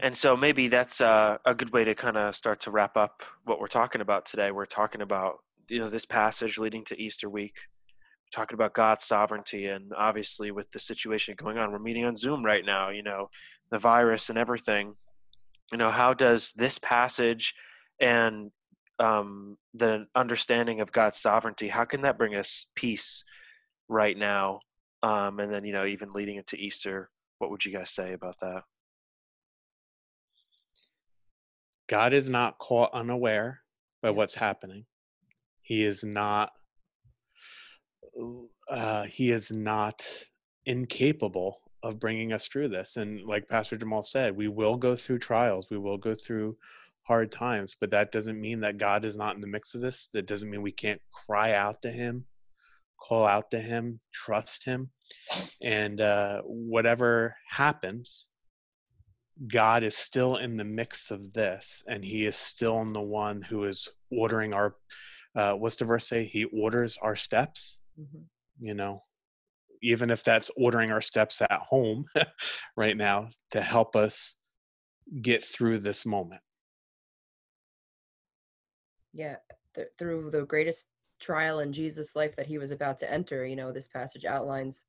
And 0.00 0.16
so 0.16 0.36
maybe 0.36 0.68
that's 0.68 1.00
uh, 1.00 1.38
a 1.44 1.54
good 1.54 1.72
way 1.72 1.84
to 1.84 1.94
kind 1.94 2.16
of 2.16 2.36
start 2.36 2.60
to 2.62 2.70
wrap 2.70 2.96
up 2.96 3.22
what 3.44 3.60
we're 3.60 3.66
talking 3.66 4.00
about 4.00 4.26
today. 4.26 4.50
We're 4.50 4.66
talking 4.66 5.00
about 5.00 5.38
you 5.68 5.78
know 5.78 5.88
this 5.88 6.04
passage 6.04 6.58
leading 6.58 6.84
to 6.84 7.00
Easter 7.00 7.30
week. 7.30 7.54
We're 8.24 8.40
talking 8.40 8.54
about 8.54 8.74
God's 8.74 9.04
sovereignty, 9.04 9.66
and 9.66 9.92
obviously 9.96 10.50
with 10.50 10.70
the 10.70 10.78
situation 10.78 11.34
going 11.36 11.58
on, 11.58 11.72
we're 11.72 11.78
meeting 11.78 12.04
on 12.04 12.16
Zoom 12.16 12.44
right 12.44 12.64
now. 12.64 12.90
You 12.90 13.02
know, 13.02 13.30
the 13.70 13.78
virus 13.78 14.28
and 14.28 14.38
everything. 14.38 14.94
You 15.72 15.78
know, 15.78 15.90
how 15.90 16.14
does 16.14 16.52
this 16.52 16.78
passage 16.78 17.54
and 17.98 18.50
um, 18.98 19.56
the 19.74 20.06
understanding 20.14 20.80
of 20.80 20.92
God's 20.92 21.18
sovereignty, 21.18 21.68
how 21.68 21.84
can 21.84 22.02
that 22.02 22.18
bring 22.18 22.34
us 22.34 22.66
peace 22.74 23.24
right 23.88 24.16
now? 24.16 24.60
Um, 25.02 25.40
and 25.40 25.52
then 25.52 25.64
you 25.64 25.72
know, 25.72 25.86
even 25.86 26.10
leading 26.10 26.36
into 26.36 26.56
Easter, 26.56 27.10
what 27.38 27.50
would 27.50 27.64
you 27.64 27.72
guys 27.72 27.90
say 27.90 28.12
about 28.12 28.38
that? 28.40 28.62
God 31.88 32.12
is 32.12 32.28
not 32.28 32.58
caught 32.58 32.92
unaware 32.92 33.60
by 34.02 34.10
what's 34.10 34.34
happening. 34.34 34.84
He 35.62 35.84
is 35.84 36.04
not 36.04 36.52
uh, 38.70 39.04
he 39.04 39.30
is 39.30 39.52
not 39.52 40.04
incapable 40.64 41.60
of 41.82 42.00
bringing 42.00 42.32
us 42.32 42.48
through 42.48 42.68
this. 42.68 42.96
And 42.96 43.22
like 43.24 43.48
Pastor 43.48 43.76
Jamal 43.76 44.02
said, 44.02 44.36
we 44.36 44.48
will 44.48 44.76
go 44.76 44.96
through 44.96 45.18
trials, 45.18 45.68
we 45.70 45.78
will 45.78 45.98
go 45.98 46.14
through 46.14 46.56
hard 47.02 47.30
times, 47.30 47.76
but 47.80 47.90
that 47.90 48.10
doesn't 48.10 48.40
mean 48.40 48.60
that 48.60 48.78
God 48.78 49.04
is 49.04 49.16
not 49.16 49.36
in 49.36 49.40
the 49.40 49.46
mix 49.46 49.74
of 49.74 49.80
this. 49.80 50.08
That 50.12 50.26
doesn't 50.26 50.50
mean 50.50 50.62
we 50.62 50.72
can't 50.72 51.00
cry 51.26 51.52
out 51.52 51.80
to 51.82 51.90
Him, 51.90 52.24
call 53.00 53.26
out 53.26 53.50
to 53.52 53.60
Him, 53.60 54.00
trust 54.12 54.64
Him, 54.64 54.90
and 55.62 56.00
uh, 56.00 56.42
whatever 56.44 57.36
happens, 57.48 58.30
God 59.46 59.82
is 59.82 59.96
still 59.96 60.36
in 60.36 60.56
the 60.56 60.64
mix 60.64 61.10
of 61.10 61.32
this, 61.32 61.82
and 61.88 62.04
He 62.04 62.26
is 62.26 62.36
still 62.36 62.80
in 62.80 62.92
the 62.92 63.00
one 63.00 63.42
who 63.42 63.64
is 63.64 63.88
ordering 64.10 64.52
our. 64.52 64.76
Uh, 65.34 65.52
what's 65.52 65.76
the 65.76 65.84
verse 65.84 66.08
say? 66.08 66.24
He 66.24 66.44
orders 66.44 66.98
our 67.02 67.14
steps. 67.14 67.80
Mm-hmm. 68.00 68.66
You 68.66 68.74
know, 68.74 69.02
even 69.82 70.10
if 70.10 70.24
that's 70.24 70.50
ordering 70.56 70.90
our 70.90 71.02
steps 71.02 71.42
at 71.42 71.60
home 71.60 72.04
right 72.76 72.96
now 72.96 73.28
to 73.50 73.60
help 73.60 73.96
us 73.96 74.36
get 75.22 75.44
through 75.44 75.80
this 75.80 76.06
moment. 76.06 76.40
Yeah, 79.12 79.36
th- 79.74 79.88
through 79.98 80.30
the 80.30 80.44
greatest 80.44 80.88
trial 81.20 81.60
in 81.60 81.72
Jesus' 81.72 82.16
life 82.16 82.36
that 82.36 82.46
he 82.46 82.58
was 82.58 82.70
about 82.70 82.98
to 82.98 83.12
enter, 83.12 83.46
you 83.46 83.56
know, 83.56 83.72
this 83.72 83.88
passage 83.88 84.24
outlines 84.24 84.84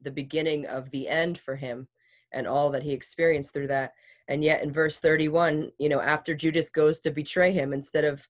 the 0.00 0.10
beginning 0.10 0.66
of 0.66 0.90
the 0.90 1.08
end 1.08 1.38
for 1.38 1.54
him 1.54 1.86
and 2.32 2.46
all 2.46 2.70
that 2.70 2.82
he 2.82 2.92
experienced 2.92 3.52
through 3.52 3.68
that. 3.68 3.92
And 4.28 4.44
yet 4.44 4.62
in 4.62 4.72
verse 4.72 5.00
31, 5.00 5.70
you 5.78 5.88
know, 5.88 6.00
after 6.00 6.34
Judas 6.34 6.70
goes 6.70 7.00
to 7.00 7.10
betray 7.10 7.52
him, 7.52 7.72
instead 7.72 8.04
of, 8.04 8.26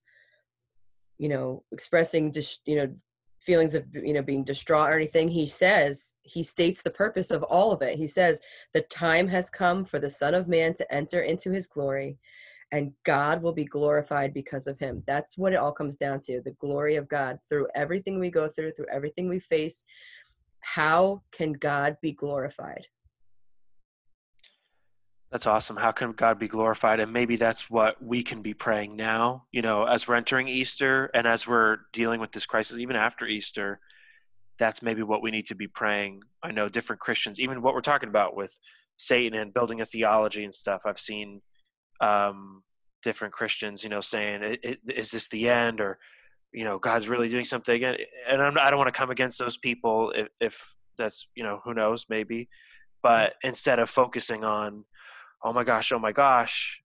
you 1.17 1.29
know, 1.29 1.63
expressing, 1.71 2.31
just, 2.31 2.61
you 2.65 2.75
know, 2.75 2.93
feelings 3.39 3.75
of, 3.75 3.85
you 3.93 4.13
know, 4.13 4.21
being 4.21 4.43
distraught 4.43 4.89
or 4.89 4.95
anything, 4.95 5.27
he 5.27 5.45
says, 5.45 6.15
he 6.23 6.43
states 6.43 6.81
the 6.81 6.91
purpose 6.91 7.31
of 7.31 7.43
all 7.43 7.71
of 7.71 7.81
it. 7.81 7.97
He 7.97 8.07
says, 8.07 8.41
the 8.73 8.81
time 8.81 9.27
has 9.27 9.49
come 9.49 9.85
for 9.85 9.99
the 9.99 10.09
Son 10.09 10.33
of 10.33 10.47
Man 10.47 10.73
to 10.75 10.93
enter 10.93 11.21
into 11.21 11.51
his 11.51 11.67
glory 11.67 12.17
and 12.71 12.93
God 13.03 13.41
will 13.41 13.51
be 13.51 13.65
glorified 13.65 14.33
because 14.33 14.67
of 14.67 14.79
him. 14.79 15.03
That's 15.05 15.37
what 15.37 15.53
it 15.53 15.57
all 15.57 15.73
comes 15.73 15.97
down 15.97 16.19
to 16.21 16.41
the 16.41 16.55
glory 16.59 16.95
of 16.95 17.09
God 17.09 17.39
through 17.47 17.67
everything 17.75 18.19
we 18.19 18.29
go 18.29 18.47
through, 18.47 18.71
through 18.71 18.87
everything 18.91 19.27
we 19.27 19.39
face. 19.39 19.83
How 20.61 21.21
can 21.31 21.53
God 21.53 21.97
be 22.01 22.13
glorified? 22.13 22.87
That's 25.31 25.47
awesome. 25.47 25.77
How 25.77 25.91
can 25.91 26.11
God 26.11 26.39
be 26.39 26.49
glorified? 26.49 26.99
And 26.99 27.13
maybe 27.13 27.37
that's 27.37 27.69
what 27.69 28.03
we 28.03 28.21
can 28.21 28.41
be 28.41 28.53
praying 28.53 28.97
now, 28.97 29.45
you 29.51 29.61
know, 29.61 29.85
as 29.85 30.05
we're 30.05 30.15
entering 30.15 30.49
Easter 30.49 31.09
and 31.13 31.25
as 31.25 31.47
we're 31.47 31.77
dealing 31.93 32.19
with 32.19 32.33
this 32.33 32.45
crisis, 32.45 32.79
even 32.79 32.97
after 32.97 33.25
Easter. 33.25 33.79
That's 34.59 34.81
maybe 34.81 35.03
what 35.03 35.23
we 35.23 35.31
need 35.31 35.47
to 35.47 35.55
be 35.55 35.67
praying. 35.67 36.21
I 36.43 36.51
know 36.51 36.67
different 36.67 36.99
Christians, 36.99 37.39
even 37.39 37.61
what 37.61 37.73
we're 37.73 37.81
talking 37.81 38.09
about 38.09 38.35
with 38.35 38.59
Satan 38.97 39.39
and 39.39 39.53
building 39.53 39.79
a 39.79 39.85
theology 39.85 40.43
and 40.43 40.53
stuff. 40.53 40.81
I've 40.85 40.99
seen 40.99 41.41
um, 42.01 42.61
different 43.01 43.33
Christians, 43.33 43.83
you 43.83 43.89
know, 43.89 44.01
saying, 44.01 44.57
"Is 44.87 45.11
this 45.11 45.29
the 45.29 45.49
end?" 45.49 45.79
or, 45.79 45.97
you 46.51 46.65
know, 46.65 46.77
God's 46.77 47.09
really 47.09 47.29
doing 47.29 47.45
something. 47.45 47.83
And 47.83 47.97
I'm, 48.41 48.57
I 48.57 48.65
do 48.65 48.71
not 48.71 48.77
want 48.77 48.87
to 48.89 48.99
come 48.99 49.09
against 49.09 49.39
those 49.39 49.57
people 49.57 50.11
if, 50.11 50.27
if 50.39 50.75
that's, 50.97 51.27
you 51.33 51.43
know, 51.43 51.61
who 51.63 51.73
knows, 51.73 52.05
maybe. 52.09 52.49
But 53.01 53.33
instead 53.41 53.79
of 53.79 53.89
focusing 53.89 54.43
on 54.43 54.85
oh 55.43 55.53
my 55.53 55.63
gosh, 55.63 55.91
oh 55.91 55.99
my 55.99 56.11
gosh, 56.11 56.81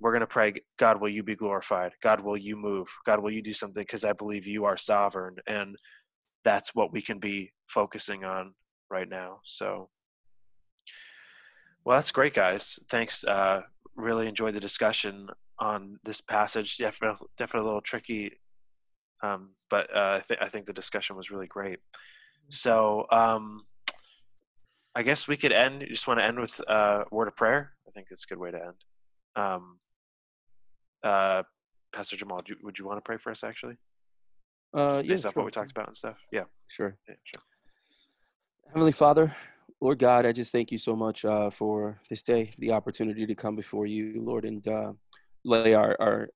we're 0.00 0.12
going 0.12 0.20
to 0.20 0.26
pray, 0.26 0.54
God, 0.78 1.00
will 1.00 1.08
you 1.08 1.22
be 1.22 1.36
glorified? 1.36 1.92
God, 2.02 2.20
will 2.22 2.36
you 2.36 2.56
move? 2.56 2.88
God, 3.04 3.20
will 3.20 3.30
you 3.30 3.42
do 3.42 3.52
something? 3.52 3.82
Because 3.82 4.04
I 4.04 4.12
believe 4.12 4.46
you 4.46 4.64
are 4.64 4.76
sovereign. 4.76 5.36
And 5.46 5.76
that's 6.44 6.74
what 6.74 6.92
we 6.92 7.02
can 7.02 7.18
be 7.18 7.52
focusing 7.66 8.24
on 8.24 8.54
right 8.90 9.08
now. 9.08 9.40
So, 9.44 9.90
well, 11.84 11.98
that's 11.98 12.12
great, 12.12 12.34
guys. 12.34 12.78
Thanks. 12.88 13.24
Uh, 13.24 13.62
really 13.94 14.26
enjoyed 14.26 14.54
the 14.54 14.60
discussion 14.60 15.28
on 15.58 15.98
this 16.04 16.20
passage. 16.20 16.78
Definitely, 16.78 17.26
definitely 17.36 17.66
a 17.66 17.68
little 17.68 17.82
tricky, 17.82 18.32
um, 19.22 19.50
but 19.68 19.94
uh, 19.94 20.16
I 20.16 20.20
think 20.20 20.40
I 20.42 20.48
think 20.48 20.66
the 20.66 20.72
discussion 20.72 21.16
was 21.16 21.30
really 21.30 21.46
great. 21.46 21.78
So, 22.48 23.06
um, 23.10 23.64
I 25.00 25.02
guess 25.02 25.26
we 25.26 25.38
could 25.38 25.50
end. 25.50 25.80
You 25.80 25.88
just 25.88 26.06
want 26.06 26.20
to 26.20 26.24
end 26.26 26.38
with 26.38 26.60
uh, 26.68 27.04
a 27.10 27.14
word 27.14 27.26
of 27.26 27.34
prayer. 27.34 27.72
I 27.88 27.90
think 27.90 28.08
it's 28.10 28.24
a 28.24 28.26
good 28.26 28.38
way 28.38 28.50
to 28.50 28.58
end. 28.58 28.74
Um, 29.34 29.78
uh, 31.02 31.42
Pastor 31.90 32.18
Jamal, 32.18 32.42
you, 32.46 32.56
would 32.62 32.78
you 32.78 32.84
want 32.84 32.98
to 32.98 33.00
pray 33.00 33.16
for 33.16 33.30
us 33.30 33.42
actually? 33.42 33.78
Uh, 34.76 35.00
yeah, 35.02 35.14
Based 35.14 35.22
sure. 35.22 35.32
what 35.32 35.46
we 35.46 35.50
talked 35.50 35.70
about 35.70 35.86
and 35.86 35.96
stuff. 35.96 36.18
Yeah. 36.30 36.42
Sure. 36.68 36.98
Yeah, 37.08 37.14
sure. 37.24 37.42
Heavenly 38.68 38.92
Father, 38.92 39.34
Lord 39.80 39.98
God, 39.98 40.26
I 40.26 40.32
just 40.32 40.52
thank 40.52 40.70
you 40.70 40.76
so 40.76 40.94
much 40.94 41.24
uh, 41.24 41.48
for 41.48 41.96
this 42.10 42.22
day, 42.22 42.52
the 42.58 42.72
opportunity 42.72 43.24
to 43.24 43.34
come 43.34 43.56
before 43.56 43.86
you, 43.86 44.20
Lord, 44.22 44.44
and 44.44 44.68
uh, 44.68 44.92
lay 45.46 45.72
our, 45.72 45.96
our 45.98 46.28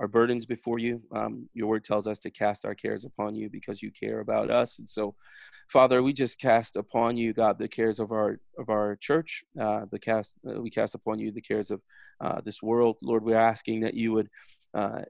our 0.00 0.08
burdens 0.08 0.46
before 0.46 0.78
you. 0.78 1.02
Um, 1.14 1.48
your 1.54 1.68
word 1.68 1.84
tells 1.84 2.08
us 2.08 2.18
to 2.20 2.30
cast 2.30 2.64
our 2.64 2.74
cares 2.74 3.04
upon 3.04 3.34
you 3.34 3.50
because 3.50 3.82
you 3.82 3.92
care 3.92 4.20
about 4.20 4.50
us. 4.50 4.78
And 4.78 4.88
so, 4.88 5.14
Father, 5.68 6.02
we 6.02 6.12
just 6.12 6.40
cast 6.40 6.76
upon 6.76 7.16
you, 7.16 7.32
God, 7.32 7.58
the 7.58 7.68
cares 7.68 8.00
of 8.00 8.10
our 8.10 8.40
of 8.58 8.70
our 8.70 8.96
church. 8.96 9.44
Uh, 9.60 9.82
the 9.92 9.98
cast 9.98 10.36
uh, 10.48 10.60
we 10.60 10.70
cast 10.70 10.94
upon 10.94 11.18
you 11.18 11.30
the 11.30 11.40
cares 11.40 11.70
of 11.70 11.80
uh, 12.20 12.40
this 12.42 12.62
world. 12.62 12.96
Lord, 13.02 13.22
we're 13.22 13.36
asking 13.36 13.80
that 13.80 13.94
you 13.94 14.12
would. 14.12 14.28
Uh, 14.74 15.02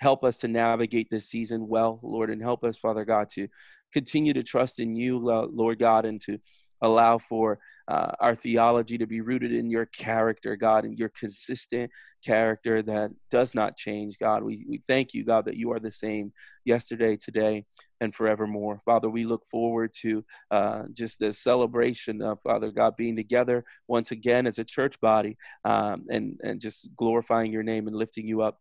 help 0.00 0.24
us 0.24 0.36
to 0.36 0.48
navigate 0.48 1.08
this 1.10 1.28
season 1.28 1.68
well, 1.68 2.00
Lord, 2.02 2.28
and 2.28 2.42
help 2.42 2.64
us, 2.64 2.76
Father 2.76 3.04
God, 3.04 3.28
to 3.34 3.46
continue 3.92 4.32
to 4.32 4.42
trust 4.42 4.80
in 4.80 4.96
you, 4.96 5.16
Lord 5.16 5.78
God, 5.78 6.04
and 6.06 6.20
to 6.22 6.38
allow 6.82 7.18
for 7.18 7.58
uh, 7.88 8.12
our 8.20 8.34
theology 8.34 8.96
to 8.98 9.06
be 9.06 9.20
rooted 9.20 9.52
in 9.52 9.70
your 9.70 9.86
character, 9.86 10.54
God, 10.56 10.84
and 10.84 10.98
your 10.98 11.10
consistent 11.10 11.90
character 12.24 12.82
that 12.82 13.10
does 13.30 13.54
not 13.54 13.76
change, 13.76 14.18
God. 14.18 14.42
We, 14.42 14.64
we 14.68 14.78
thank 14.86 15.14
you, 15.14 15.24
God, 15.24 15.44
that 15.46 15.56
you 15.56 15.72
are 15.72 15.80
the 15.80 15.90
same 15.90 16.32
yesterday, 16.64 17.16
today, 17.16 17.64
and 18.00 18.14
forevermore. 18.14 18.78
Father, 18.84 19.10
we 19.10 19.24
look 19.24 19.44
forward 19.46 19.92
to 20.00 20.24
uh, 20.50 20.82
just 20.92 21.18
the 21.18 21.32
celebration 21.32 22.22
of, 22.22 22.40
Father 22.42 22.70
God, 22.70 22.94
being 22.96 23.16
together 23.16 23.64
once 23.88 24.10
again 24.10 24.46
as 24.46 24.58
a 24.58 24.64
church 24.64 25.00
body 25.00 25.36
um, 25.64 26.04
and, 26.10 26.38
and 26.42 26.60
just 26.60 26.94
glorifying 26.96 27.52
your 27.52 27.62
name 27.62 27.88
and 27.88 27.96
lifting 27.96 28.26
you 28.26 28.42
up 28.42 28.58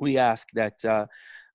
we 0.00 0.18
ask 0.18 0.48
that 0.54 0.84
uh, 0.84 1.06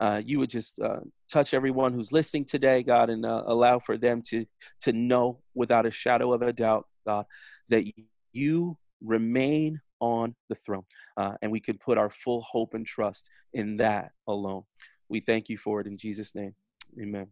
uh, 0.01 0.19
you 0.25 0.39
would 0.39 0.49
just 0.49 0.79
uh, 0.81 0.99
touch 1.31 1.53
everyone 1.53 1.93
who's 1.93 2.11
listening 2.11 2.43
today, 2.43 2.81
God, 2.81 3.11
and 3.11 3.23
uh, 3.23 3.43
allow 3.45 3.77
for 3.77 3.97
them 3.97 4.23
to 4.29 4.45
to 4.81 4.91
know 4.91 5.39
without 5.53 5.85
a 5.85 5.91
shadow 5.91 6.33
of 6.33 6.41
a 6.41 6.51
doubt, 6.51 6.87
God, 7.05 7.25
that 7.69 7.85
you 8.33 8.77
remain 9.03 9.79
on 9.99 10.35
the 10.49 10.55
throne, 10.55 10.85
uh, 11.17 11.33
and 11.43 11.51
we 11.51 11.59
can 11.59 11.77
put 11.77 11.99
our 11.99 12.09
full 12.09 12.41
hope 12.41 12.73
and 12.73 12.85
trust 12.85 13.29
in 13.53 13.77
that 13.77 14.11
alone. 14.27 14.63
We 15.07 15.19
thank 15.19 15.49
you 15.49 15.57
for 15.59 15.79
it 15.79 15.85
in 15.85 15.97
Jesus' 15.97 16.33
name, 16.33 16.55
Amen. 16.99 17.27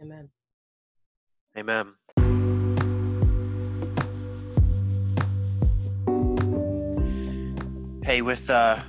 Amen. 0.00 0.30
Amen. 1.58 1.94
Hey, 8.02 8.22
with 8.22 8.48
uh 8.48 8.82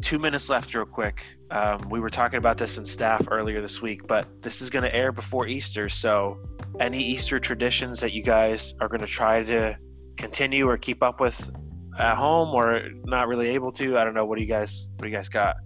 two 0.00 0.18
minutes 0.18 0.48
left, 0.48 0.74
real 0.74 0.84
quick. 0.84 1.24
Um, 1.50 1.88
we 1.90 2.00
were 2.00 2.10
talking 2.10 2.38
about 2.38 2.58
this 2.58 2.78
in 2.78 2.84
staff 2.84 3.26
earlier 3.30 3.60
this 3.60 3.82
week, 3.82 4.06
but 4.06 4.26
this 4.42 4.60
is 4.60 4.70
going 4.70 4.84
to 4.84 4.94
air 4.94 5.12
before 5.12 5.46
Easter. 5.46 5.88
So, 5.88 6.38
any 6.78 7.02
Easter 7.02 7.38
traditions 7.38 8.00
that 8.00 8.12
you 8.12 8.22
guys 8.22 8.74
are 8.80 8.88
going 8.88 9.00
to 9.00 9.06
try 9.06 9.42
to 9.42 9.76
continue 10.16 10.68
or 10.68 10.76
keep 10.76 11.02
up 11.02 11.20
with 11.20 11.50
at 11.98 12.16
home, 12.16 12.54
or 12.54 12.82
not 13.04 13.28
really 13.28 13.48
able 13.50 13.72
to? 13.72 13.98
I 13.98 14.04
don't 14.04 14.14
know. 14.14 14.24
What 14.24 14.36
do 14.36 14.42
you 14.42 14.48
guys? 14.48 14.88
What 14.96 15.04
do 15.04 15.08
you 15.08 15.16
guys 15.16 15.28
got? 15.28 15.56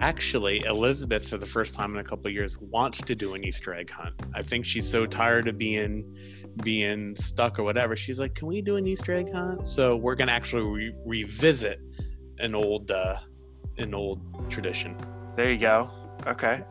Actually, 0.00 0.64
Elizabeth, 0.64 1.28
for 1.28 1.36
the 1.36 1.46
first 1.46 1.74
time 1.74 1.92
in 1.92 1.98
a 1.98 2.04
couple 2.04 2.30
years, 2.30 2.56
wants 2.58 2.98
to 3.02 3.14
do 3.14 3.34
an 3.34 3.44
Easter 3.44 3.74
egg 3.74 3.90
hunt. 3.90 4.14
I 4.34 4.42
think 4.42 4.64
she's 4.64 4.88
so 4.88 5.04
tired 5.04 5.46
of 5.46 5.58
being 5.58 6.16
being 6.62 7.14
stuck 7.16 7.58
or 7.58 7.64
whatever. 7.64 7.96
She's 7.96 8.18
like, 8.18 8.34
"Can 8.34 8.48
we 8.48 8.62
do 8.62 8.76
an 8.76 8.86
Easter 8.86 9.12
egg 9.12 9.30
hunt?" 9.30 9.66
So 9.66 9.96
we're 9.96 10.14
gonna 10.14 10.32
actually 10.32 10.62
re- 10.62 10.94
revisit 11.04 11.80
an 12.40 12.54
old 12.54 12.90
uh, 12.90 13.18
an 13.78 13.94
old 13.94 14.20
tradition. 14.50 14.96
There 15.36 15.50
you 15.50 15.58
go. 15.58 15.90
Okay. 16.26 16.62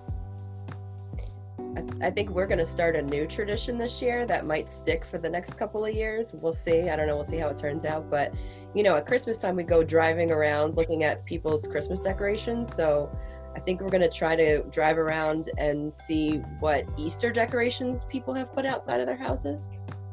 I, 1.60 2.08
I 2.08 2.10
think 2.10 2.30
we're 2.30 2.48
going 2.48 2.60
to 2.60 2.66
start 2.66 2.96
a 2.96 3.02
new 3.02 3.28
tradition 3.28 3.78
this 3.78 4.02
year 4.02 4.26
that 4.26 4.46
might 4.46 4.70
stick 4.70 5.06
for 5.06 5.18
the 5.18 5.30
next 5.30 5.54
couple 5.54 5.86
of 5.86 5.94
years. 5.94 6.34
We'll 6.34 6.54
see. 6.54 6.90
I 6.90 6.96
don't 6.96 7.08
know. 7.08 7.16
We'll 7.16 7.24
see 7.24 7.38
how 7.38 7.48
it 7.50 7.58
turns 7.58 7.86
out. 7.86 8.10
But, 8.10 8.34
you 8.74 8.84
know, 8.84 8.96
at 8.96 9.06
Christmas 9.06 9.38
time, 9.38 9.56
we 9.56 9.64
go 9.64 9.84
driving 9.84 10.32
around 10.32 10.76
looking 10.76 11.04
at 11.04 11.26
people's 11.26 11.68
Christmas 11.68 12.00
decorations. 12.00 12.74
So 12.74 13.16
I 13.56 13.60
think 13.60 13.82
we're 13.82 13.90
going 13.90 14.02
to 14.02 14.10
try 14.10 14.36
to 14.36 14.64
drive 14.64 14.98
around 14.98 15.52
and 15.58 15.96
see 15.96 16.38
what 16.60 16.86
Easter 16.98 17.32
decorations 17.32 18.06
people 18.06 18.34
have 18.34 18.54
put 18.54 18.66
outside 18.66 19.00
of 19.00 19.08
their 19.08 19.18
houses 19.18 19.70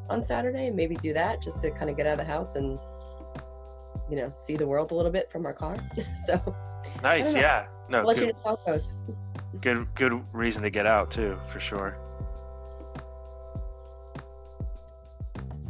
on 0.08 0.24
Saturday 0.24 0.68
and 0.68 0.76
maybe 0.76 0.94
do 0.96 1.12
that 1.12 1.42
just 1.42 1.60
to 1.62 1.70
kind 1.70 1.90
of 1.90 1.96
get 1.96 2.06
out 2.06 2.12
of 2.12 2.18
the 2.18 2.24
house 2.24 2.56
and 2.56 2.78
you 4.10 4.16
know 4.16 4.30
see 4.34 4.56
the 4.56 4.66
world 4.66 4.90
a 4.92 4.94
little 4.94 5.10
bit 5.10 5.30
from 5.30 5.46
our 5.46 5.52
car. 5.52 5.76
so 6.26 6.54
nice, 7.02 7.34
yeah. 7.34 7.66
No, 7.88 8.00
I'll 8.00 8.06
let 8.06 8.16
good, 8.16 8.28
you 8.28 8.32
know 8.32 8.38
how 8.44 8.54
it 8.54 8.66
goes. 8.66 8.94
good, 9.60 9.86
good 9.94 10.24
reason 10.32 10.62
to 10.62 10.70
get 10.70 10.86
out 10.86 11.10
too, 11.10 11.38
for 11.48 11.60
sure. 11.60 11.98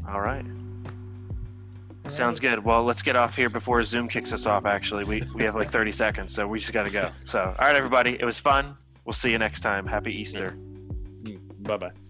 All 0.09 0.20
right. 0.20 0.45
Sounds 2.09 2.39
good. 2.39 2.64
Well, 2.64 2.84
let's 2.84 3.03
get 3.03 3.16
off 3.16 3.34
here 3.34 3.51
before 3.51 3.82
Zoom 3.82 4.09
kicks 4.09 4.32
us 4.32 4.47
off. 4.47 4.64
Actually, 4.64 5.05
we 5.05 5.22
we 5.34 5.43
have 5.43 5.57
like 5.57 5.70
30 5.70 5.91
seconds, 5.91 6.32
so 6.32 6.47
we 6.47 6.61
just 6.61 6.72
got 6.72 6.84
to 6.84 6.91
go. 6.91 7.11
So, 7.24 7.41
all 7.41 7.66
right, 7.66 7.74
everybody, 7.74 8.16
it 8.18 8.24
was 8.24 8.39
fun. 8.39 8.76
We'll 9.05 9.12
see 9.12 9.32
you 9.32 9.39
next 9.39 9.61
time. 9.61 9.87
Happy 9.87 10.14
Easter. 10.14 10.57
Bye 11.61 11.76
bye. 11.76 12.06